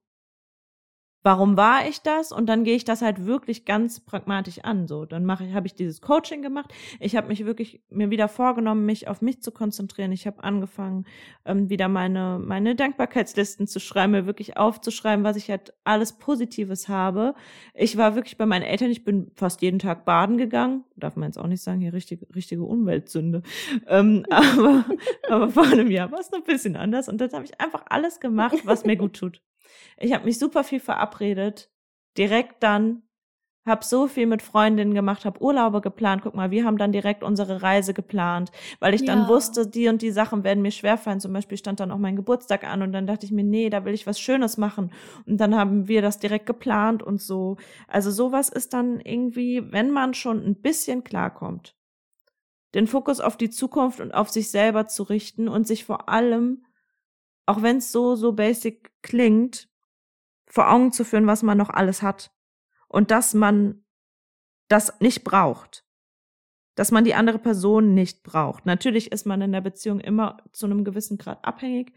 warum 1.25 1.57
war 1.57 1.87
ich 1.87 2.01
das? 2.01 2.31
Und 2.31 2.45
dann 2.45 2.63
gehe 2.63 2.75
ich 2.75 2.85
das 2.85 3.01
halt 3.01 3.25
wirklich 3.25 3.65
ganz 3.65 3.99
pragmatisch 3.99 4.59
an. 4.59 4.87
So, 4.87 5.05
dann 5.05 5.25
mache 5.25 5.43
ich, 5.43 5.55
habe 5.55 5.65
ich 5.65 5.73
dieses 5.73 5.99
Coaching 5.99 6.43
gemacht. 6.43 6.71
Ich 6.99 7.15
habe 7.15 7.29
mich 7.29 7.47
wirklich 7.47 7.81
mir 7.89 8.11
wieder 8.11 8.27
vorgenommen, 8.27 8.85
mich 8.85 9.07
auf 9.07 9.23
mich 9.23 9.41
zu 9.41 9.51
konzentrieren. 9.51 10.11
Ich 10.11 10.27
habe 10.27 10.43
angefangen, 10.43 11.05
ähm, 11.43 11.67
wieder 11.67 11.87
meine 11.87 12.39
meine 12.39 12.75
Dankbarkeitslisten 12.75 13.65
zu 13.65 13.79
schreiben, 13.79 14.11
mir 14.11 14.27
wirklich 14.27 14.55
aufzuschreiben, 14.55 15.25
was 15.25 15.35
ich 15.35 15.49
halt 15.49 15.73
alles 15.83 16.13
Positives 16.13 16.89
habe. 16.89 17.33
Ich 17.73 17.97
war 17.97 18.13
wirklich 18.13 18.37
bei 18.37 18.45
meinen 18.45 18.61
Eltern. 18.61 18.91
Ich 18.91 19.03
bin 19.03 19.31
fast 19.33 19.63
jeden 19.63 19.79
Tag 19.79 20.05
baden 20.05 20.37
gegangen. 20.37 20.83
Darf 20.95 21.15
man 21.15 21.29
jetzt 21.29 21.39
auch 21.39 21.47
nicht 21.47 21.63
sagen, 21.63 21.81
hier 21.81 21.93
richtige 21.93 22.27
richtige 22.35 22.63
Umweltsünde. 22.63 23.41
Ähm, 23.87 24.27
aber 24.29 24.85
aber 25.27 25.49
vor 25.49 25.63
einem 25.63 25.89
Jahr 25.89 26.11
war 26.11 26.19
es 26.19 26.31
ein 26.31 26.43
bisschen 26.43 26.75
anders. 26.75 27.09
Und 27.09 27.19
dann 27.19 27.31
habe 27.33 27.45
ich 27.45 27.59
einfach 27.59 27.83
alles 27.89 28.19
gemacht, 28.19 28.57
was 28.63 28.85
mir 28.85 28.95
gut 28.95 29.13
tut. 29.15 29.41
Ich 29.97 30.13
habe 30.13 30.25
mich 30.25 30.39
super 30.39 30.63
viel 30.63 30.79
verabredet, 30.79 31.69
direkt 32.17 32.63
dann, 32.63 33.03
habe 33.65 33.83
so 33.83 34.07
viel 34.07 34.27
mit 34.27 34.43
Freundinnen 34.43 34.93
gemacht, 34.93 35.25
habe 35.25 35.41
Urlaube 35.41 35.81
geplant. 35.81 36.21
Guck 36.23 36.35
mal, 36.35 36.51
wir 36.51 36.65
haben 36.65 36.77
dann 36.77 36.91
direkt 36.91 37.23
unsere 37.23 37.63
Reise 37.63 37.93
geplant, 37.93 38.51
weil 38.79 38.93
ich 38.93 39.05
dann 39.05 39.27
wusste, 39.27 39.65
die 39.67 39.87
und 39.87 40.01
die 40.03 40.11
Sachen 40.11 40.43
werden 40.43 40.61
mir 40.61 40.71
schwerfallen. 40.71 41.19
Zum 41.19 41.33
Beispiel 41.33 41.57
stand 41.57 41.79
dann 41.79 41.91
auch 41.91 41.97
mein 41.97 42.15
Geburtstag 42.15 42.63
an 42.63 42.83
und 42.83 42.91
dann 42.91 43.07
dachte 43.07 43.25
ich 43.25 43.31
mir, 43.31 43.43
nee, 43.43 43.69
da 43.71 43.83
will 43.83 43.93
ich 43.93 44.05
was 44.05 44.19
Schönes 44.19 44.57
machen. 44.57 44.91
Und 45.25 45.37
dann 45.37 45.55
haben 45.55 45.87
wir 45.87 46.03
das 46.03 46.19
direkt 46.19 46.45
geplant 46.45 47.01
und 47.01 47.19
so. 47.19 47.57
Also 47.87 48.11
sowas 48.11 48.49
ist 48.49 48.73
dann 48.73 48.99
irgendwie, 48.99 49.71
wenn 49.71 49.89
man 49.89 50.13
schon 50.13 50.45
ein 50.45 50.55
bisschen 50.61 51.03
klarkommt, 51.03 51.75
den 52.75 52.85
Fokus 52.85 53.19
auf 53.19 53.35
die 53.35 53.49
Zukunft 53.49 53.99
und 53.99 54.13
auf 54.13 54.29
sich 54.29 54.51
selber 54.51 54.87
zu 54.87 55.03
richten 55.03 55.47
und 55.47 55.65
sich 55.65 55.85
vor 55.85 56.07
allem, 56.07 56.64
auch 57.45 57.61
wenn 57.61 57.77
es 57.77 57.91
so, 57.91 58.15
so 58.15 58.33
basic 58.33 58.91
klingt, 59.01 59.69
vor 60.47 60.71
Augen 60.71 60.91
zu 60.91 61.03
führen, 61.03 61.27
was 61.27 61.43
man 61.43 61.57
noch 61.57 61.69
alles 61.69 62.01
hat. 62.01 62.31
Und 62.87 63.11
dass 63.11 63.33
man 63.33 63.83
das 64.67 64.99
nicht 64.99 65.23
braucht. 65.23 65.85
Dass 66.75 66.91
man 66.91 67.03
die 67.03 67.15
andere 67.15 67.39
Person 67.39 67.93
nicht 67.93 68.23
braucht. 68.23 68.65
Natürlich 68.65 69.11
ist 69.11 69.25
man 69.25 69.41
in 69.41 69.51
der 69.51 69.61
Beziehung 69.61 69.99
immer 69.99 70.37
zu 70.51 70.65
einem 70.65 70.83
gewissen 70.83 71.17
Grad 71.17 71.43
abhängig, 71.45 71.93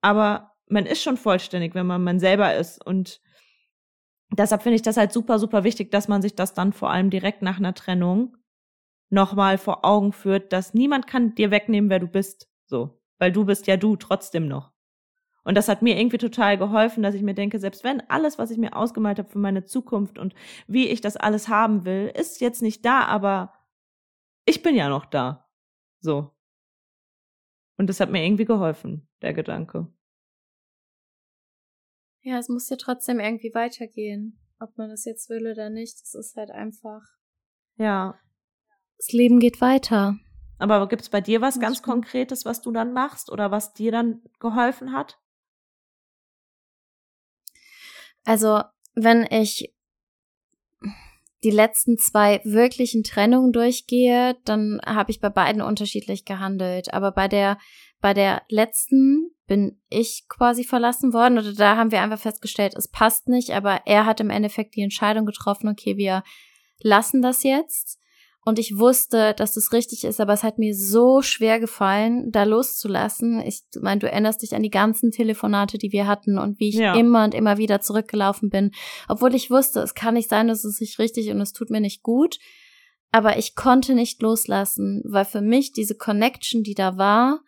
aber 0.00 0.52
man 0.66 0.86
ist 0.86 1.02
schon 1.02 1.16
vollständig, 1.16 1.74
wenn 1.74 1.86
man 1.86 2.02
man 2.02 2.20
selber 2.20 2.54
ist. 2.54 2.84
Und 2.84 3.20
deshalb 4.30 4.62
finde 4.62 4.76
ich 4.76 4.82
das 4.82 4.96
halt 4.96 5.12
super, 5.12 5.38
super 5.38 5.64
wichtig, 5.64 5.90
dass 5.90 6.08
man 6.08 6.22
sich 6.22 6.34
das 6.34 6.54
dann 6.54 6.72
vor 6.72 6.90
allem 6.90 7.10
direkt 7.10 7.42
nach 7.42 7.58
einer 7.58 7.74
Trennung 7.74 8.36
nochmal 9.10 9.58
vor 9.58 9.84
Augen 9.84 10.12
führt, 10.12 10.52
dass 10.52 10.74
niemand 10.74 11.06
kann 11.06 11.34
dir 11.34 11.50
wegnehmen, 11.50 11.90
wer 11.90 12.00
du 12.00 12.08
bist. 12.08 12.48
So. 12.66 13.00
Weil 13.18 13.32
du 13.32 13.44
bist 13.44 13.66
ja 13.66 13.76
du 13.76 13.96
trotzdem 13.96 14.48
noch. 14.48 14.73
Und 15.44 15.56
das 15.56 15.68
hat 15.68 15.82
mir 15.82 15.98
irgendwie 15.98 16.18
total 16.18 16.56
geholfen, 16.56 17.02
dass 17.02 17.14
ich 17.14 17.22
mir 17.22 17.34
denke, 17.34 17.58
selbst 17.58 17.84
wenn 17.84 18.00
alles, 18.08 18.38
was 18.38 18.50
ich 18.50 18.58
mir 18.58 18.74
ausgemalt 18.74 19.18
habe 19.18 19.28
für 19.28 19.38
meine 19.38 19.64
Zukunft 19.64 20.18
und 20.18 20.34
wie 20.66 20.88
ich 20.88 21.02
das 21.02 21.16
alles 21.16 21.48
haben 21.48 21.84
will, 21.84 22.10
ist 22.14 22.40
jetzt 22.40 22.62
nicht 22.62 22.84
da, 22.84 23.04
aber 23.04 23.52
ich 24.46 24.62
bin 24.62 24.74
ja 24.74 24.88
noch 24.88 25.04
da. 25.04 25.46
So. 26.00 26.30
Und 27.76 27.88
das 27.88 28.00
hat 28.00 28.10
mir 28.10 28.24
irgendwie 28.24 28.46
geholfen, 28.46 29.08
der 29.20 29.34
Gedanke. 29.34 29.92
Ja, 32.22 32.38
es 32.38 32.48
muss 32.48 32.70
ja 32.70 32.76
trotzdem 32.76 33.20
irgendwie 33.20 33.52
weitergehen. 33.52 34.38
Ob 34.58 34.78
man 34.78 34.88
das 34.88 35.04
jetzt 35.04 35.28
will 35.28 35.46
oder 35.50 35.68
nicht, 35.68 36.00
das 36.00 36.14
ist 36.14 36.36
halt 36.36 36.50
einfach. 36.50 37.02
Ja. 37.76 38.18
Das 38.96 39.12
Leben 39.12 39.40
geht 39.40 39.60
weiter. 39.60 40.16
Aber 40.58 40.88
gibt's 40.88 41.10
bei 41.10 41.20
dir 41.20 41.40
was 41.40 41.60
ganz 41.60 41.82
Konkretes, 41.82 42.44
was 42.44 42.62
du 42.62 42.70
dann 42.70 42.92
machst 42.92 43.30
oder 43.30 43.50
was 43.50 43.74
dir 43.74 43.92
dann 43.92 44.22
geholfen 44.38 44.92
hat? 44.92 45.18
Also, 48.24 48.62
wenn 48.94 49.26
ich 49.30 49.74
die 51.44 51.50
letzten 51.50 51.98
zwei 51.98 52.40
wirklichen 52.44 53.02
Trennungen 53.04 53.52
durchgehe, 53.52 54.36
dann 54.44 54.80
habe 54.84 55.10
ich 55.10 55.20
bei 55.20 55.28
beiden 55.28 55.60
unterschiedlich 55.60 56.24
gehandelt. 56.24 56.92
Aber 56.94 57.12
bei 57.12 57.28
der, 57.28 57.58
bei 58.00 58.14
der 58.14 58.42
letzten 58.48 59.30
bin 59.46 59.78
ich 59.90 60.24
quasi 60.28 60.64
verlassen 60.64 61.12
worden 61.12 61.38
oder 61.38 61.52
da 61.52 61.76
haben 61.76 61.90
wir 61.90 62.00
einfach 62.00 62.18
festgestellt, 62.18 62.74
es 62.74 62.88
passt 62.88 63.28
nicht, 63.28 63.50
aber 63.50 63.82
er 63.84 64.06
hat 64.06 64.20
im 64.20 64.30
Endeffekt 64.30 64.74
die 64.74 64.82
Entscheidung 64.82 65.26
getroffen, 65.26 65.68
okay, 65.68 65.98
wir 65.98 66.22
lassen 66.80 67.20
das 67.20 67.42
jetzt. 67.42 68.00
Und 68.46 68.58
ich 68.58 68.78
wusste, 68.78 69.32
dass 69.34 69.54
das 69.54 69.72
richtig 69.72 70.04
ist, 70.04 70.20
aber 70.20 70.34
es 70.34 70.42
hat 70.42 70.58
mir 70.58 70.74
so 70.74 71.22
schwer 71.22 71.58
gefallen, 71.58 72.30
da 72.30 72.44
loszulassen. 72.44 73.40
Ich 73.40 73.62
meine, 73.80 74.00
du 74.00 74.10
erinnerst 74.10 74.42
dich 74.42 74.54
an 74.54 74.62
die 74.62 74.70
ganzen 74.70 75.10
Telefonate, 75.10 75.78
die 75.78 75.92
wir 75.92 76.06
hatten 76.06 76.38
und 76.38 76.60
wie 76.60 76.68
ich 76.68 76.74
ja. 76.74 76.94
immer 76.94 77.24
und 77.24 77.34
immer 77.34 77.56
wieder 77.56 77.80
zurückgelaufen 77.80 78.50
bin. 78.50 78.72
Obwohl 79.08 79.34
ich 79.34 79.50
wusste, 79.50 79.80
es 79.80 79.94
kann 79.94 80.14
nicht 80.14 80.28
sein, 80.28 80.48
dass 80.48 80.62
es 80.64 80.76
sich 80.76 80.98
richtig 80.98 81.30
und 81.30 81.40
es 81.40 81.54
tut 81.54 81.70
mir 81.70 81.80
nicht 81.80 82.02
gut. 82.02 82.38
Aber 83.10 83.38
ich 83.38 83.54
konnte 83.54 83.94
nicht 83.94 84.20
loslassen, 84.20 85.02
weil 85.06 85.24
für 85.24 85.40
mich 85.40 85.72
diese 85.72 85.94
Connection, 85.94 86.62
die 86.62 86.74
da 86.74 86.98
war, 86.98 87.40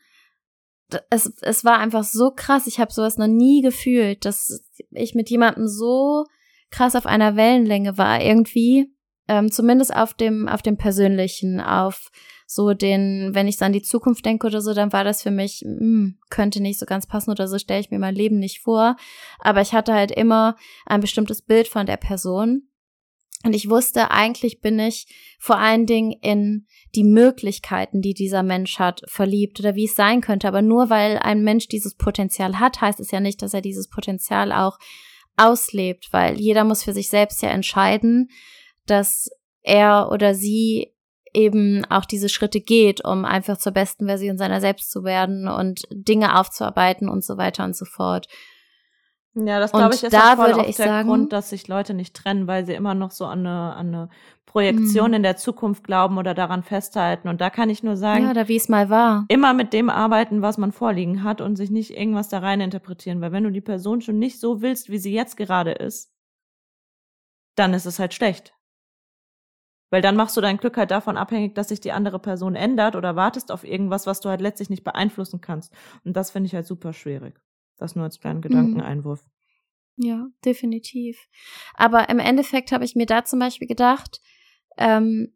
es, 1.11 1.31
es 1.43 1.63
war 1.63 1.79
einfach 1.79 2.05
so 2.05 2.31
krass. 2.31 2.67
Ich 2.67 2.81
habe 2.81 2.93
sowas 2.93 3.19
noch 3.19 3.27
nie 3.27 3.61
gefühlt, 3.61 4.25
dass 4.25 4.65
ich 4.93 5.15
mit 5.15 5.29
jemandem 5.29 5.69
so 5.69 6.25
krass 6.71 6.97
auf 6.97 7.05
einer 7.05 7.37
Wellenlänge 7.37 7.99
war 7.99 8.23
irgendwie 8.23 8.96
ähm, 9.29 9.51
zumindest 9.51 9.95
auf 9.95 10.15
dem, 10.15 10.49
auf 10.49 10.63
dem 10.63 10.77
Persönlichen, 10.77 11.61
auf 11.61 12.11
so 12.47 12.75
den, 12.75 13.31
wenn 13.35 13.49
ich 13.49 13.59
so 13.59 13.65
an 13.65 13.73
die 13.73 13.83
Zukunft 13.83 14.25
denke 14.25 14.47
oder 14.47 14.61
so, 14.61 14.73
dann 14.73 14.93
war 14.93 15.03
das 15.03 15.23
für 15.23 15.33
mich, 15.33 15.63
mh, 15.65 15.79
hm, 15.79 16.19
könnte 16.31 16.63
nicht 16.63 16.79
so 16.79 16.87
ganz 16.87 17.07
passen 17.07 17.31
oder 17.31 17.49
so 17.49 17.59
stelle 17.59 17.81
ich 17.81 17.91
mir 17.91 17.99
mein 17.99 18.15
Leben 18.15 18.39
nicht 18.39 18.61
vor. 18.61 18.97
Aber 19.41 19.61
ich 19.61 19.73
hatte 19.73 19.93
halt 19.93 20.13
immer 20.13 20.57
ein 20.87 21.01
bestimmtes 21.01 21.43
Bild 21.43 21.67
von 21.67 21.87
der 21.87 21.97
Person. 21.97 22.69
Und 23.45 23.55
ich 23.55 23.69
wusste, 23.69 24.11
eigentlich 24.11 24.61
bin 24.61 24.79
ich 24.79 25.07
vor 25.39 25.59
allen 25.59 25.87
Dingen 25.87 26.13
in 26.13 26.67
die 26.95 27.05
Möglichkeiten, 27.05 28.01
die 28.01 28.15
dieser 28.15 28.43
Mensch 28.43 28.79
hat, 28.79 29.03
verliebt 29.07 29.61
oder 29.61 29.75
wie 29.75 29.85
es 29.85 29.95
sein 29.95 30.21
könnte. 30.21 30.49
Aber 30.49 30.63
nur 30.63 30.89
weil 30.89 31.19
ein 31.19 31.43
Mensch 31.43 31.69
dieses 31.69 31.97
Potenzial 31.97 32.59
hat, 32.59 32.81
heißt 32.81 33.01
es 33.01 33.11
ja 33.11 33.21
nicht, 33.21 33.43
dass 33.43 33.55
er 33.55 33.61
dieses 33.61 33.89
Potenzial 33.89 34.53
auch 34.53 34.79
auslebt, 35.37 36.09
weil 36.13 36.41
jeder 36.41 36.65
muss 36.65 36.83
für 36.83 36.93
sich 36.93 37.09
selbst 37.09 37.43
ja 37.43 37.51
entscheiden, 37.51 38.31
dass 38.87 39.29
er 39.63 40.11
oder 40.11 40.35
sie 40.35 40.93
eben 41.33 41.85
auch 41.91 42.07
diese 42.07 42.29
Schritte 42.29 42.61
geht, 42.61 43.05
um 43.05 43.25
einfach 43.25 43.59
zur 43.59 43.73
besten 43.73 44.07
Version 44.07 44.39
seiner 44.39 44.61
selbst 44.61 44.91
zu 44.91 45.05
werden 45.05 45.49
und 45.49 45.83
Dinge 45.91 46.39
aufzuarbeiten 46.39 47.09
und 47.09 47.25
so 47.25 47.37
weiter 47.37 47.65
und 47.65 47.77
so 47.77 47.85
fort. 47.85 48.27
Ja, 49.35 49.61
das 49.61 49.71
glaube 49.71 49.95
ich 49.95 50.03
ist 50.03 50.15
da 50.15 50.37
voll 50.37 50.57
würde 50.57 50.67
ich 50.67 50.77
der 50.77 50.87
sagen, 50.87 51.09
Grund, 51.09 51.33
dass 51.33 51.51
sich 51.51 51.69
Leute 51.69 51.93
nicht 51.93 52.17
trennen, 52.17 52.47
weil 52.47 52.65
sie 52.65 52.73
immer 52.73 52.95
noch 52.95 53.11
so 53.11 53.27
an 53.27 53.41
eine, 53.41 53.75
an 53.75 53.89
eine 53.89 54.09
Projektion 54.47 55.09
mhm. 55.09 55.17
in 55.17 55.23
der 55.23 55.37
Zukunft 55.37 55.85
glauben 55.85 56.17
oder 56.17 56.33
daran 56.33 56.63
festhalten. 56.63 57.29
Und 57.29 57.43
da 57.43 57.51
kann 57.51 57.69
ich 57.69 57.83
nur 57.83 57.99
sagen, 57.99 58.25
ja, 58.25 58.31
oder 58.31 58.49
wie 58.49 58.57
es 58.57 58.71
mal 58.71 58.89
war. 58.89 59.27
Immer 59.29 59.53
mit 59.53 59.75
dem 59.75 59.91
arbeiten, 59.91 60.41
was 60.41 60.57
man 60.57 60.73
vorliegen 60.73 61.23
hat 61.23 61.43
und 61.43 61.57
sich 61.57 61.71
nicht 61.71 61.91
irgendwas 61.91 62.31
da 62.31 62.39
rein 62.39 62.63
interpretieren. 62.63 63.21
Weil 63.21 63.33
wenn 63.33 63.45
du 63.45 63.51
die 63.51 63.61
Person 63.61 64.01
schon 64.01 64.19
nicht 64.19 64.41
so 64.41 64.63
willst, 64.63 64.89
wie 64.89 64.99
sie 64.99 65.13
jetzt 65.13 65.37
gerade 65.37 65.73
ist, 65.73 66.11
dann 67.57 67.75
ist 67.75 67.85
es 67.85 67.99
halt 67.99 68.15
schlecht. 68.15 68.56
Weil 69.97 70.03
dann 70.03 70.15
machst 70.15 70.37
du 70.37 70.43
dein 70.43 70.59
Glück 70.59 70.77
halt 70.77 70.91
davon 70.91 71.17
abhängig, 71.17 71.55
dass 71.55 71.69
sich 71.71 71.81
die 71.81 71.91
andere 71.91 72.19
Person 72.19 72.55
ändert 72.55 72.97
oder 72.97 73.17
wartest 73.17 73.51
auf 73.51 73.65
irgendwas, 73.65 74.07
was 74.07 74.21
du 74.21 74.29
halt 74.29 74.43
letztlich 74.43 74.69
nicht 74.69 74.85
beeinflussen 74.85 75.41
kannst. 75.41 75.73
Und 76.05 76.19
das 76.19 76.31
finde 76.31 76.49
ich 76.49 76.55
halt 76.55 76.67
super 76.67 76.93
schwierig. 76.93 77.41
Das 77.79 77.97
nur 77.97 78.05
als 78.05 78.21
kleinen 78.21 78.43
Gedankeneinwurf. 78.43 79.25
Ja, 79.97 80.27
definitiv. 80.45 81.17
Aber 81.73 82.11
im 82.11 82.19
Endeffekt 82.19 82.73
habe 82.73 82.85
ich 82.85 82.95
mir 82.95 83.07
da 83.07 83.25
zum 83.25 83.39
Beispiel 83.39 83.67
gedacht, 83.67 84.21
ähm, 84.77 85.35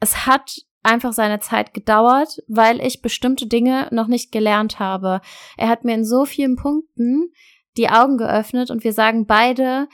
es 0.00 0.26
hat 0.26 0.56
einfach 0.82 1.12
seine 1.12 1.38
Zeit 1.38 1.72
gedauert, 1.72 2.42
weil 2.48 2.84
ich 2.84 3.02
bestimmte 3.02 3.46
Dinge 3.46 3.86
noch 3.92 4.08
nicht 4.08 4.32
gelernt 4.32 4.80
habe. 4.80 5.20
Er 5.56 5.68
hat 5.68 5.84
mir 5.84 5.94
in 5.94 6.04
so 6.04 6.24
vielen 6.24 6.56
Punkten 6.56 7.30
die 7.76 7.88
Augen 7.88 8.18
geöffnet 8.18 8.72
und 8.72 8.82
wir 8.82 8.92
sagen 8.92 9.26
beide, 9.26 9.86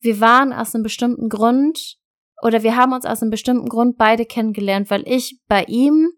wir 0.00 0.18
waren 0.18 0.52
aus 0.52 0.74
einem 0.74 0.82
bestimmten 0.82 1.28
Grund 1.28 2.00
oder 2.42 2.62
wir 2.62 2.76
haben 2.76 2.92
uns 2.92 3.06
aus 3.06 3.22
einem 3.22 3.30
bestimmten 3.30 3.68
Grund 3.68 3.96
beide 3.96 4.26
kennengelernt, 4.26 4.90
weil 4.90 5.06
ich 5.06 5.40
bei 5.48 5.64
ihm 5.64 6.10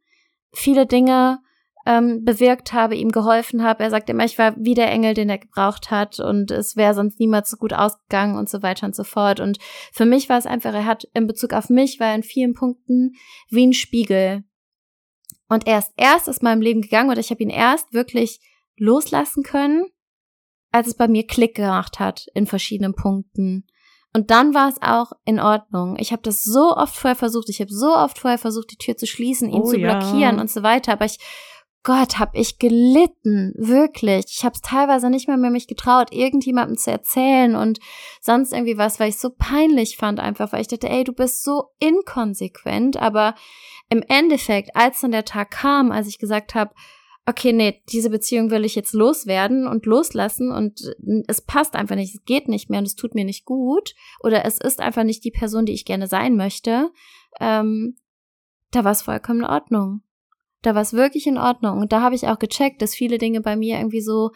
viele 0.52 0.86
Dinge 0.86 1.40
ähm, 1.86 2.24
bewirkt 2.24 2.72
habe, 2.72 2.96
ihm 2.96 3.10
geholfen 3.10 3.62
habe. 3.62 3.82
Er 3.82 3.90
sagt 3.90 4.10
immer, 4.10 4.24
ich 4.24 4.38
war 4.38 4.54
wie 4.58 4.74
der 4.74 4.90
Engel, 4.90 5.14
den 5.14 5.30
er 5.30 5.38
gebraucht 5.38 5.90
hat 5.90 6.20
und 6.20 6.50
es 6.50 6.76
wäre 6.76 6.92
sonst 6.92 7.18
niemals 7.18 7.50
so 7.50 7.56
gut 7.56 7.72
ausgegangen 7.72 8.36
und 8.36 8.48
so 8.48 8.62
weiter 8.62 8.86
und 8.86 8.94
so 8.94 9.04
fort. 9.04 9.40
Und 9.40 9.58
für 9.92 10.04
mich 10.04 10.28
war 10.28 10.38
es 10.38 10.46
einfach, 10.46 10.74
er 10.74 10.84
hat 10.84 11.04
in 11.14 11.26
Bezug 11.26 11.54
auf 11.54 11.70
mich, 11.70 11.98
war 11.98 12.08
er 12.08 12.16
in 12.16 12.22
vielen 12.22 12.52
Punkten 12.52 13.12
wie 13.48 13.66
ein 13.66 13.72
Spiegel. 13.72 14.44
Und 15.48 15.66
er 15.66 15.78
ist 15.78 15.92
erst 15.96 16.28
aus 16.28 16.42
meinem 16.42 16.60
Leben 16.60 16.82
gegangen 16.82 17.10
oder 17.10 17.20
ich 17.20 17.30
habe 17.30 17.42
ihn 17.42 17.50
erst 17.50 17.94
wirklich 17.94 18.40
loslassen 18.76 19.42
können, 19.42 19.86
als 20.70 20.88
es 20.88 20.94
bei 20.94 21.08
mir 21.08 21.26
Klick 21.26 21.56
gemacht 21.56 21.98
hat 21.98 22.26
in 22.34 22.46
verschiedenen 22.46 22.94
Punkten. 22.94 23.66
Und 24.14 24.30
dann 24.30 24.54
war 24.54 24.68
es 24.68 24.80
auch 24.80 25.12
in 25.24 25.38
Ordnung. 25.38 25.96
Ich 25.98 26.12
habe 26.12 26.22
das 26.22 26.42
so 26.42 26.74
oft 26.76 26.96
vorher 26.96 27.16
versucht. 27.16 27.48
Ich 27.50 27.60
habe 27.60 27.72
so 27.72 27.94
oft 27.94 28.18
vorher 28.18 28.38
versucht, 28.38 28.70
die 28.72 28.78
Tür 28.78 28.96
zu 28.96 29.06
schließen, 29.06 29.50
ihn 29.50 29.62
oh, 29.62 29.70
zu 29.70 29.76
blockieren 29.76 30.36
ja. 30.36 30.40
und 30.40 30.50
so 30.50 30.62
weiter. 30.62 30.92
Aber 30.92 31.04
ich 31.04 31.18
Gott, 31.84 32.18
hab 32.18 32.34
ich 32.34 32.58
gelitten, 32.58 33.54
wirklich. 33.56 34.26
Ich 34.28 34.44
habe 34.44 34.54
es 34.54 34.60
teilweise 34.60 35.08
nicht 35.10 35.28
mehr, 35.28 35.36
mehr 35.36 35.50
mich 35.50 35.68
getraut, 35.68 36.12
irgendjemandem 36.12 36.76
zu 36.76 36.90
erzählen 36.90 37.54
und 37.54 37.78
sonst 38.20 38.52
irgendwie 38.52 38.76
was, 38.76 39.00
weil 39.00 39.10
ich 39.10 39.18
so 39.18 39.30
peinlich 39.30 39.96
fand 39.96 40.20
einfach, 40.20 40.52
weil 40.52 40.60
ich 40.60 40.68
dachte, 40.68 40.90
ey, 40.90 41.04
du 41.04 41.12
bist 41.12 41.44
so 41.44 41.70
inkonsequent, 41.78 42.96
aber 42.98 43.34
im 43.88 44.02
Endeffekt, 44.06 44.76
als 44.76 45.00
dann 45.00 45.12
der 45.12 45.24
Tag 45.24 45.50
kam, 45.52 45.90
als 45.90 46.08
ich 46.08 46.18
gesagt 46.18 46.54
habe, 46.54 46.74
okay, 47.28 47.52
nee, 47.52 47.82
diese 47.90 48.08
Beziehung 48.08 48.50
will 48.50 48.64
ich 48.64 48.74
jetzt 48.74 48.94
loswerden 48.94 49.66
und 49.66 49.84
loslassen 49.84 50.50
und 50.50 50.94
es 51.26 51.42
passt 51.42 51.76
einfach 51.76 51.94
nicht, 51.94 52.14
es 52.14 52.24
geht 52.24 52.48
nicht 52.48 52.70
mehr 52.70 52.78
und 52.78 52.86
es 52.86 52.94
tut 52.94 53.14
mir 53.14 53.24
nicht 53.24 53.44
gut 53.44 53.94
oder 54.20 54.46
es 54.46 54.58
ist 54.58 54.80
einfach 54.80 55.04
nicht 55.04 55.24
die 55.24 55.30
Person, 55.30 55.66
die 55.66 55.74
ich 55.74 55.84
gerne 55.84 56.06
sein 56.06 56.36
möchte, 56.36 56.90
ähm, 57.38 57.96
da 58.70 58.84
war 58.84 58.92
es 58.92 59.02
vollkommen 59.02 59.40
in 59.40 59.46
Ordnung. 59.46 60.00
Da 60.62 60.74
war 60.74 60.82
es 60.82 60.94
wirklich 60.94 61.26
in 61.26 61.38
Ordnung. 61.38 61.78
Und 61.78 61.92
da 61.92 62.00
habe 62.00 62.14
ich 62.14 62.26
auch 62.26 62.38
gecheckt, 62.38 62.82
dass 62.82 62.94
viele 62.94 63.18
Dinge 63.18 63.40
bei 63.40 63.56
mir 63.56 63.76
irgendwie 63.76 64.00
so 64.00 64.30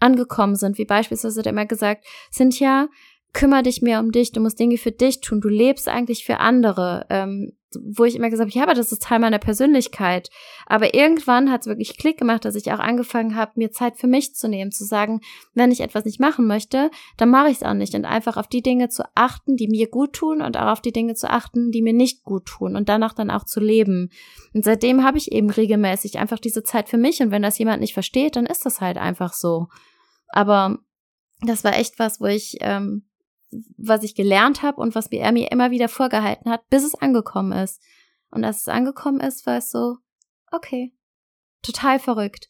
angekommen 0.00 0.56
sind, 0.56 0.78
wie 0.78 0.84
beispielsweise 0.84 1.40
hat 1.40 1.46
er 1.46 1.52
immer 1.52 1.66
gesagt, 1.66 2.06
Cynthia, 2.32 2.88
kümmere 3.32 3.62
dich 3.62 3.82
mehr 3.82 4.00
um 4.00 4.10
dich, 4.10 4.32
du 4.32 4.40
musst 4.40 4.58
Dinge 4.58 4.78
für 4.78 4.92
dich 4.92 5.20
tun, 5.20 5.40
du 5.40 5.48
lebst 5.48 5.88
eigentlich 5.88 6.24
für 6.24 6.38
andere. 6.38 7.06
Ähm, 7.10 7.52
wo 7.74 8.04
ich 8.04 8.16
immer 8.16 8.30
gesagt 8.30 8.50
habe, 8.50 8.58
ja, 8.58 8.64
aber 8.64 8.74
das 8.74 8.92
ist 8.92 9.02
Teil 9.02 9.18
meiner 9.18 9.38
Persönlichkeit. 9.38 10.30
Aber 10.66 10.94
irgendwann 10.94 11.50
hat 11.50 11.62
es 11.62 11.66
wirklich 11.66 11.98
Klick 11.98 12.18
gemacht, 12.18 12.44
dass 12.44 12.54
ich 12.54 12.72
auch 12.72 12.78
angefangen 12.78 13.34
habe, 13.34 13.52
mir 13.56 13.70
Zeit 13.70 13.98
für 13.98 14.06
mich 14.06 14.34
zu 14.34 14.48
nehmen, 14.48 14.72
zu 14.72 14.84
sagen, 14.84 15.20
wenn 15.54 15.70
ich 15.70 15.80
etwas 15.80 16.04
nicht 16.04 16.20
machen 16.20 16.46
möchte, 16.46 16.90
dann 17.18 17.28
mache 17.28 17.50
ich 17.50 17.58
es 17.58 17.62
auch 17.62 17.74
nicht. 17.74 17.94
Und 17.94 18.06
einfach 18.06 18.36
auf 18.36 18.48
die 18.48 18.62
Dinge 18.62 18.88
zu 18.88 19.04
achten, 19.14 19.56
die 19.56 19.68
mir 19.68 19.88
gut 19.88 20.14
tun 20.14 20.40
und 20.40 20.56
auch 20.56 20.72
auf 20.72 20.80
die 20.80 20.92
Dinge 20.92 21.14
zu 21.14 21.28
achten, 21.28 21.70
die 21.70 21.82
mir 21.82 21.92
nicht 21.92 22.22
gut 22.24 22.46
tun 22.46 22.74
und 22.74 22.88
danach 22.88 23.12
dann 23.12 23.30
auch 23.30 23.44
zu 23.44 23.60
leben. 23.60 24.10
Und 24.54 24.64
seitdem 24.64 25.04
habe 25.04 25.18
ich 25.18 25.32
eben 25.32 25.50
regelmäßig 25.50 26.18
einfach 26.18 26.38
diese 26.38 26.62
Zeit 26.62 26.88
für 26.88 26.98
mich. 26.98 27.20
Und 27.20 27.30
wenn 27.30 27.42
das 27.42 27.58
jemand 27.58 27.80
nicht 27.80 27.94
versteht, 27.94 28.36
dann 28.36 28.46
ist 28.46 28.64
das 28.64 28.80
halt 28.80 28.96
einfach 28.96 29.34
so. 29.34 29.66
Aber 30.28 30.78
das 31.40 31.64
war 31.64 31.76
echt 31.76 31.98
was, 31.98 32.20
wo 32.20 32.26
ich 32.26 32.56
ähm, 32.60 33.07
was 33.76 34.02
ich 34.02 34.14
gelernt 34.14 34.62
habe 34.62 34.80
und 34.80 34.94
was 34.94 35.06
er 35.10 35.32
mir 35.32 35.50
immer 35.50 35.70
wieder 35.70 35.88
vorgehalten 35.88 36.50
hat, 36.50 36.68
bis 36.68 36.84
es 36.84 36.94
angekommen 36.94 37.52
ist. 37.52 37.80
Und 38.30 38.44
als 38.44 38.58
es 38.58 38.68
angekommen 38.68 39.20
ist, 39.20 39.46
war 39.46 39.56
es 39.56 39.70
so, 39.70 39.96
okay, 40.50 40.92
total 41.62 41.98
verrückt. 41.98 42.48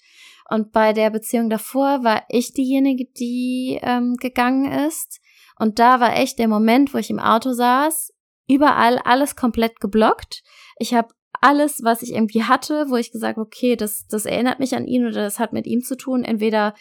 Und 0.51 0.73
bei 0.73 0.93
der 0.93 1.11
Beziehung 1.11 1.51
davor 1.51 2.03
war 2.05 2.25
ich 2.29 2.55
diejenige, 2.55 3.05
die 3.05 3.79
ähm, 3.83 4.15
gegangen 4.17 4.71
ist. 4.87 5.21
Und 5.59 5.79
da 5.79 6.01
war 6.01 6.17
echt 6.17 6.39
der 6.39 6.49
Moment, 6.49 6.95
wo 6.95 6.99
ich 6.99 7.11
im 7.11 7.19
Auto 7.19 7.53
saß, 7.53 8.13
überall 8.49 8.99
alles 8.99 9.37
komplett 9.37 9.81
geblockt. 9.81 10.43
Ich 10.79 10.95
habe 10.95 11.09
alles, 11.41 11.85
was 11.85 12.03
ich 12.03 12.15
irgendwie 12.15 12.45
hatte, 12.45 12.87
wo 12.89 12.97
ich 12.97 13.13
gesagt, 13.13 13.39
okay, 13.39 13.77
das, 13.77 14.07
das 14.07 14.25
erinnert 14.25 14.59
mich 14.59 14.75
an 14.75 14.87
ihn 14.87 15.07
oder 15.07 15.23
das 15.23 15.39
hat 15.39 15.53
mit 15.53 15.67
ihm 15.67 15.83
zu 15.83 15.97
tun, 15.97 16.25
entweder 16.25 16.75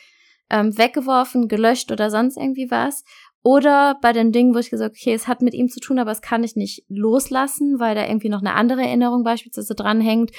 ähm, 0.50 0.78
weggeworfen, 0.78 1.48
gelöscht 1.48 1.92
oder 1.92 2.10
sonst 2.10 2.38
irgendwie 2.38 2.72
was. 2.72 3.04
Oder 3.44 3.98
bei 4.02 4.14
den 4.14 4.32
Dingen, 4.32 4.54
wo 4.54 4.60
ich 4.60 4.70
gesagt 4.70 4.96
okay, 4.96 5.14
es 5.14 5.28
hat 5.28 5.42
mit 5.42 5.54
ihm 5.54 5.70
zu 5.70 5.80
tun, 5.80 6.00
aber 6.00 6.12
es 6.12 6.22
kann 6.22 6.44
ich 6.44 6.56
nicht 6.56 6.84
loslassen, 6.90 7.80
weil 7.80 7.96
da 7.96 8.06
irgendwie 8.06 8.30
noch 8.30 8.42
eine 8.42 8.56
andere 8.56 8.82
Erinnerung 8.82 9.24
beispielsweise 9.24 9.74
dranhängt, 9.74 10.32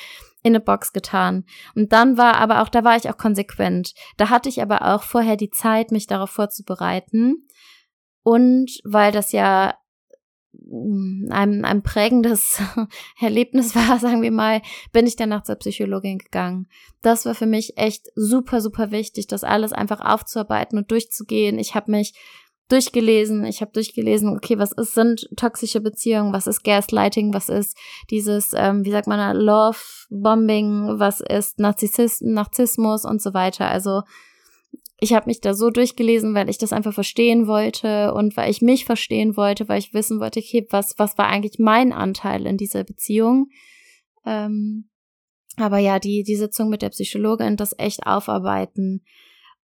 in 0.43 0.53
eine 0.53 0.61
Box 0.61 0.93
getan. 0.93 1.45
Und 1.75 1.93
dann 1.93 2.17
war 2.17 2.37
aber 2.37 2.63
auch, 2.63 2.69
da 2.69 2.85
war 2.85 2.97
ich 2.97 3.09
auch 3.09 3.17
konsequent. 3.17 3.95
Da 4.17 4.31
hatte 4.31 4.49
ich 4.49 4.63
aber 4.63 4.95
auch 4.95 5.03
vorher 5.03 5.37
die 5.37 5.51
Zeit, 5.51 5.91
mich 5.91 6.07
darauf 6.07 6.31
vorzubereiten. 6.31 7.47
Und 8.23 8.79
weil 8.85 9.11
das 9.11 9.33
ja 9.33 9.75
mm, 10.53 11.29
ein, 11.31 11.65
ein 11.65 11.83
prägendes 11.83 12.61
Erlebnis 13.21 13.75
war, 13.75 13.99
sagen 14.01 14.23
wir 14.23 14.33
mal, 14.33 14.63
bin 14.93 15.07
ich 15.07 15.17
danach 15.17 15.43
zur 15.43 15.57
Psychologin 15.57 16.19
gegangen. 16.19 16.69
Das 17.03 17.27
war 17.27 17.35
für 17.35 17.47
mich 17.47 17.77
echt 17.79 18.07
super, 18.15 18.61
super 18.61 18.91
wichtig, 18.91 19.27
das 19.27 19.45
alles 19.45 19.73
einfach 19.73 20.01
aufzuarbeiten 20.01 20.79
und 20.79 20.91
durchzugehen. 20.91 21.59
Ich 21.59 21.75
habe 21.75 21.91
mich 21.91 22.15
durchgelesen. 22.69 23.45
Ich 23.45 23.61
habe 23.61 23.73
durchgelesen, 23.73 24.37
okay, 24.37 24.59
was 24.59 24.73
ist, 24.73 24.95
sind 24.95 25.29
toxische 25.37 25.81
Beziehungen, 25.81 26.33
was 26.33 26.47
ist 26.47 26.63
Gaslighting, 26.63 27.33
was 27.33 27.49
ist 27.49 27.77
dieses, 28.11 28.53
ähm, 28.55 28.85
wie 28.85 28.91
sagt 28.91 29.07
man, 29.07 29.37
Love 29.37 29.79
Bombing, 30.11 30.99
was 30.99 31.21
ist 31.21 31.59
Narzissisten, 31.59 32.35
Narzissmus 32.35 33.05
und 33.05 33.23
so 33.23 33.35
weiter. 33.35 33.69
Also 33.69 34.03
ich 35.01 35.13
habe 35.13 35.27
mich 35.27 35.41
da 35.41 35.55
so 35.55 35.71
durchgelesen, 35.71 36.35
weil 36.35 36.49
ich 36.49 36.59
das 36.59 36.73
einfach 36.73 36.93
verstehen 36.93 37.47
wollte 37.47 38.13
und 38.15 38.37
weil 38.37 38.51
ich 38.51 38.63
mich 38.63 38.85
verstehen 38.85 39.37
wollte, 39.37 39.69
weil 39.69 39.79
ich 39.79 39.95
wissen 39.95 40.21
wollte, 40.21 40.41
okay, 40.41 40.67
was, 40.71 40.95
was 40.99 41.17
war 41.17 41.27
eigentlich 41.27 41.59
mein 41.59 41.93
Anteil 41.93 42.47
in 42.47 42.57
dieser 42.57 42.85
Beziehung. 42.85 43.49
Ähm, 44.27 44.91
aber 45.57 45.79
ja, 45.79 45.99
die, 45.99 46.25
die 46.25 46.37
Sitzung 46.37 46.69
mit 46.69 46.83
der 46.83 46.91
Psychologin, 46.91 47.57
das 47.57 47.79
echt 47.79 48.07
aufarbeiten. 48.07 49.05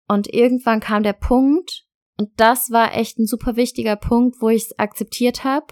Und 0.07 0.31
irgendwann 0.31 0.79
kam 0.79 1.03
der 1.03 1.13
Punkt, 1.13 1.85
und 2.17 2.29
das 2.37 2.71
war 2.71 2.95
echt 2.95 3.17
ein 3.17 3.25
super 3.25 3.55
wichtiger 3.55 3.95
Punkt, 3.95 4.37
wo 4.41 4.49
ich 4.49 4.63
es 4.63 4.79
akzeptiert 4.79 5.43
habe 5.43 5.67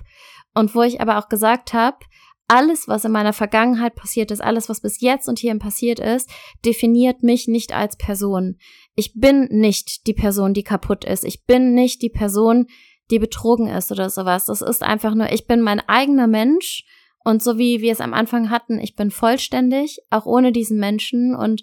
und 0.53 0.75
wo 0.75 0.81
ich 0.81 1.01
aber 1.01 1.17
auch 1.17 1.29
gesagt 1.29 1.73
habe, 1.73 1.97
alles, 2.47 2.89
was 2.89 3.05
in 3.05 3.13
meiner 3.13 3.31
Vergangenheit 3.31 3.95
passiert 3.95 4.29
ist, 4.29 4.41
alles, 4.41 4.67
was 4.67 4.81
bis 4.81 4.99
jetzt 4.99 5.29
und 5.29 5.39
hierhin 5.39 5.59
passiert 5.59 5.99
ist, 5.99 6.29
definiert 6.65 7.23
mich 7.23 7.47
nicht 7.47 7.73
als 7.73 7.95
Person. 7.95 8.57
Ich 8.93 9.13
bin 9.15 9.47
nicht 9.49 10.05
die 10.05 10.13
Person, 10.13 10.53
die 10.53 10.63
kaputt 10.63 11.05
ist. 11.05 11.23
Ich 11.23 11.45
bin 11.45 11.73
nicht 11.73 12.01
die 12.01 12.09
Person, 12.09 12.67
die 13.09 13.19
betrogen 13.19 13.67
ist 13.67 13.89
oder 13.91 14.09
sowas. 14.09 14.47
Das 14.47 14.61
ist 14.61 14.83
einfach 14.83 15.15
nur, 15.15 15.31
ich 15.31 15.47
bin 15.47 15.61
mein 15.61 15.79
eigener 15.79 16.27
Mensch 16.27 16.83
und 17.23 17.41
so 17.41 17.57
wie 17.57 17.81
wir 17.81 17.93
es 17.93 18.01
am 18.01 18.13
Anfang 18.13 18.49
hatten, 18.49 18.79
ich 18.79 18.95
bin 18.95 19.11
vollständig, 19.11 19.99
auch 20.09 20.25
ohne 20.25 20.51
diesen 20.51 20.77
Menschen 20.79 21.35
und 21.35 21.61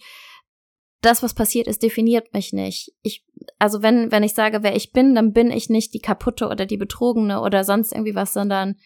das, 1.00 1.22
was 1.22 1.34
passiert 1.34 1.66
ist, 1.68 1.82
definiert 1.82 2.34
mich 2.34 2.52
nicht. 2.52 2.92
Ich, 3.02 3.24
also 3.58 3.82
wenn, 3.82 4.10
wenn 4.10 4.22
ich 4.22 4.34
sage, 4.34 4.62
wer 4.62 4.74
ich 4.74 4.92
bin, 4.92 5.14
dann 5.14 5.32
bin 5.32 5.50
ich 5.50 5.68
nicht 5.68 5.94
die 5.94 6.00
kaputte 6.00 6.48
oder 6.48 6.66
die 6.66 6.76
betrogene 6.76 7.40
oder 7.40 7.64
sonst 7.64 7.92
irgendwie 7.92 8.14
was, 8.14 8.32
sondern 8.32 8.76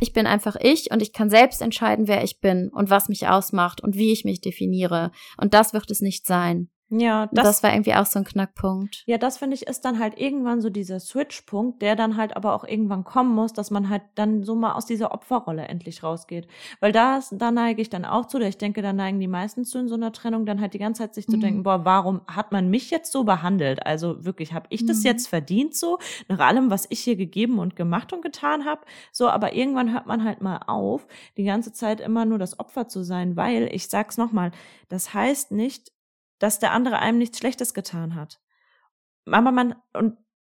ich 0.00 0.12
bin 0.12 0.26
einfach 0.26 0.56
ich 0.60 0.90
und 0.90 1.00
ich 1.00 1.12
kann 1.12 1.30
selbst 1.30 1.62
entscheiden, 1.62 2.06
wer 2.08 2.22
ich 2.22 2.40
bin 2.40 2.68
und 2.68 2.90
was 2.90 3.08
mich 3.08 3.28
ausmacht 3.28 3.82
und 3.82 3.96
wie 3.96 4.12
ich 4.12 4.24
mich 4.24 4.42
definiere. 4.42 5.10
Und 5.38 5.54
das 5.54 5.72
wird 5.72 5.90
es 5.90 6.02
nicht 6.02 6.26
sein. 6.26 6.68
Ja, 6.88 7.28
das, 7.32 7.44
das 7.44 7.62
war 7.64 7.72
irgendwie 7.72 7.94
auch 7.94 8.06
so 8.06 8.20
ein 8.20 8.24
Knackpunkt. 8.24 9.02
Ja, 9.06 9.18
das 9.18 9.38
finde 9.38 9.54
ich 9.54 9.66
ist 9.66 9.84
dann 9.84 9.98
halt 9.98 10.18
irgendwann 10.18 10.60
so 10.60 10.70
dieser 10.70 11.00
Switch-Punkt, 11.00 11.82
der 11.82 11.96
dann 11.96 12.16
halt 12.16 12.36
aber 12.36 12.54
auch 12.54 12.62
irgendwann 12.62 13.02
kommen 13.02 13.34
muss, 13.34 13.52
dass 13.52 13.72
man 13.72 13.88
halt 13.88 14.02
dann 14.14 14.44
so 14.44 14.54
mal 14.54 14.74
aus 14.74 14.86
dieser 14.86 15.12
Opferrolle 15.12 15.66
endlich 15.66 16.04
rausgeht. 16.04 16.46
Weil 16.78 16.92
da, 16.92 17.20
da 17.32 17.50
neige 17.50 17.82
ich 17.82 17.90
dann 17.90 18.04
auch 18.04 18.26
zu, 18.26 18.38
ich 18.38 18.58
denke, 18.58 18.82
da 18.82 18.92
neigen 18.92 19.18
die 19.18 19.26
meisten 19.26 19.64
zu 19.64 19.78
in 19.78 19.88
so 19.88 19.96
einer 19.96 20.12
Trennung, 20.12 20.46
dann 20.46 20.60
halt 20.60 20.74
die 20.74 20.78
ganze 20.78 21.02
Zeit 21.02 21.14
sich 21.16 21.26
mhm. 21.26 21.32
zu 21.32 21.38
denken, 21.38 21.62
boah, 21.64 21.84
warum 21.84 22.20
hat 22.28 22.52
man 22.52 22.70
mich 22.70 22.90
jetzt 22.90 23.10
so 23.10 23.24
behandelt? 23.24 23.84
Also 23.84 24.24
wirklich, 24.24 24.52
habe 24.52 24.66
ich 24.70 24.86
das 24.86 24.98
mhm. 24.98 25.06
jetzt 25.06 25.26
verdient 25.26 25.74
so, 25.74 25.98
nach 26.28 26.38
allem, 26.38 26.70
was 26.70 26.86
ich 26.90 27.00
hier 27.00 27.16
gegeben 27.16 27.58
und 27.58 27.74
gemacht 27.74 28.12
und 28.12 28.22
getan 28.22 28.64
habe? 28.64 28.82
So, 29.10 29.28
aber 29.28 29.54
irgendwann 29.54 29.92
hört 29.92 30.06
man 30.06 30.22
halt 30.22 30.40
mal 30.40 30.60
auf, 30.68 31.08
die 31.36 31.44
ganze 31.44 31.72
Zeit 31.72 32.00
immer 32.00 32.24
nur 32.24 32.38
das 32.38 32.60
Opfer 32.60 32.86
zu 32.86 33.02
sein, 33.02 33.36
weil, 33.36 33.68
ich 33.72 33.88
sag's 33.88 34.16
nochmal, 34.18 34.52
das 34.88 35.12
heißt 35.12 35.50
nicht, 35.50 35.95
dass 36.38 36.58
der 36.58 36.72
andere 36.72 36.98
einem 36.98 37.18
nichts 37.18 37.38
Schlechtes 37.38 37.74
getan 37.74 38.14
hat. 38.14 38.40
Aber 39.26 39.50
man, 39.52 39.74
und 39.92 40.16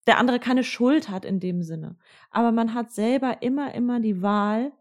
der 0.07 0.19
andere 0.19 0.39
keine 0.41 0.65
Schuld 0.65 1.09
hat 1.09 1.25
in 1.25 1.41
dem 1.41 1.63
Sinne. 1.63 1.97
Aber 2.31 2.53
man 2.53 2.75
hat 2.75 2.93
selber 2.93 3.43
immer, 3.43 3.75
immer 3.75 4.01
die 4.01 4.23
Wahl, 4.23 4.73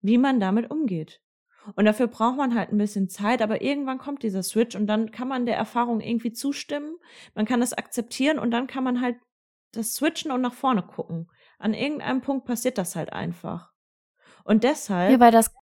wie 0.00 0.18
man 0.18 0.40
damit 0.40 0.70
umgeht. 0.70 1.20
Und 1.76 1.84
dafür 1.84 2.08
braucht 2.08 2.36
man 2.36 2.54
halt 2.54 2.72
ein 2.72 2.78
bisschen 2.78 3.08
Zeit, 3.08 3.40
aber 3.40 3.62
irgendwann 3.62 3.98
kommt 3.98 4.22
dieser 4.24 4.42
Switch 4.42 4.74
und 4.74 4.88
dann 4.88 5.12
kann 5.12 5.28
man 5.28 5.46
der 5.46 5.56
Erfahrung 5.56 6.00
irgendwie 6.00 6.32
zustimmen, 6.32 6.96
man 7.34 7.46
kann 7.46 7.62
es 7.62 7.72
akzeptieren 7.72 8.40
und 8.40 8.50
dann 8.50 8.66
kann 8.66 8.82
man 8.82 9.00
halt 9.00 9.16
das 9.70 9.94
switchen 9.94 10.30
und 10.30 10.40
nach 10.40 10.52
vorne 10.52 10.82
gucken. 10.82 11.30
An 11.58 11.74
irgendeinem 11.74 12.20
Punkt 12.20 12.46
passiert 12.46 12.78
das 12.78 12.96
halt 12.96 13.12
einfach. 13.12 13.72
Und 14.44 14.64
deshalb. 14.64 15.12
Ja, 15.12 15.20
weil 15.20 15.32
das. 15.32 15.54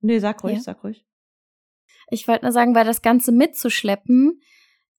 Nee, 0.00 0.18
sag 0.18 0.42
ruhig, 0.42 0.56
ja. 0.56 0.60
sag 0.60 0.82
ruhig. 0.84 1.04
Ich 2.12 2.28
wollte 2.28 2.44
nur 2.44 2.52
sagen, 2.52 2.74
weil 2.74 2.84
das 2.84 3.02
Ganze 3.02 3.32
mitzuschleppen, 3.32 4.40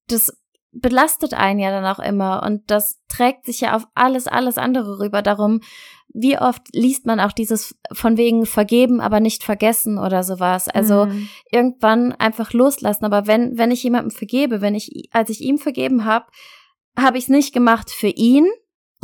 das 0.08 0.38
belastet 0.72 1.34
einen 1.34 1.60
ja 1.60 1.70
dann 1.70 1.86
auch 1.86 2.00
immer 2.00 2.44
und 2.44 2.70
das 2.72 3.00
trägt 3.08 3.46
sich 3.46 3.62
ja 3.62 3.76
auf 3.76 3.86
alles, 3.94 4.28
alles 4.28 4.58
andere 4.58 5.00
rüber. 5.00 5.22
Darum, 5.22 5.62
wie 6.14 6.38
oft 6.38 6.62
liest 6.74 7.06
man 7.06 7.20
auch 7.20 7.32
dieses 7.32 7.76
von 7.92 8.18
wegen 8.18 8.46
vergeben, 8.46 9.00
aber 9.00 9.20
nicht 9.20 9.44
vergessen 9.44 10.00
oder 10.00 10.24
sowas. 10.24 10.68
Also 10.68 11.06
mhm. 11.06 11.30
irgendwann 11.52 12.14
einfach 12.14 12.54
loslassen. 12.54 13.06
Aber 13.06 13.28
wenn, 13.28 13.58
wenn 13.58 13.72
ich 13.72 13.84
jemandem 13.84 14.12
vergebe, 14.12 14.62
wenn 14.62 14.74
ich, 14.74 15.10
als 15.12 15.30
ich 15.30 15.42
ihm 15.42 15.60
vergeben 15.60 16.06
habe, 16.06 16.26
habe 16.98 17.18
ich 17.18 17.26
es 17.26 17.30
nicht 17.30 17.54
gemacht 17.54 17.92
für 17.92 18.08
ihn, 18.08 18.48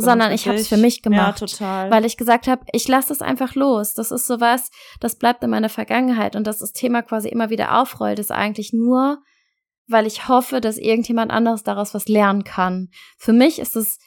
sondern 0.00 0.32
ich 0.32 0.46
habe 0.46 0.58
es 0.58 0.68
für 0.68 0.76
mich 0.76 1.02
gemacht, 1.02 1.40
ja, 1.40 1.46
total. 1.46 1.90
weil 1.90 2.04
ich 2.04 2.16
gesagt 2.16 2.46
habe, 2.46 2.64
ich 2.72 2.86
lasse 2.88 3.12
es 3.12 3.22
einfach 3.22 3.54
los. 3.54 3.94
Das 3.94 4.10
ist 4.10 4.26
sowas, 4.26 4.70
das 5.00 5.16
bleibt 5.16 5.42
in 5.44 5.50
meiner 5.50 5.68
Vergangenheit 5.68 6.36
und 6.36 6.46
dass 6.46 6.58
das 6.58 6.72
Thema 6.72 7.02
quasi 7.02 7.28
immer 7.28 7.50
wieder 7.50 7.80
aufrollt, 7.80 8.18
ist 8.18 8.32
eigentlich 8.32 8.72
nur, 8.72 9.22
weil 9.86 10.06
ich 10.06 10.28
hoffe, 10.28 10.60
dass 10.60 10.78
irgendjemand 10.78 11.30
anderes 11.30 11.62
daraus 11.62 11.94
was 11.94 12.08
lernen 12.08 12.44
kann. 12.44 12.88
Für 13.18 13.32
mich 13.32 13.58
ist 13.58 13.76
es 13.76 13.98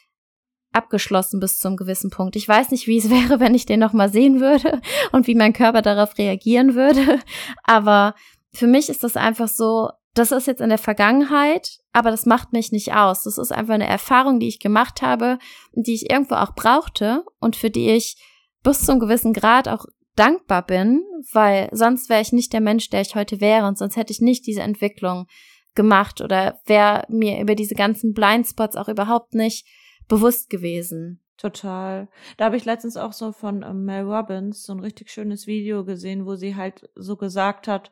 abgeschlossen 0.72 1.40
bis 1.40 1.58
zum 1.58 1.76
gewissen 1.76 2.10
Punkt. 2.10 2.36
Ich 2.36 2.48
weiß 2.48 2.70
nicht, 2.70 2.86
wie 2.86 2.98
es 2.98 3.10
wäre, 3.10 3.40
wenn 3.40 3.54
ich 3.54 3.66
den 3.66 3.80
noch 3.80 3.92
mal 3.92 4.10
sehen 4.10 4.40
würde 4.40 4.80
und 5.12 5.26
wie 5.26 5.34
mein 5.34 5.52
Körper 5.52 5.82
darauf 5.82 6.18
reagieren 6.18 6.74
würde, 6.74 7.20
aber 7.62 8.14
für 8.52 8.66
mich 8.66 8.88
ist 8.88 9.02
das 9.02 9.16
einfach 9.16 9.48
so, 9.48 9.90
das 10.14 10.30
ist 10.30 10.46
jetzt 10.46 10.60
in 10.60 10.68
der 10.68 10.78
Vergangenheit, 10.78 11.78
aber 11.92 12.10
das 12.10 12.24
macht 12.24 12.52
mich 12.52 12.70
nicht 12.70 12.94
aus. 12.94 13.24
Das 13.24 13.36
ist 13.36 13.52
einfach 13.52 13.74
eine 13.74 13.88
Erfahrung, 13.88 14.38
die 14.38 14.48
ich 14.48 14.60
gemacht 14.60 15.02
habe 15.02 15.38
und 15.72 15.86
die 15.86 15.94
ich 15.94 16.10
irgendwo 16.10 16.36
auch 16.36 16.54
brauchte 16.54 17.24
und 17.40 17.56
für 17.56 17.70
die 17.70 17.90
ich 17.90 18.16
bis 18.62 18.80
zu 18.84 18.92
einem 18.92 19.00
gewissen 19.00 19.32
Grad 19.32 19.68
auch 19.68 19.86
dankbar 20.14 20.64
bin, 20.64 21.02
weil 21.32 21.68
sonst 21.72 22.08
wäre 22.08 22.22
ich 22.22 22.32
nicht 22.32 22.52
der 22.52 22.60
Mensch, 22.60 22.88
der 22.90 23.00
ich 23.00 23.16
heute 23.16 23.40
wäre 23.40 23.66
und 23.66 23.76
sonst 23.76 23.96
hätte 23.96 24.12
ich 24.12 24.20
nicht 24.20 24.46
diese 24.46 24.62
Entwicklung 24.62 25.26
gemacht 25.74 26.20
oder 26.20 26.60
wäre 26.66 27.04
mir 27.08 27.40
über 27.40 27.56
diese 27.56 27.74
ganzen 27.74 28.14
Blindspots 28.14 28.76
auch 28.76 28.88
überhaupt 28.88 29.34
nicht 29.34 29.66
bewusst 30.06 30.48
gewesen. 30.48 31.20
Total. 31.36 32.08
Da 32.36 32.44
habe 32.44 32.56
ich 32.56 32.64
letztens 32.64 32.96
auch 32.96 33.12
so 33.12 33.32
von 33.32 33.62
ähm, 33.62 33.84
Mel 33.84 34.04
Robbins 34.04 34.62
so 34.62 34.72
ein 34.72 34.78
richtig 34.78 35.10
schönes 35.10 35.48
Video 35.48 35.84
gesehen, 35.84 36.26
wo 36.26 36.36
sie 36.36 36.54
halt 36.54 36.88
so 36.94 37.16
gesagt 37.16 37.66
hat, 37.66 37.90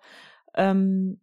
ähm, 0.55 1.21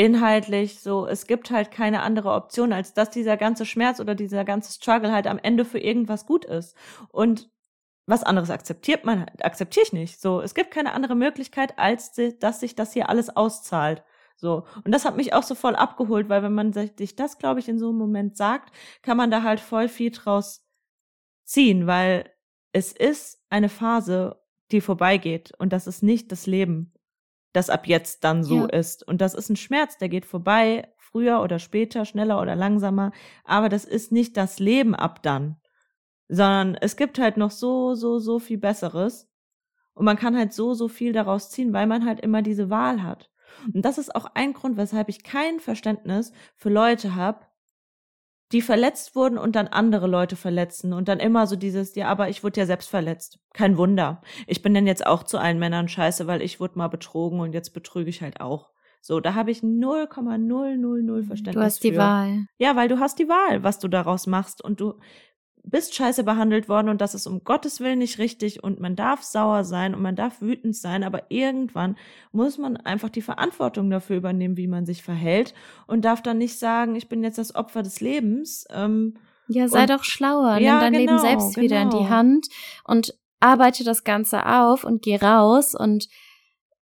inhaltlich 0.00 0.80
so, 0.80 1.06
es 1.06 1.26
gibt 1.26 1.50
halt 1.50 1.70
keine 1.70 2.00
andere 2.00 2.32
Option, 2.32 2.72
als 2.72 2.94
dass 2.94 3.10
dieser 3.10 3.36
ganze 3.36 3.66
Schmerz 3.66 4.00
oder 4.00 4.14
dieser 4.14 4.46
ganze 4.46 4.72
Struggle 4.72 5.12
halt 5.12 5.26
am 5.26 5.38
Ende 5.38 5.66
für 5.66 5.78
irgendwas 5.78 6.24
gut 6.24 6.46
ist. 6.46 6.74
Und 7.10 7.50
was 8.06 8.22
anderes 8.22 8.48
akzeptiert 8.48 9.04
man, 9.04 9.26
akzeptiere 9.42 9.84
ich 9.84 9.92
nicht. 9.92 10.18
So, 10.18 10.40
es 10.40 10.54
gibt 10.54 10.70
keine 10.70 10.94
andere 10.94 11.14
Möglichkeit, 11.16 11.78
als 11.78 12.12
dass 12.38 12.60
sich 12.60 12.74
das 12.74 12.94
hier 12.94 13.10
alles 13.10 13.36
auszahlt. 13.36 14.02
So. 14.36 14.64
Und 14.84 14.92
das 14.92 15.04
hat 15.04 15.18
mich 15.18 15.34
auch 15.34 15.42
so 15.42 15.54
voll 15.54 15.76
abgeholt, 15.76 16.30
weil 16.30 16.42
wenn 16.42 16.54
man 16.54 16.72
sich 16.72 17.14
das, 17.14 17.36
glaube 17.36 17.60
ich, 17.60 17.68
in 17.68 17.78
so 17.78 17.90
einem 17.90 17.98
Moment 17.98 18.38
sagt, 18.38 18.74
kann 19.02 19.18
man 19.18 19.30
da 19.30 19.42
halt 19.42 19.60
voll 19.60 19.88
viel 19.88 20.12
draus 20.12 20.66
ziehen, 21.44 21.86
weil 21.86 22.32
es 22.72 22.92
ist 22.92 23.44
eine 23.50 23.68
Phase, 23.68 24.40
die 24.70 24.80
vorbeigeht 24.80 25.52
und 25.58 25.74
das 25.74 25.86
ist 25.86 26.02
nicht 26.02 26.32
das 26.32 26.46
Leben, 26.46 26.94
das 27.52 27.70
ab 27.70 27.86
jetzt 27.86 28.24
dann 28.24 28.44
so 28.44 28.66
ja. 28.66 28.66
ist. 28.66 29.06
Und 29.06 29.20
das 29.20 29.34
ist 29.34 29.50
ein 29.50 29.56
Schmerz, 29.56 29.98
der 29.98 30.08
geht 30.08 30.26
vorbei, 30.26 30.88
früher 30.96 31.40
oder 31.42 31.58
später, 31.58 32.04
schneller 32.04 32.40
oder 32.40 32.54
langsamer, 32.56 33.12
aber 33.44 33.68
das 33.68 33.84
ist 33.84 34.12
nicht 34.12 34.36
das 34.36 34.58
Leben 34.58 34.94
ab 34.94 35.22
dann 35.22 35.56
sondern 36.30 36.76
es 36.76 36.96
gibt 36.96 37.18
halt 37.18 37.36
noch 37.36 37.50
so, 37.50 37.94
so, 37.94 38.18
so 38.18 38.38
viel 38.38 38.58
Besseres. 38.58 39.28
Und 39.94 40.04
man 40.04 40.16
kann 40.16 40.36
halt 40.36 40.52
so, 40.52 40.74
so 40.74 40.86
viel 40.86 41.12
daraus 41.12 41.50
ziehen, 41.50 41.72
weil 41.72 41.88
man 41.88 42.06
halt 42.06 42.20
immer 42.20 42.40
diese 42.40 42.70
Wahl 42.70 43.02
hat. 43.02 43.30
Und 43.74 43.84
das 43.84 43.98
ist 43.98 44.14
auch 44.14 44.26
ein 44.34 44.52
Grund, 44.52 44.76
weshalb 44.76 45.08
ich 45.08 45.24
kein 45.24 45.58
Verständnis 45.58 46.32
für 46.54 46.70
Leute 46.70 47.16
habe, 47.16 47.40
die 48.52 48.62
verletzt 48.62 49.14
wurden 49.14 49.38
und 49.38 49.54
dann 49.56 49.68
andere 49.68 50.06
Leute 50.06 50.36
verletzen 50.36 50.92
und 50.92 51.08
dann 51.08 51.20
immer 51.20 51.46
so 51.46 51.56
dieses, 51.56 51.94
ja, 51.94 52.08
aber 52.08 52.28
ich 52.28 52.42
wurde 52.42 52.60
ja 52.60 52.66
selbst 52.66 52.90
verletzt. 52.90 53.38
Kein 53.52 53.76
Wunder. 53.76 54.22
Ich 54.46 54.62
bin 54.62 54.74
denn 54.74 54.86
jetzt 54.86 55.06
auch 55.06 55.22
zu 55.22 55.38
allen 55.38 55.58
Männern 55.58 55.88
scheiße, 55.88 56.26
weil 56.26 56.42
ich 56.42 56.60
wurde 56.60 56.78
mal 56.78 56.88
betrogen 56.88 57.40
und 57.40 57.52
jetzt 57.52 57.70
betrüge 57.70 58.10
ich 58.10 58.22
halt 58.22 58.40
auch. 58.40 58.70
So, 59.02 59.20
da 59.20 59.34
habe 59.34 59.50
ich 59.50 59.62
0,000 59.62 61.24
Verständnis. 61.26 61.54
Du 61.54 61.60
hast 61.62 61.84
die 61.84 61.92
für. 61.92 61.98
Wahl. 61.98 62.46
Ja, 62.58 62.76
weil 62.76 62.88
du 62.88 62.98
hast 62.98 63.18
die 63.18 63.28
Wahl, 63.28 63.62
was 63.62 63.78
du 63.78 63.88
daraus 63.88 64.26
machst 64.26 64.62
und 64.62 64.80
du 64.80 64.94
bist 65.70 65.94
scheiße 65.94 66.24
behandelt 66.24 66.68
worden 66.68 66.88
und 66.88 67.00
das 67.00 67.14
ist 67.14 67.26
um 67.26 67.44
Gottes 67.44 67.80
Willen 67.80 67.98
nicht 67.98 68.18
richtig 68.18 68.62
und 68.62 68.80
man 68.80 68.96
darf 68.96 69.22
sauer 69.22 69.64
sein 69.64 69.94
und 69.94 70.02
man 70.02 70.16
darf 70.16 70.40
wütend 70.40 70.76
sein, 70.76 71.04
aber 71.04 71.30
irgendwann 71.30 71.96
muss 72.32 72.58
man 72.58 72.76
einfach 72.76 73.08
die 73.08 73.22
Verantwortung 73.22 73.90
dafür 73.90 74.16
übernehmen, 74.16 74.56
wie 74.56 74.66
man 74.66 74.86
sich 74.86 75.02
verhält 75.02 75.54
und 75.86 76.04
darf 76.04 76.22
dann 76.22 76.38
nicht 76.38 76.58
sagen, 76.58 76.96
ich 76.96 77.08
bin 77.08 77.22
jetzt 77.22 77.38
das 77.38 77.54
Opfer 77.54 77.82
des 77.82 78.00
Lebens. 78.00 78.66
Ähm, 78.70 79.16
ja, 79.48 79.68
sei 79.68 79.86
doch 79.86 80.04
schlauer, 80.04 80.58
ja, 80.58 80.74
nimm 80.74 80.80
dein 80.80 80.92
genau, 80.92 81.12
Leben 81.12 81.18
selbst 81.18 81.54
genau. 81.54 81.64
wieder 81.64 81.82
in 81.82 81.90
die 81.90 81.96
genau. 81.96 82.08
Hand 82.10 82.48
und 82.84 83.14
arbeite 83.40 83.84
das 83.84 84.04
Ganze 84.04 84.46
auf 84.46 84.84
und 84.84 85.02
geh 85.02 85.16
raus 85.16 85.74
und 85.74 86.08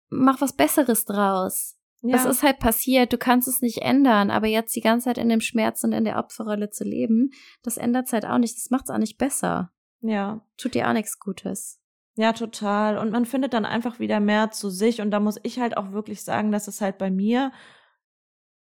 mach 0.09 0.41
was 0.41 0.53
Besseres 0.53 1.05
draus. 1.05 1.76
Ja. 2.01 2.11
Das 2.11 2.25
ist 2.25 2.43
halt 2.43 2.59
passiert, 2.59 3.11
du 3.11 3.17
kannst 3.17 3.47
es 3.47 3.61
nicht 3.61 3.79
ändern, 3.79 4.29
aber 4.29 4.47
jetzt 4.47 4.75
die 4.75 4.81
ganze 4.81 5.05
Zeit 5.05 5.17
in 5.17 5.29
dem 5.29 5.41
Schmerz 5.41 5.83
und 5.83 5.93
in 5.93 6.05
der 6.05 6.17
Opferrolle 6.17 6.69
zu 6.69 6.83
leben, 6.83 7.31
das 7.63 7.77
ändert 7.77 8.05
es 8.05 8.13
halt 8.13 8.25
auch 8.25 8.37
nicht, 8.37 8.55
das 8.55 8.69
macht 8.69 8.85
es 8.85 8.89
auch 8.91 8.99
nicht 8.99 9.17
besser. 9.17 9.71
Ja. 10.01 10.45
Tut 10.57 10.75
dir 10.75 10.87
auch 10.87 10.93
nichts 10.93 11.19
Gutes. 11.19 11.81
Ja, 12.15 12.33
total. 12.33 12.97
Und 12.97 13.11
man 13.11 13.25
findet 13.25 13.53
dann 13.53 13.65
einfach 13.65 13.99
wieder 13.99 14.19
mehr 14.19 14.51
zu 14.51 14.69
sich. 14.69 15.01
Und 15.01 15.11
da 15.11 15.19
muss 15.19 15.39
ich 15.43 15.59
halt 15.59 15.77
auch 15.77 15.91
wirklich 15.91 16.23
sagen, 16.23 16.51
dass 16.51 16.67
es 16.67 16.81
halt 16.81 16.97
bei 16.97 17.11
mir 17.11 17.51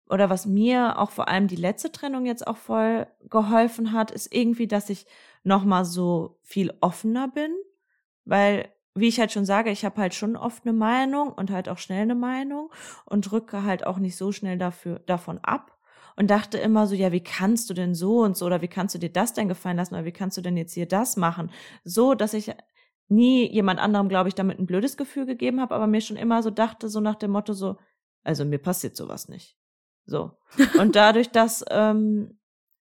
oder 0.10 0.30
was 0.30 0.46
mir 0.46 1.00
auch 1.00 1.12
vor 1.12 1.28
allem 1.28 1.48
die 1.48 1.56
letzte 1.56 1.92
Trennung 1.92 2.26
jetzt 2.26 2.46
auch 2.46 2.58
voll 2.58 3.08
geholfen 3.30 3.92
hat, 3.92 4.12
ist 4.12 4.34
irgendwie, 4.34 4.68
dass 4.68 4.90
ich 4.90 5.06
nochmal 5.44 5.86
so 5.86 6.38
viel 6.42 6.74
offener 6.82 7.28
bin, 7.28 7.52
weil 8.24 8.70
wie 8.96 9.08
ich 9.10 9.20
halt 9.20 9.32
schon 9.32 9.46
sage, 9.46 9.70
ich 9.70 9.84
habe 9.84 10.02
halt 10.02 10.14
schon 10.14 10.38
oft 10.38 10.66
eine 10.66 10.74
Meinung 10.74 11.34
und 11.34 11.52
halt 11.52 11.68
auch 11.68 11.78
schnell 11.78 12.04
eine 12.04 12.16
Meinung 12.16 12.72
und 13.06 13.30
drücke 13.30 13.64
halt 13.64 13.86
auch 13.86 13.98
nicht 13.98 14.16
so 14.16 14.32
schnell 14.32 14.58
dafür, 14.58 15.00
davon 15.00 15.40
ab 15.40 15.78
und 16.16 16.32
dachte 16.32 16.58
immer 16.58 16.88
so, 16.88 16.96
ja, 16.96 17.12
wie 17.12 17.24
kannst 17.24 17.70
du 17.70 17.74
denn 17.74 17.94
so 17.94 18.20
und 18.20 18.38
so 18.38 18.46
oder 18.46 18.62
wie 18.62 18.70
kannst 18.70 18.96
du 18.96 19.00
dir 19.00 19.12
das 19.12 19.34
denn 19.34 19.50
gefallen 19.50 19.78
lassen 19.78 19.96
oder 19.96 20.06
wie 20.06 20.14
kannst 20.14 20.38
du 20.38 20.42
denn 20.42 20.56
jetzt 20.56 20.74
hier 20.74 20.88
das 20.88 21.18
machen? 21.18 21.52
So, 21.84 22.16
dass 22.16 22.34
ich 22.34 22.54
nie 23.10 23.52
jemand 23.52 23.80
anderem, 23.80 24.08
glaube 24.08 24.30
ich, 24.30 24.36
damit 24.36 24.60
ein 24.60 24.66
blödes 24.66 24.96
Gefühl 24.96 25.26
gegeben 25.26 25.60
habe, 25.60 25.76
aber 25.76 25.88
mir 25.88 26.02
schon 26.02 26.18
immer 26.18 26.42
so 26.42 26.50
dachte, 26.50 26.88
so 26.88 27.02
nach 27.02 27.16
dem 27.16 27.32
Motto 27.32 27.54
so, 27.54 27.78
also 28.24 28.46
mir 28.46 28.60
passiert 28.60 28.96
sowas 28.96 29.28
nicht. 29.28 29.58
So. 30.06 30.38
Und 30.80 30.96
dadurch, 30.96 31.30
dass 31.32 31.66
ähm, 31.70 32.40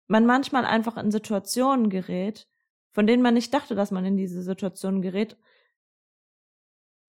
man 0.07 0.25
manchmal 0.25 0.65
einfach 0.65 0.97
in 0.97 1.11
Situationen 1.11 1.89
gerät, 1.89 2.47
von 2.91 3.05
denen 3.05 3.21
man 3.21 3.35
nicht 3.35 3.53
dachte, 3.53 3.75
dass 3.75 3.91
man 3.91 4.05
in 4.05 4.17
diese 4.17 4.41
Situationen 4.41 5.01
gerät, 5.03 5.37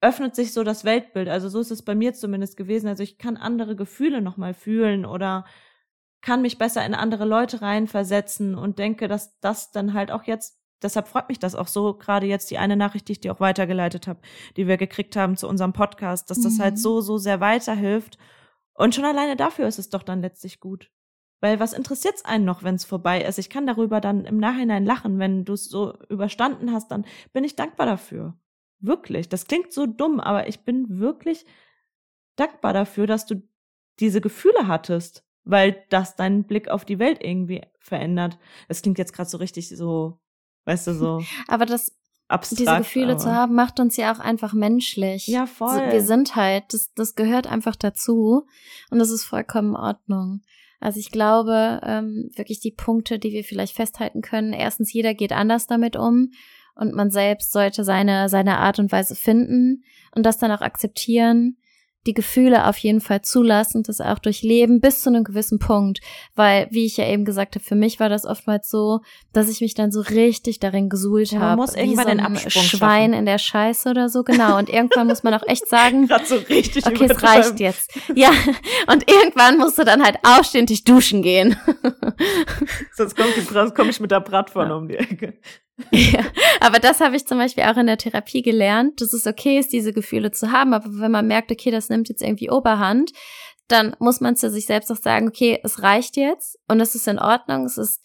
öffnet 0.01 0.35
sich 0.35 0.53
so 0.53 0.65
das 0.65 0.85
Weltbild. 0.85 1.29
Also 1.29 1.49
so 1.49 1.61
ist 1.61 1.71
es 1.71 1.83
bei 1.83 1.95
mir 1.95 2.15
zumindest 2.15 2.57
gewesen. 2.57 2.89
Also 2.89 3.03
ich 3.03 3.19
kann 3.19 3.37
andere 3.37 3.77
Gefühle 3.77 4.23
nochmal 4.23 4.55
fühlen 4.55 5.05
oder 5.05 5.45
kann 6.23 6.43
mich 6.43 6.59
besser 6.59 6.85
in 6.85 6.95
andere 6.95 7.25
Leute 7.25 7.63
reinversetzen 7.63 8.55
und 8.55 8.79
denke, 8.79 9.09
dass 9.09 9.39
das 9.41 9.71
dann 9.71 9.95
halt 9.95 10.11
auch 10.11 10.25
jetzt, 10.25 10.59
deshalb 10.83 11.09
freut 11.09 11.29
mich 11.29 11.39
das 11.39 11.55
auch 11.55 11.67
so, 11.67 11.95
gerade 11.95 12.27
jetzt 12.27 12.51
die 12.51 12.59
eine 12.59 12.77
Nachricht, 12.77 13.09
die 13.09 13.13
ich 13.13 13.21
dir 13.21 13.33
auch 13.33 13.41
weitergeleitet 13.41 14.07
habe, 14.07 14.21
die 14.57 14.67
wir 14.67 14.77
gekriegt 14.77 15.17
haben 15.17 15.37
zu 15.37 15.49
unserem 15.49 15.73
Podcast, 15.73 16.31
dass 16.31 16.41
das 16.41 16.59
halt 16.59 16.75
mhm. 16.75 16.79
so, 16.79 17.01
so 17.01 17.19
sehr 17.19 17.41
weiterhilft. 17.41 18.19
Und 18.75 18.95
schon 18.95 19.05
alleine 19.05 19.37
dafür 19.37 19.67
ist 19.67 19.79
es 19.79 19.91
doch 19.91 20.03
dann 20.03 20.23
letztlich 20.23 20.61
gut. 20.61 20.91
Weil 21.43 21.59
was 21.59 21.73
interessiert's 21.73 22.25
einen 22.25 22.45
noch, 22.45 22.63
wenn 22.63 22.75
es 22.75 22.85
vorbei 22.85 23.23
ist? 23.23 23.39
Ich 23.39 23.49
kann 23.49 23.67
darüber 23.67 24.01
dann 24.01 24.27
im 24.27 24.37
Nachhinein 24.37 24.85
lachen, 24.85 25.19
wenn 25.19 25.47
du 25.47 25.55
es 25.55 25.67
so 25.67 25.99
überstanden 26.09 26.73
hast, 26.73 26.91
dann 26.91 27.07
bin 27.33 27.45
ich 27.45 27.57
dankbar 27.57 27.87
dafür. 27.87 28.35
Wirklich. 28.81 29.29
Das 29.29 29.47
klingt 29.47 29.73
so 29.73 29.87
dumm, 29.87 30.21
aber 30.21 30.49
ich 30.49 30.61
bin 30.61 30.99
wirklich 31.01 31.45
dankbar 32.37 32.73
dafür, 32.73 33.07
dass 33.07 33.27
du 33.27 33.43
diese 33.99 34.21
Gefühle 34.21 34.67
hattest, 34.67 35.25
weil 35.45 35.85
das 35.91 36.17
deinen 36.17 36.45
Blick 36.45 36.69
auf 36.69 36.85
die 36.85 36.99
Welt 36.99 37.19
irgendwie 37.23 37.63
verändert. 37.79 38.39
Das 38.69 38.83
klingt 38.83 38.99
jetzt 38.99 39.13
gerade 39.13 39.29
so 39.29 39.39
richtig 39.39 39.69
so, 39.69 40.19
weißt 40.65 40.89
du, 40.89 40.95
so. 40.95 41.23
aber 41.49 41.67
das, 41.67 41.97
abstrakt, 42.31 42.61
diese 42.61 42.77
Gefühle 42.79 43.17
zu 43.17 43.33
haben, 43.33 43.55
macht 43.55 43.81
uns 43.81 43.97
ja 43.97 44.13
auch 44.13 44.21
einfach 44.21 44.55
menschlich. 44.55 45.27
Ja, 45.27 45.47
voll. 45.47 45.93
wir 45.93 46.03
sind 46.03 46.37
halt, 46.37 46.73
das, 46.73 46.93
das 46.95 47.15
gehört 47.15 47.47
einfach 47.47 47.77
dazu 47.77 48.47
und 48.91 48.99
das 48.99 49.11
ist 49.11 49.25
vollkommen 49.25 49.71
in 49.71 49.77
Ordnung. 49.77 50.43
Also 50.81 50.99
ich 50.99 51.11
glaube, 51.11 51.81
ähm, 51.83 52.31
wirklich 52.35 52.61
die 52.61 52.71
Punkte, 52.71 53.19
die 53.19 53.33
wir 53.33 53.45
vielleicht 53.45 53.77
festhalten 53.77 54.23
können. 54.23 54.55
Erstens, 54.55 54.93
jeder 54.93 55.13
geht 55.13 55.33
anders 55.33 55.67
damit 55.67 55.97
um 55.97 56.31
und 56.81 56.95
man 56.95 57.11
selbst 57.11 57.53
sollte 57.53 57.85
seine, 57.85 58.29
seine 58.29 58.59
Art 58.59 58.79
und 58.79 58.91
Weise 58.91 59.15
finden 59.15 59.85
und 60.15 60.25
das 60.25 60.39
dann 60.39 60.51
auch 60.51 60.63
akzeptieren, 60.63 61.57
die 62.07 62.15
Gefühle 62.15 62.67
auf 62.67 62.79
jeden 62.79 63.03
Fall 63.03 63.21
zulassen, 63.21 63.83
das 63.83 64.01
auch 64.01 64.19
durchleben 64.19 64.81
bis 64.81 65.03
zu 65.03 65.11
einem 65.11 65.23
gewissen 65.23 65.59
Punkt, 65.59 66.01
weil, 66.35 66.67
wie 66.71 66.87
ich 66.87 66.97
ja 66.97 67.07
eben 67.07 67.27
gesagt 67.27 67.57
habe, 67.57 67.65
für 67.65 67.75
mich 67.75 68.01
war 68.01 68.09
das 68.09 68.25
oftmals 68.25 68.71
so, 68.71 69.01
dass 69.35 69.51
ich 69.51 69.61
mich 69.61 69.75
dann 69.75 69.93
so 69.93 70.01
richtig 70.01 70.61
darin 70.61 70.89
gesuhlt 70.89 71.33
habe, 71.39 71.63
wie 71.63 71.95
so 71.95 72.03
ein 72.07 72.17
Schwein 72.19 73.11
schaffen. 73.11 73.13
in 73.13 73.27
der 73.27 73.37
Scheiße 73.37 73.91
oder 73.91 74.09
so, 74.09 74.23
genau. 74.23 74.57
Und 74.57 74.71
irgendwann 74.71 75.09
muss 75.09 75.23
man 75.23 75.35
auch 75.35 75.47
echt 75.47 75.67
sagen, 75.69 76.09
so 76.25 76.37
richtig 76.37 76.87
okay, 76.87 77.05
es 77.05 77.23
reicht 77.23 77.61
jetzt. 77.61 77.93
Ja, 78.15 78.31
und 78.91 79.11
irgendwann 79.11 79.59
musst 79.59 79.79
du 79.79 79.85
dann 79.85 80.03
halt 80.03 80.17
aufstehen 80.23 80.63
und 80.63 80.71
dich 80.71 80.85
duschen 80.85 81.21
gehen. 81.21 81.57
Sonst 82.95 83.15
komme 83.15 83.31
komm 83.75 83.91
ich 83.91 84.01
mit 84.01 84.11
der 84.11 84.21
Bratpfanne 84.21 84.71
ja. 84.71 84.77
um 84.77 84.89
die 84.89 84.97
Ecke. 84.97 85.35
Aber 86.61 86.79
das 86.79 87.01
habe 87.01 87.17
ich 87.17 87.27
zum 87.27 87.39
Beispiel 87.39 87.65
auch 87.65 87.77
in 87.77 87.87
der 87.87 87.99
Therapie 87.99 88.43
gelernt, 88.43 89.01
dass 89.01 89.13
es 89.13 89.27
okay 89.27 89.59
ist, 89.59 89.73
diese 89.73 89.93
Gefühle 89.93 90.31
zu 90.31 90.53
haben. 90.53 90.75
Aber 90.75 90.87
wenn 90.89 91.11
man 91.11 91.27
merkt, 91.27 91.51
okay, 91.51 91.71
das 91.71 91.89
nimmt 91.89 92.09
jetzt 92.09 92.23
irgendwie 92.23 92.51
Oberhand, 92.51 93.13
dann 93.69 93.95
muss 94.01 94.21
man 94.21 94.37
zu 94.37 94.51
sich 94.51 94.67
selbst 94.67 94.91
auch 94.91 94.97
sagen, 94.97 95.29
okay, 95.29 95.61
es 95.63 95.83
reicht 95.83 96.17
jetzt 96.17 96.59
und 96.69 96.81
es 96.81 96.95
ist 96.95 97.07
in 97.07 97.19
Ordnung, 97.19 97.65
es 97.65 97.79
ist 97.79 98.05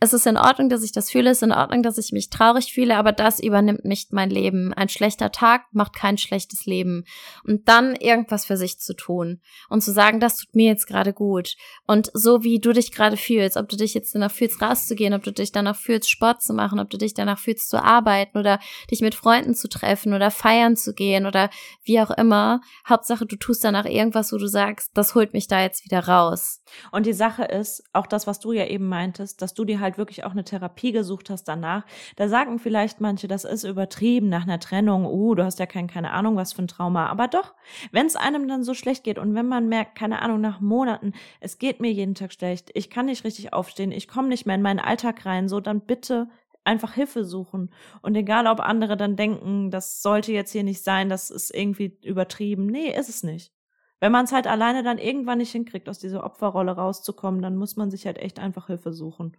es 0.00 0.12
ist 0.12 0.26
in 0.26 0.36
Ordnung, 0.36 0.68
dass 0.68 0.84
ich 0.84 0.92
das 0.92 1.10
fühle, 1.10 1.30
es 1.30 1.38
ist 1.38 1.42
in 1.42 1.52
Ordnung, 1.52 1.82
dass 1.82 1.98
ich 1.98 2.12
mich 2.12 2.30
traurig 2.30 2.72
fühle, 2.72 2.96
aber 2.96 3.10
das 3.10 3.40
übernimmt 3.40 3.84
nicht 3.84 4.12
mein 4.12 4.30
Leben. 4.30 4.72
Ein 4.72 4.88
schlechter 4.88 5.32
Tag 5.32 5.64
macht 5.72 5.92
kein 5.92 6.18
schlechtes 6.18 6.66
Leben. 6.66 7.04
Und 7.44 7.68
dann 7.68 7.96
irgendwas 7.96 8.46
für 8.46 8.56
sich 8.56 8.78
zu 8.78 8.94
tun 8.94 9.40
und 9.68 9.82
zu 9.82 9.92
sagen, 9.92 10.20
das 10.20 10.36
tut 10.36 10.54
mir 10.54 10.66
jetzt 10.66 10.86
gerade 10.86 11.12
gut. 11.12 11.56
Und 11.86 12.10
so 12.14 12.44
wie 12.44 12.60
du 12.60 12.72
dich 12.72 12.92
gerade 12.92 13.16
fühlst, 13.16 13.56
ob 13.56 13.68
du 13.68 13.76
dich 13.76 13.92
jetzt 13.92 14.14
danach 14.14 14.30
fühlst, 14.30 14.62
rauszugehen, 14.62 15.14
ob 15.14 15.24
du 15.24 15.32
dich 15.32 15.50
danach 15.50 15.76
fühlst, 15.76 16.08
Sport 16.08 16.42
zu 16.42 16.54
machen, 16.54 16.78
ob 16.78 16.90
du 16.90 16.96
dich 16.96 17.14
danach 17.14 17.40
fühlst, 17.40 17.68
zu 17.68 17.82
arbeiten 17.82 18.38
oder 18.38 18.60
dich 18.92 19.00
mit 19.00 19.16
Freunden 19.16 19.54
zu 19.54 19.68
treffen 19.68 20.14
oder 20.14 20.30
feiern 20.30 20.76
zu 20.76 20.94
gehen 20.94 21.26
oder 21.26 21.50
wie 21.82 22.00
auch 22.00 22.12
immer. 22.12 22.60
Hauptsache, 22.88 23.26
du 23.26 23.34
tust 23.34 23.64
danach 23.64 23.86
irgendwas, 23.86 24.32
wo 24.32 24.36
du 24.36 24.46
sagst, 24.46 24.92
das 24.94 25.16
holt 25.16 25.32
mich 25.32 25.48
da 25.48 25.60
jetzt 25.60 25.84
wieder 25.84 26.06
raus. 26.06 26.62
Und 26.92 27.06
die 27.06 27.12
Sache 27.12 27.44
ist, 27.44 27.84
auch 27.92 28.06
das, 28.06 28.26
was 28.26 28.40
du 28.40 28.52
ja 28.52 28.66
eben 28.66 28.88
meintest, 28.88 29.42
dass 29.42 29.54
du 29.54 29.64
dir 29.64 29.80
halt 29.80 29.98
wirklich 29.98 30.24
auch 30.24 30.32
eine 30.32 30.44
Therapie 30.44 30.92
gesucht 30.92 31.30
hast 31.30 31.44
danach. 31.44 31.84
Da 32.16 32.28
sagen 32.28 32.58
vielleicht 32.58 33.00
manche, 33.00 33.28
das 33.28 33.44
ist 33.44 33.64
übertrieben 33.64 34.28
nach 34.28 34.42
einer 34.42 34.60
Trennung. 34.60 35.06
Oh, 35.06 35.34
du 35.34 35.44
hast 35.44 35.58
ja 35.58 35.66
kein, 35.66 35.86
keine 35.86 36.12
Ahnung, 36.12 36.36
was 36.36 36.52
für 36.52 36.62
ein 36.62 36.68
Trauma. 36.68 37.06
Aber 37.06 37.28
doch, 37.28 37.54
wenn 37.92 38.06
es 38.06 38.16
einem 38.16 38.48
dann 38.48 38.64
so 38.64 38.74
schlecht 38.74 39.04
geht 39.04 39.18
und 39.18 39.34
wenn 39.34 39.46
man 39.46 39.68
merkt, 39.68 39.96
keine 39.96 40.22
Ahnung, 40.22 40.40
nach 40.40 40.60
Monaten, 40.60 41.12
es 41.40 41.58
geht 41.58 41.80
mir 41.80 41.92
jeden 41.92 42.14
Tag 42.14 42.32
schlecht, 42.32 42.70
ich 42.74 42.90
kann 42.90 43.06
nicht 43.06 43.24
richtig 43.24 43.52
aufstehen, 43.52 43.92
ich 43.92 44.08
komme 44.08 44.28
nicht 44.28 44.46
mehr 44.46 44.56
in 44.56 44.62
meinen 44.62 44.80
Alltag 44.80 45.24
rein, 45.26 45.48
so 45.48 45.60
dann 45.60 45.80
bitte 45.80 46.28
einfach 46.64 46.92
Hilfe 46.92 47.24
suchen. 47.24 47.70
Und 48.02 48.14
egal, 48.14 48.46
ob 48.46 48.60
andere 48.60 48.96
dann 48.96 49.16
denken, 49.16 49.70
das 49.70 50.02
sollte 50.02 50.32
jetzt 50.32 50.52
hier 50.52 50.64
nicht 50.64 50.84
sein, 50.84 51.08
das 51.08 51.30
ist 51.30 51.54
irgendwie 51.54 51.98
übertrieben. 52.02 52.66
Nee, 52.66 52.94
ist 52.94 53.08
es 53.08 53.22
nicht. 53.22 53.52
Wenn 54.00 54.12
man 54.12 54.24
es 54.24 54.32
halt 54.32 54.46
alleine 54.46 54.82
dann 54.82 54.98
irgendwann 54.98 55.38
nicht 55.38 55.52
hinkriegt, 55.52 55.88
aus 55.88 55.98
dieser 55.98 56.24
Opferrolle 56.24 56.72
rauszukommen, 56.72 57.42
dann 57.42 57.56
muss 57.56 57.76
man 57.76 57.90
sich 57.90 58.06
halt 58.06 58.18
echt 58.18 58.38
einfach 58.38 58.68
Hilfe 58.68 58.92
suchen. 58.92 59.36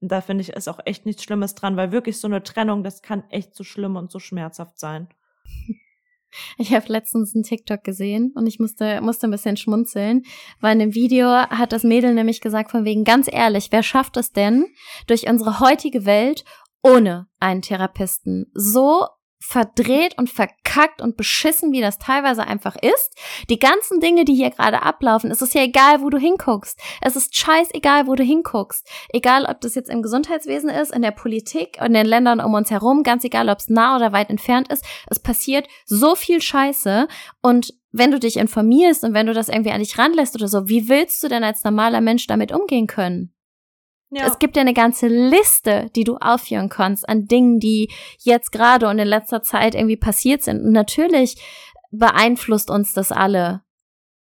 Und 0.00 0.12
da 0.12 0.20
finde 0.20 0.42
ich, 0.42 0.50
ist 0.50 0.68
auch 0.68 0.80
echt 0.84 1.06
nichts 1.06 1.24
Schlimmes 1.24 1.54
dran, 1.54 1.76
weil 1.76 1.92
wirklich 1.92 2.18
so 2.20 2.28
eine 2.28 2.42
Trennung, 2.42 2.84
das 2.84 3.02
kann 3.02 3.28
echt 3.30 3.54
so 3.54 3.64
schlimm 3.64 3.96
und 3.96 4.10
so 4.10 4.18
schmerzhaft 4.18 4.78
sein. 4.78 5.08
Ich 6.58 6.74
habe 6.74 6.84
letztens 6.88 7.34
einen 7.34 7.42
TikTok 7.42 7.82
gesehen 7.82 8.32
und 8.34 8.46
ich 8.46 8.58
musste, 8.58 9.00
musste 9.00 9.26
ein 9.26 9.30
bisschen 9.30 9.56
schmunzeln, 9.56 10.24
weil 10.60 10.74
in 10.74 10.78
dem 10.78 10.94
Video 10.94 11.26
hat 11.26 11.72
das 11.72 11.84
Mädel 11.84 12.12
nämlich 12.12 12.42
gesagt, 12.42 12.70
von 12.70 12.84
wegen 12.84 13.04
ganz 13.04 13.32
ehrlich, 13.32 13.68
wer 13.70 13.82
schafft 13.82 14.18
es 14.18 14.30
denn, 14.30 14.66
durch 15.06 15.26
unsere 15.26 15.60
heutige 15.60 16.04
Welt 16.04 16.44
ohne 16.82 17.28
einen 17.40 17.62
Therapesten 17.62 18.50
so 18.52 19.06
verdreht 19.40 20.18
und 20.18 20.30
verkackt 20.30 21.00
und 21.00 21.16
beschissen, 21.16 21.72
wie 21.72 21.80
das 21.80 21.98
teilweise 21.98 22.46
einfach 22.46 22.76
ist. 22.76 23.16
Die 23.48 23.58
ganzen 23.58 24.00
Dinge, 24.00 24.24
die 24.24 24.34
hier 24.34 24.50
gerade 24.50 24.82
ablaufen, 24.82 25.30
es 25.30 25.42
ist 25.42 25.54
ja 25.54 25.62
egal, 25.62 26.02
wo 26.02 26.10
du 26.10 26.18
hinguckst. 26.18 26.78
Es 27.00 27.16
ist 27.16 27.36
scheißegal, 27.36 28.06
wo 28.06 28.14
du 28.14 28.24
hinguckst. 28.24 28.88
Egal, 29.10 29.44
ob 29.44 29.60
das 29.60 29.74
jetzt 29.74 29.90
im 29.90 30.02
Gesundheitswesen 30.02 30.70
ist, 30.70 30.92
in 30.92 31.02
der 31.02 31.12
Politik, 31.12 31.78
in 31.80 31.94
den 31.94 32.06
Ländern 32.06 32.40
um 32.40 32.54
uns 32.54 32.70
herum, 32.70 33.02
ganz 33.02 33.24
egal, 33.24 33.48
ob 33.48 33.58
es 33.58 33.68
nah 33.68 33.96
oder 33.96 34.12
weit 34.12 34.30
entfernt 34.30 34.72
ist. 34.72 34.84
Es 35.08 35.20
passiert 35.20 35.68
so 35.86 36.14
viel 36.14 36.40
Scheiße 36.40 37.06
und 37.40 37.74
wenn 37.90 38.10
du 38.10 38.18
dich 38.18 38.36
informierst 38.36 39.04
und 39.04 39.14
wenn 39.14 39.26
du 39.26 39.32
das 39.32 39.48
irgendwie 39.48 39.70
an 39.70 39.80
dich 39.80 39.96
ranlässt 39.98 40.34
oder 40.34 40.48
so, 40.48 40.68
wie 40.68 40.88
willst 40.88 41.22
du 41.22 41.28
denn 41.28 41.44
als 41.44 41.64
normaler 41.64 42.00
Mensch 42.00 42.26
damit 42.26 42.52
umgehen 42.52 42.86
können? 42.86 43.32
Ja. 44.10 44.26
Es 44.26 44.38
gibt 44.38 44.56
ja 44.56 44.62
eine 44.62 44.74
ganze 44.74 45.06
Liste, 45.06 45.90
die 45.94 46.04
du 46.04 46.16
aufführen 46.16 46.68
kannst 46.68 47.08
an 47.08 47.26
Dingen, 47.26 47.60
die 47.60 47.90
jetzt 48.20 48.52
gerade 48.52 48.88
und 48.88 48.98
in 48.98 49.06
letzter 49.06 49.42
Zeit 49.42 49.74
irgendwie 49.74 49.98
passiert 49.98 50.42
sind. 50.42 50.62
Und 50.62 50.72
natürlich 50.72 51.36
beeinflusst 51.90 52.70
uns 52.70 52.94
das 52.94 53.12
alle. 53.12 53.62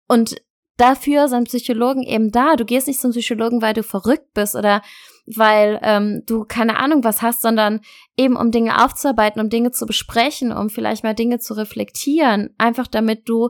Und 0.08 0.36
dafür 0.78 1.28
sind 1.28 1.50
Psychologen 1.50 2.04
eben 2.04 2.32
da. 2.32 2.56
Du 2.56 2.66
gehst 2.66 2.88
nicht 2.88 3.00
zum 3.00 3.12
Psychologen, 3.12 3.62
weil 3.62 3.74
du 3.74 3.84
verrückt 3.84 4.34
bist 4.34 4.56
oder 4.56 4.82
weil 5.26 5.80
ähm, 5.84 6.24
du 6.26 6.46
keine 6.46 6.78
Ahnung 6.78 7.04
was 7.04 7.22
hast, 7.22 7.42
sondern 7.42 7.82
eben 8.18 8.36
um 8.36 8.52
Dinge 8.52 8.84
aufzuarbeiten, 8.84 9.42
um 9.42 9.50
Dinge 9.50 9.72
zu 9.72 9.86
besprechen, 9.86 10.52
um 10.52 10.70
vielleicht 10.70 11.04
mal 11.04 11.16
Dinge 11.16 11.40
zu 11.40 11.54
reflektieren, 11.54 12.54
einfach 12.58 12.88
damit 12.88 13.28
du 13.30 13.50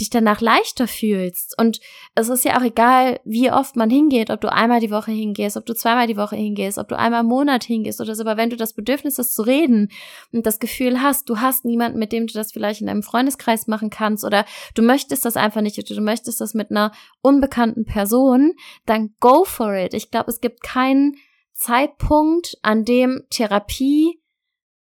dich 0.00 0.10
danach 0.10 0.40
leichter 0.40 0.88
fühlst. 0.88 1.54
Und 1.58 1.80
es 2.14 2.28
ist 2.28 2.44
ja 2.44 2.58
auch 2.58 2.62
egal, 2.62 3.20
wie 3.24 3.50
oft 3.50 3.76
man 3.76 3.90
hingeht, 3.90 4.30
ob 4.30 4.40
du 4.40 4.52
einmal 4.52 4.80
die 4.80 4.90
Woche 4.90 5.12
hingehst, 5.12 5.56
ob 5.56 5.66
du 5.66 5.74
zweimal 5.74 6.06
die 6.06 6.16
Woche 6.16 6.36
hingehst, 6.36 6.78
ob 6.78 6.88
du 6.88 6.98
einmal 6.98 7.20
im 7.20 7.26
Monat 7.26 7.64
hingehst 7.64 8.00
oder 8.00 8.14
so. 8.14 8.22
Aber 8.22 8.36
wenn 8.36 8.50
du 8.50 8.56
das 8.56 8.72
Bedürfnis 8.72 9.18
hast 9.18 9.34
zu 9.34 9.42
reden 9.42 9.90
und 10.32 10.46
das 10.46 10.58
Gefühl 10.58 11.00
hast, 11.00 11.28
du 11.28 11.40
hast 11.40 11.64
niemanden, 11.64 11.98
mit 11.98 12.12
dem 12.12 12.26
du 12.26 12.34
das 12.34 12.52
vielleicht 12.52 12.80
in 12.80 12.88
einem 12.88 13.02
Freundeskreis 13.02 13.66
machen 13.66 13.90
kannst 13.90 14.24
oder 14.24 14.44
du 14.74 14.82
möchtest 14.82 15.24
das 15.24 15.36
einfach 15.36 15.60
nicht 15.60 15.78
oder 15.78 15.94
du 15.94 16.00
möchtest 16.00 16.40
das 16.40 16.54
mit 16.54 16.70
einer 16.70 16.92
unbekannten 17.22 17.84
Person, 17.84 18.54
dann 18.86 19.14
go 19.20 19.44
for 19.44 19.74
it. 19.74 19.94
Ich 19.94 20.10
glaube, 20.10 20.30
es 20.30 20.40
gibt 20.40 20.62
keinen 20.62 21.16
Zeitpunkt, 21.52 22.58
an 22.62 22.84
dem 22.84 23.22
Therapie 23.30 24.20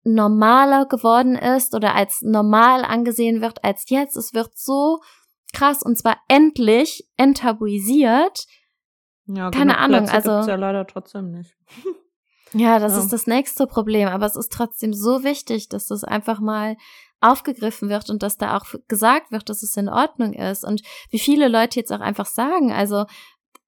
normaler 0.04 0.86
geworden 0.86 1.36
ist 1.36 1.76
oder 1.76 1.95
als 1.95 2.22
normal 2.22 2.84
angesehen 2.84 3.41
wird 3.41 3.64
als 3.64 3.89
jetzt. 3.89 4.18
Es 4.18 4.34
wird 4.34 4.58
so 4.58 4.99
krass 5.54 5.84
und 5.84 5.97
zwar 5.97 6.18
endlich 6.28 7.08
enttabuisiert. 7.18 8.45
Ja, 9.26 9.52
Keine 9.52 9.78
Ahnung, 9.78 10.06
Plätze 10.06 10.32
also 10.32 10.49
ja 10.49 10.56
leider 10.56 10.88
trotzdem 10.88 11.32
nicht. 11.32 11.56
ja, 12.54 12.80
das 12.80 12.93
ja. 12.93 12.99
ist 12.99 13.14
das 13.14 13.28
nächste 13.28 13.68
Problem, 13.68 14.08
aber 14.08 14.26
es 14.26 14.36
ist 14.36 14.52
trotzdem 14.52 14.93
so 14.93 15.24
wichtig, 15.24 15.70
dass 15.70 15.88
das 15.88 16.04
einfach 16.04 16.39
mal 16.39 16.76
aufgegriffen 17.22 17.89
wird 17.89 18.10
und 18.10 18.24
dass 18.24 18.38
da 18.38 18.58
auch 18.58 18.66
gesagt 18.88 19.32
wird, 19.32 19.47
dass 19.49 19.62
es 19.62 19.78
in 19.78 19.89
Ordnung 19.89 20.34
ist 20.34 20.66
und 20.66 20.82
wie 21.12 21.20
viele 21.20 21.47
Leute 21.47 21.80
jetzt 21.80 21.93
auch 21.93 21.99
einfach 21.99 22.26
sagen, 22.26 22.72
also 22.72 23.06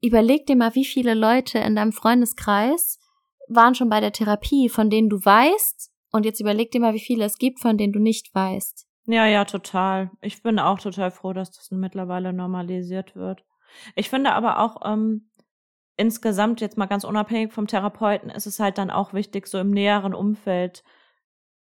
überleg 0.01 0.47
dir 0.47 0.55
mal, 0.55 0.73
wie 0.73 0.86
viele 0.86 1.13
Leute 1.13 1.59
in 1.59 1.75
deinem 1.75 1.91
Freundeskreis 1.93 2.99
waren 3.47 3.75
schon 3.75 3.89
bei 3.89 3.99
der 3.99 4.11
Therapie, 4.11 4.69
von 4.69 4.89
denen 4.89 5.09
du 5.09 5.17
weißt, 5.23 5.92
und 6.14 6.26
jetzt 6.26 6.39
überleg 6.39 6.72
dir 6.72 6.80
mal, 6.80 6.93
wie 6.93 6.99
viele 6.99 7.26
es 7.26 7.38
gibt, 7.38 7.59
von 7.59 7.78
denen 7.78 7.91
du 7.91 7.99
nicht 7.99 8.34
weißt. 8.34 8.88
Ja, 9.05 9.26
ja, 9.26 9.43
total. 9.43 10.11
Ich 10.22 10.41
bin 10.41 10.59
auch 10.59 10.80
total 10.80 11.11
froh, 11.11 11.34
dass 11.34 11.51
das 11.51 11.70
mittlerweile 11.72 12.32
normalisiert 12.32 13.16
wird. 13.16 13.43
Ich 13.95 14.09
finde 14.09 14.32
aber 14.32 14.59
auch 14.59 14.82
ähm, 14.86 15.30
insgesamt 15.97 16.61
jetzt 16.61 16.78
mal 16.78 16.86
ganz 16.86 17.03
unabhängig 17.03 17.51
vom 17.51 17.68
Therapeuten 17.68 18.30
ist 18.30 18.45
es 18.45 18.59
halt 18.59 18.78
dann 18.78 18.91
auch 18.91 19.14
wichtig, 19.14 19.47
so 19.47 19.57
im 19.59 19.72
näheren 19.72 20.14
Umfeld 20.14 20.84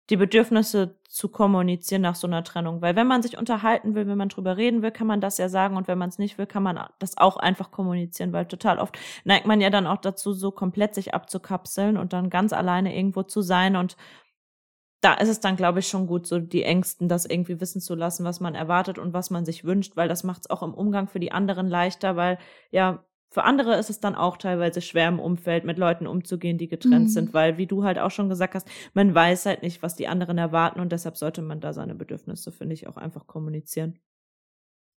die 0.10 0.18
Bedürfnisse 0.18 1.00
zu 1.08 1.30
kommunizieren 1.30 2.02
nach 2.02 2.16
so 2.16 2.28
einer 2.28 2.44
Trennung. 2.44 2.82
Weil 2.82 2.98
wenn 2.98 3.08
man 3.08 3.22
sich 3.22 3.38
unterhalten 3.38 3.96
will, 3.96 4.08
wenn 4.08 4.18
man 4.18 4.28
drüber 4.30 4.58
reden 4.58 4.82
will, 4.82 4.92
kann 4.92 5.08
man 5.08 5.22
das 5.22 5.38
ja 5.38 5.48
sagen 5.48 5.78
und 5.78 5.88
wenn 5.88 5.98
man 5.98 6.10
es 6.10 6.18
nicht 6.18 6.38
will, 6.38 6.48
kann 6.48 6.64
man 6.64 6.80
das 7.00 7.18
auch 7.18 7.38
einfach 7.38 7.72
kommunizieren, 7.72 8.34
weil 8.34 8.46
total 8.46 8.80
oft 8.80 9.00
neigt 9.24 9.46
man 9.48 9.62
ja 9.62 9.70
dann 9.70 9.88
auch 9.88 10.02
dazu, 10.02 10.34
so 10.34 10.52
komplett 10.52 10.96
sich 10.96 11.14
abzukapseln 11.14 11.98
und 11.98 12.12
dann 12.12 12.30
ganz 12.30 12.52
alleine 12.52 12.96
irgendwo 12.96 13.24
zu 13.24 13.42
sein 13.42 13.78
und 13.78 13.96
da 15.02 15.16
ist 15.16 15.30
es 15.30 15.40
dann, 15.40 15.56
glaube 15.56 15.80
ich, 15.80 15.88
schon 15.88 16.08
gut, 16.08 16.28
so 16.28 16.40
die 16.40 16.64
Ängsten, 16.64 17.10
das 17.10 17.26
irgendwie 17.26 17.60
wissen 17.60 17.82
zu 17.82 17.96
lassen, 17.96 18.24
was 18.24 18.40
man 18.40 18.56
erwartet 18.56 19.00
und 19.00 19.14
was 19.14 19.32
man 19.32 19.46
sich 19.46 19.66
wünscht, 19.66 19.96
weil 19.96 20.08
das 20.08 20.24
macht 20.24 20.42
es 20.42 20.50
auch 20.50 20.62
im 20.62 20.74
Umgang 20.74 21.08
für 21.08 21.20
die 21.20 21.32
anderen 21.32 21.68
leichter, 21.68 22.16
weil 22.16 22.38
ja, 22.70 23.04
für 23.32 23.44
andere 23.44 23.78
ist 23.78 23.90
es 23.90 24.00
dann 24.00 24.14
auch 24.14 24.38
teilweise 24.38 24.82
schwer 24.82 25.08
im 25.08 25.20
Umfeld 25.20 25.64
mit 25.64 25.78
Leuten 25.78 26.06
umzugehen, 26.06 26.58
die 26.58 26.68
getrennt 26.68 27.06
mhm. 27.06 27.12
sind, 27.12 27.34
weil, 27.34 27.58
wie 27.58 27.66
du 27.66 27.84
halt 27.84 27.98
auch 27.98 28.12
schon 28.12 28.30
gesagt 28.30 28.56
hast, 28.56 28.68
man 28.94 29.16
weiß 29.16 29.46
halt 29.46 29.64
nicht, 29.64 29.82
was 29.82 29.96
die 29.96 30.08
anderen 30.08 30.38
erwarten 30.38 30.82
und 30.82 30.92
deshalb 30.92 31.18
sollte 31.18 31.42
man 31.42 31.62
da 31.62 31.74
seine 31.74 31.96
Bedürfnisse, 31.96 32.52
finde 32.52 32.74
ich, 32.74 32.88
auch 32.88 32.98
einfach 32.98 33.28
kommunizieren. 33.28 33.98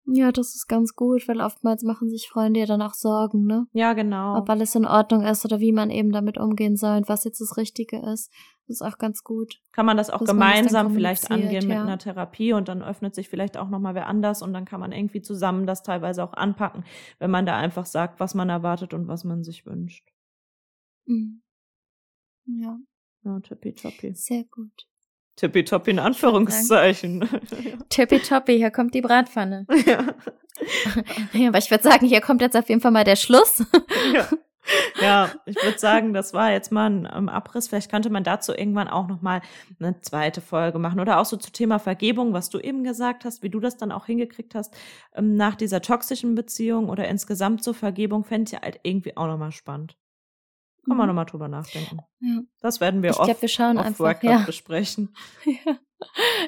Ja, 0.07 0.33
das 0.33 0.55
ist 0.55 0.67
ganz 0.67 0.95
gut, 0.95 1.27
weil 1.29 1.41
oftmals 1.41 1.83
machen 1.83 2.11
sich 2.11 2.29
Freunde 2.29 2.61
ja 2.61 2.67
dann 2.67 2.83
auch 2.83 2.93
Sorgen, 2.93 3.47
ne? 3.47 3.67
Ja, 3.73 3.95
genau. 3.95 4.37
Ob 4.37 4.51
alles 4.51 4.75
in 4.75 4.85
Ordnung 4.85 5.23
ist 5.23 5.45
oder 5.47 5.61
wie 5.61 5.73
man 5.73 5.91
eben 5.91 6.13
damit 6.13 6.37
umgehen 6.37 6.77
soll 6.77 6.99
und 6.99 7.09
was 7.09 7.25
jetzt 7.25 7.41
das 7.41 7.57
Richtige 7.57 7.97
ist. 7.97 8.31
Das 8.67 8.81
ist 8.81 8.83
auch 8.83 8.99
ganz 8.99 9.25
gut. 9.25 9.61
Kann 9.73 9.87
man 9.87 9.97
das 9.97 10.11
auch 10.11 10.23
gemeinsam 10.23 10.93
vielleicht 10.93 11.31
angehen 11.31 11.67
mit 11.67 11.77
ja. 11.77 11.83
einer 11.83 11.99
Therapie 11.99 12.53
und 12.53 12.69
dann 12.69 12.83
öffnet 12.83 13.15
sich 13.15 13.31
vielleicht 13.31 13.57
auch 13.57 13.71
nochmal 13.71 13.95
wer 13.95 14.07
anders 14.07 14.43
und 14.43 14.53
dann 14.53 14.67
kann 14.67 14.81
man 14.81 14.93
irgendwie 14.93 15.23
zusammen 15.23 15.67
das 15.67 15.83
teilweise 15.83 16.23
auch 16.23 16.35
anpacken, 16.35 16.85
wenn 17.19 17.31
man 17.31 17.47
da 17.47 17.57
einfach 17.57 17.87
sagt, 17.87 18.21
was 18.21 18.35
man 18.35 18.51
erwartet 18.51 18.93
und 18.93 19.09
was 19.09 19.25
man 19.25 19.43
sich 19.43 19.65
wünscht. 19.65 20.07
Mhm. 21.07 21.43
Ja. 22.47 22.79
Ja, 23.25 23.41
tippitoppi. 23.41 24.15
Sehr 24.15 24.45
gut. 24.45 24.87
Tippitoppi 25.37 25.91
in 25.91 25.99
Anführungszeichen. 25.99 27.29
Tippitoppi, 27.89 28.57
hier 28.57 28.71
kommt 28.71 28.95
die 28.95 29.03
Bratpfanne. 29.03 29.67
Ja. 29.87 30.07
ja, 31.33 31.49
aber 31.49 31.59
ich 31.59 31.71
würde 31.71 31.83
sagen, 31.83 32.07
hier 32.07 32.21
kommt 32.21 32.41
jetzt 32.41 32.57
auf 32.57 32.69
jeden 32.69 32.81
Fall 32.81 32.93
mal 32.93 33.05
der 33.05 33.17
Schluss. 33.17 33.65
Ja. 34.13 34.29
Ja, 35.01 35.31
ich 35.45 35.57
würde 35.57 35.79
sagen, 35.79 36.15
das 36.15 36.33
war 36.33 36.51
jetzt 36.51 36.73
mal 36.73 36.89
ein 36.89 37.07
um, 37.07 37.29
Abriss. 37.29 37.69
Vielleicht 37.69 37.91
könnte 37.91 38.09
man 38.09 38.25
dazu 38.25 38.53
irgendwann 38.55 38.89
auch 38.89 39.09
noch 39.09 39.21
mal 39.21 39.43
eine 39.79 40.01
zweite 40.01 40.41
Folge 40.41 40.79
machen 40.79 41.01
oder 41.01 41.21
auch 41.21 41.27
so 41.27 41.37
zu 41.37 41.53
Thema 41.53 41.79
Vergebung, 41.79 42.33
was 42.33 42.49
du 42.49 42.59
eben 42.59 42.83
gesagt 42.83 43.25
hast, 43.25 43.43
wie 43.43 43.51
du 43.51 43.61
das 43.61 43.77
dann 43.77 43.93
auch 43.93 44.07
hingekriegt 44.07 44.55
hast 44.55 44.75
ähm, 45.15 45.37
nach 45.37 45.55
dieser 45.57 45.83
toxischen 45.83 46.35
Beziehung 46.35 46.89
oder 46.89 47.09
insgesamt 47.09 47.63
zur 47.63 47.75
Vergebung, 47.75 48.25
fände 48.25 48.49
ich 48.49 48.53
ja 48.53 48.63
halt 48.63 48.81
irgendwie 48.85 49.17
auch 49.17 49.27
noch 49.27 49.39
mal 49.39 49.53
spannend. 49.53 49.97
Kann 50.87 50.97
man 50.97 51.07
mhm. 51.07 51.09
nochmal 51.09 51.27
drüber 51.27 51.49
nachdenken. 51.49 51.99
Ja. 52.21 52.41
Das 52.61 52.81
werden 52.81 53.03
wir 53.03 53.11
ich 53.11 53.17
glaub, 53.17 53.41
wir 53.41 53.49
schauen 53.49 53.79
off 53.79 53.87
einfach, 53.87 54.23
ja. 54.23 54.39
besprechen. 54.45 55.15
Ja. 55.45 55.79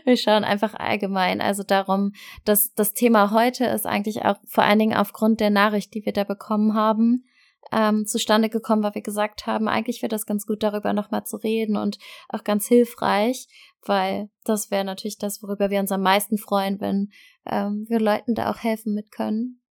Wir 0.05 0.18
schauen 0.18 0.45
einfach 0.45 0.74
allgemein. 0.74 1.41
Also 1.41 1.62
darum, 1.62 2.12
dass 2.45 2.74
das 2.74 2.93
Thema 2.93 3.30
heute 3.30 3.64
ist 3.64 3.87
eigentlich 3.87 4.22
auch 4.24 4.37
vor 4.45 4.64
allen 4.64 4.78
Dingen 4.78 4.97
aufgrund 4.97 5.41
der 5.41 5.49
Nachricht, 5.49 5.95
die 5.95 6.05
wir 6.05 6.12
da 6.12 6.24
bekommen 6.24 6.74
haben, 6.74 7.24
ähm, 7.72 8.05
zustande 8.05 8.51
gekommen, 8.51 8.82
weil 8.82 8.95
wir 8.95 9.03
gesagt 9.03 9.47
haben, 9.47 9.66
eigentlich 9.66 10.03
wäre 10.03 10.11
das 10.11 10.26
ganz 10.26 10.47
gut, 10.47 10.62
darüber 10.62 10.93
nochmal 10.93 11.24
zu 11.24 11.37
reden 11.37 11.76
und 11.76 11.99
auch 12.28 12.45
ganz 12.45 12.66
hilfreich, 12.66 13.49
weil 13.82 14.28
das 14.45 14.70
wäre 14.70 14.84
natürlich 14.84 15.16
das, 15.16 15.43
worüber 15.43 15.70
wir 15.70 15.80
uns 15.80 15.93
am 15.93 16.03
meisten 16.03 16.37
freuen, 16.37 16.80
wenn 16.80 17.11
ähm, 17.47 17.87
wir 17.89 18.01
Leuten 18.01 18.34
da 18.34 18.51
auch 18.51 18.59
helfen 18.59 18.95
mit 18.95 19.11
können. 19.11 19.62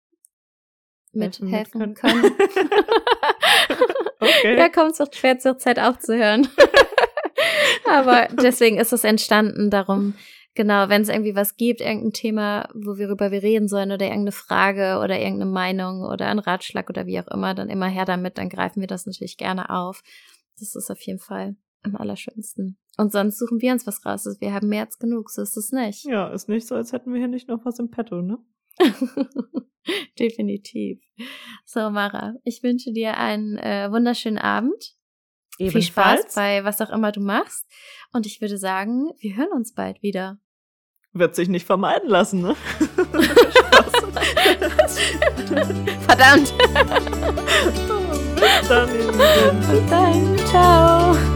Mit 1.13 1.41
helfen, 1.41 1.49
helfen 1.49 1.79
mit 1.79 1.95
können. 1.97 2.23
können. 2.23 2.37
okay. 4.25 4.59
Ja, 4.59 4.69
kommt 4.69 4.99
es 4.99 5.17
schwer 5.17 5.39
zur 5.39 5.59
Zeit 5.59 5.79
aufzuhören. 5.79 6.49
Aber 7.89 8.29
deswegen 8.43 8.79
ist 8.79 8.93
es 8.93 9.05
entstanden, 9.05 9.71
darum 9.71 10.15
Genau, 10.57 10.89
wenn 10.89 11.03
es 11.03 11.09
irgendwie 11.09 11.35
was 11.35 11.57
gibt, 11.57 11.81
irgendein 11.81 12.13
Thema, 12.13 12.69
worüber 12.75 13.33
wir 13.33 13.43
reden 13.43 13.67
sollen 13.67 13.91
oder 13.91 14.07
irgendeine 14.07 14.33
Frage 14.33 15.01
oder 15.03 15.19
irgendeine 15.19 15.51
Meinung 15.51 16.03
oder 16.03 16.27
ein 16.29 16.39
Ratschlag 16.39 16.89
oder 16.89 17.07
wie 17.07 17.19
auch 17.19 17.27
immer, 17.27 17.55
dann 17.55 17.69
immer 17.69 17.89
her 17.89 18.05
damit, 18.05 18.39
dann 18.39 18.49
greifen 18.49 18.81
wir 18.81 18.87
das 18.87 19.05
natürlich 19.05 19.37
gerne 19.37 19.69
auf. 19.71 20.03
Das 20.61 20.77
ist 20.77 20.91
auf 20.91 21.01
jeden 21.01 21.19
Fall 21.19 21.57
am 21.83 21.97
allerschönsten. 21.97 22.79
Und 22.97 23.11
sonst 23.11 23.39
suchen 23.39 23.61
wir 23.61 23.73
uns 23.73 23.85
was 23.89 24.07
raus. 24.07 24.29
Also 24.29 24.41
wir 24.41 24.55
haben 24.55 24.69
mehr 24.69 24.85
als 24.85 25.01
genug, 25.01 25.29
so 25.31 25.43
ist 25.43 25.57
es 25.57 25.73
nicht. 25.73 26.05
Ja, 26.05 26.29
ist 26.29 26.49
nicht 26.49 26.69
so, 26.69 26.77
als 26.77 26.93
hätten 26.93 27.13
wir 27.13 27.19
hier 27.19 27.29
nicht 27.29 27.49
noch 27.49 27.65
was 27.65 27.81
im 27.81 27.91
Petto, 27.91 28.23
ne? 28.23 28.39
Definitiv. 30.19 31.01
So, 31.65 31.91
Mara, 31.91 32.35
ich 32.45 32.63
wünsche 32.63 32.93
dir 32.93 33.17
einen 33.19 33.59
äh, 33.59 33.91
wunderschönen 33.91 34.39
Abend. 34.39 34.95
Ebenfalls. 35.59 35.85
Viel 35.85 35.93
Spaß 35.93 36.35
bei 36.35 36.65
was 36.65 36.81
auch 36.81 36.91
immer 36.91 37.13
du 37.13 37.21
machst. 37.21 37.67
Und 38.13 38.27
ich 38.27 38.41
würde 38.41 38.59
sagen, 38.59 39.11
wir 39.19 39.37
hören 39.37 39.53
uns 39.53 39.75
bald 39.75 40.03
wieder. 40.03 40.39
Wird 41.13 41.37
sich 41.37 41.49
nicht 41.49 41.65
vermeiden 41.65 42.09
lassen, 42.09 42.43
ne? 42.43 42.57
Verdammt. 46.07 46.53
Bis 48.35 48.69
dann. 48.69 48.89
Bis 49.71 49.87
dann. 49.89 50.39
Ciao. 50.49 51.34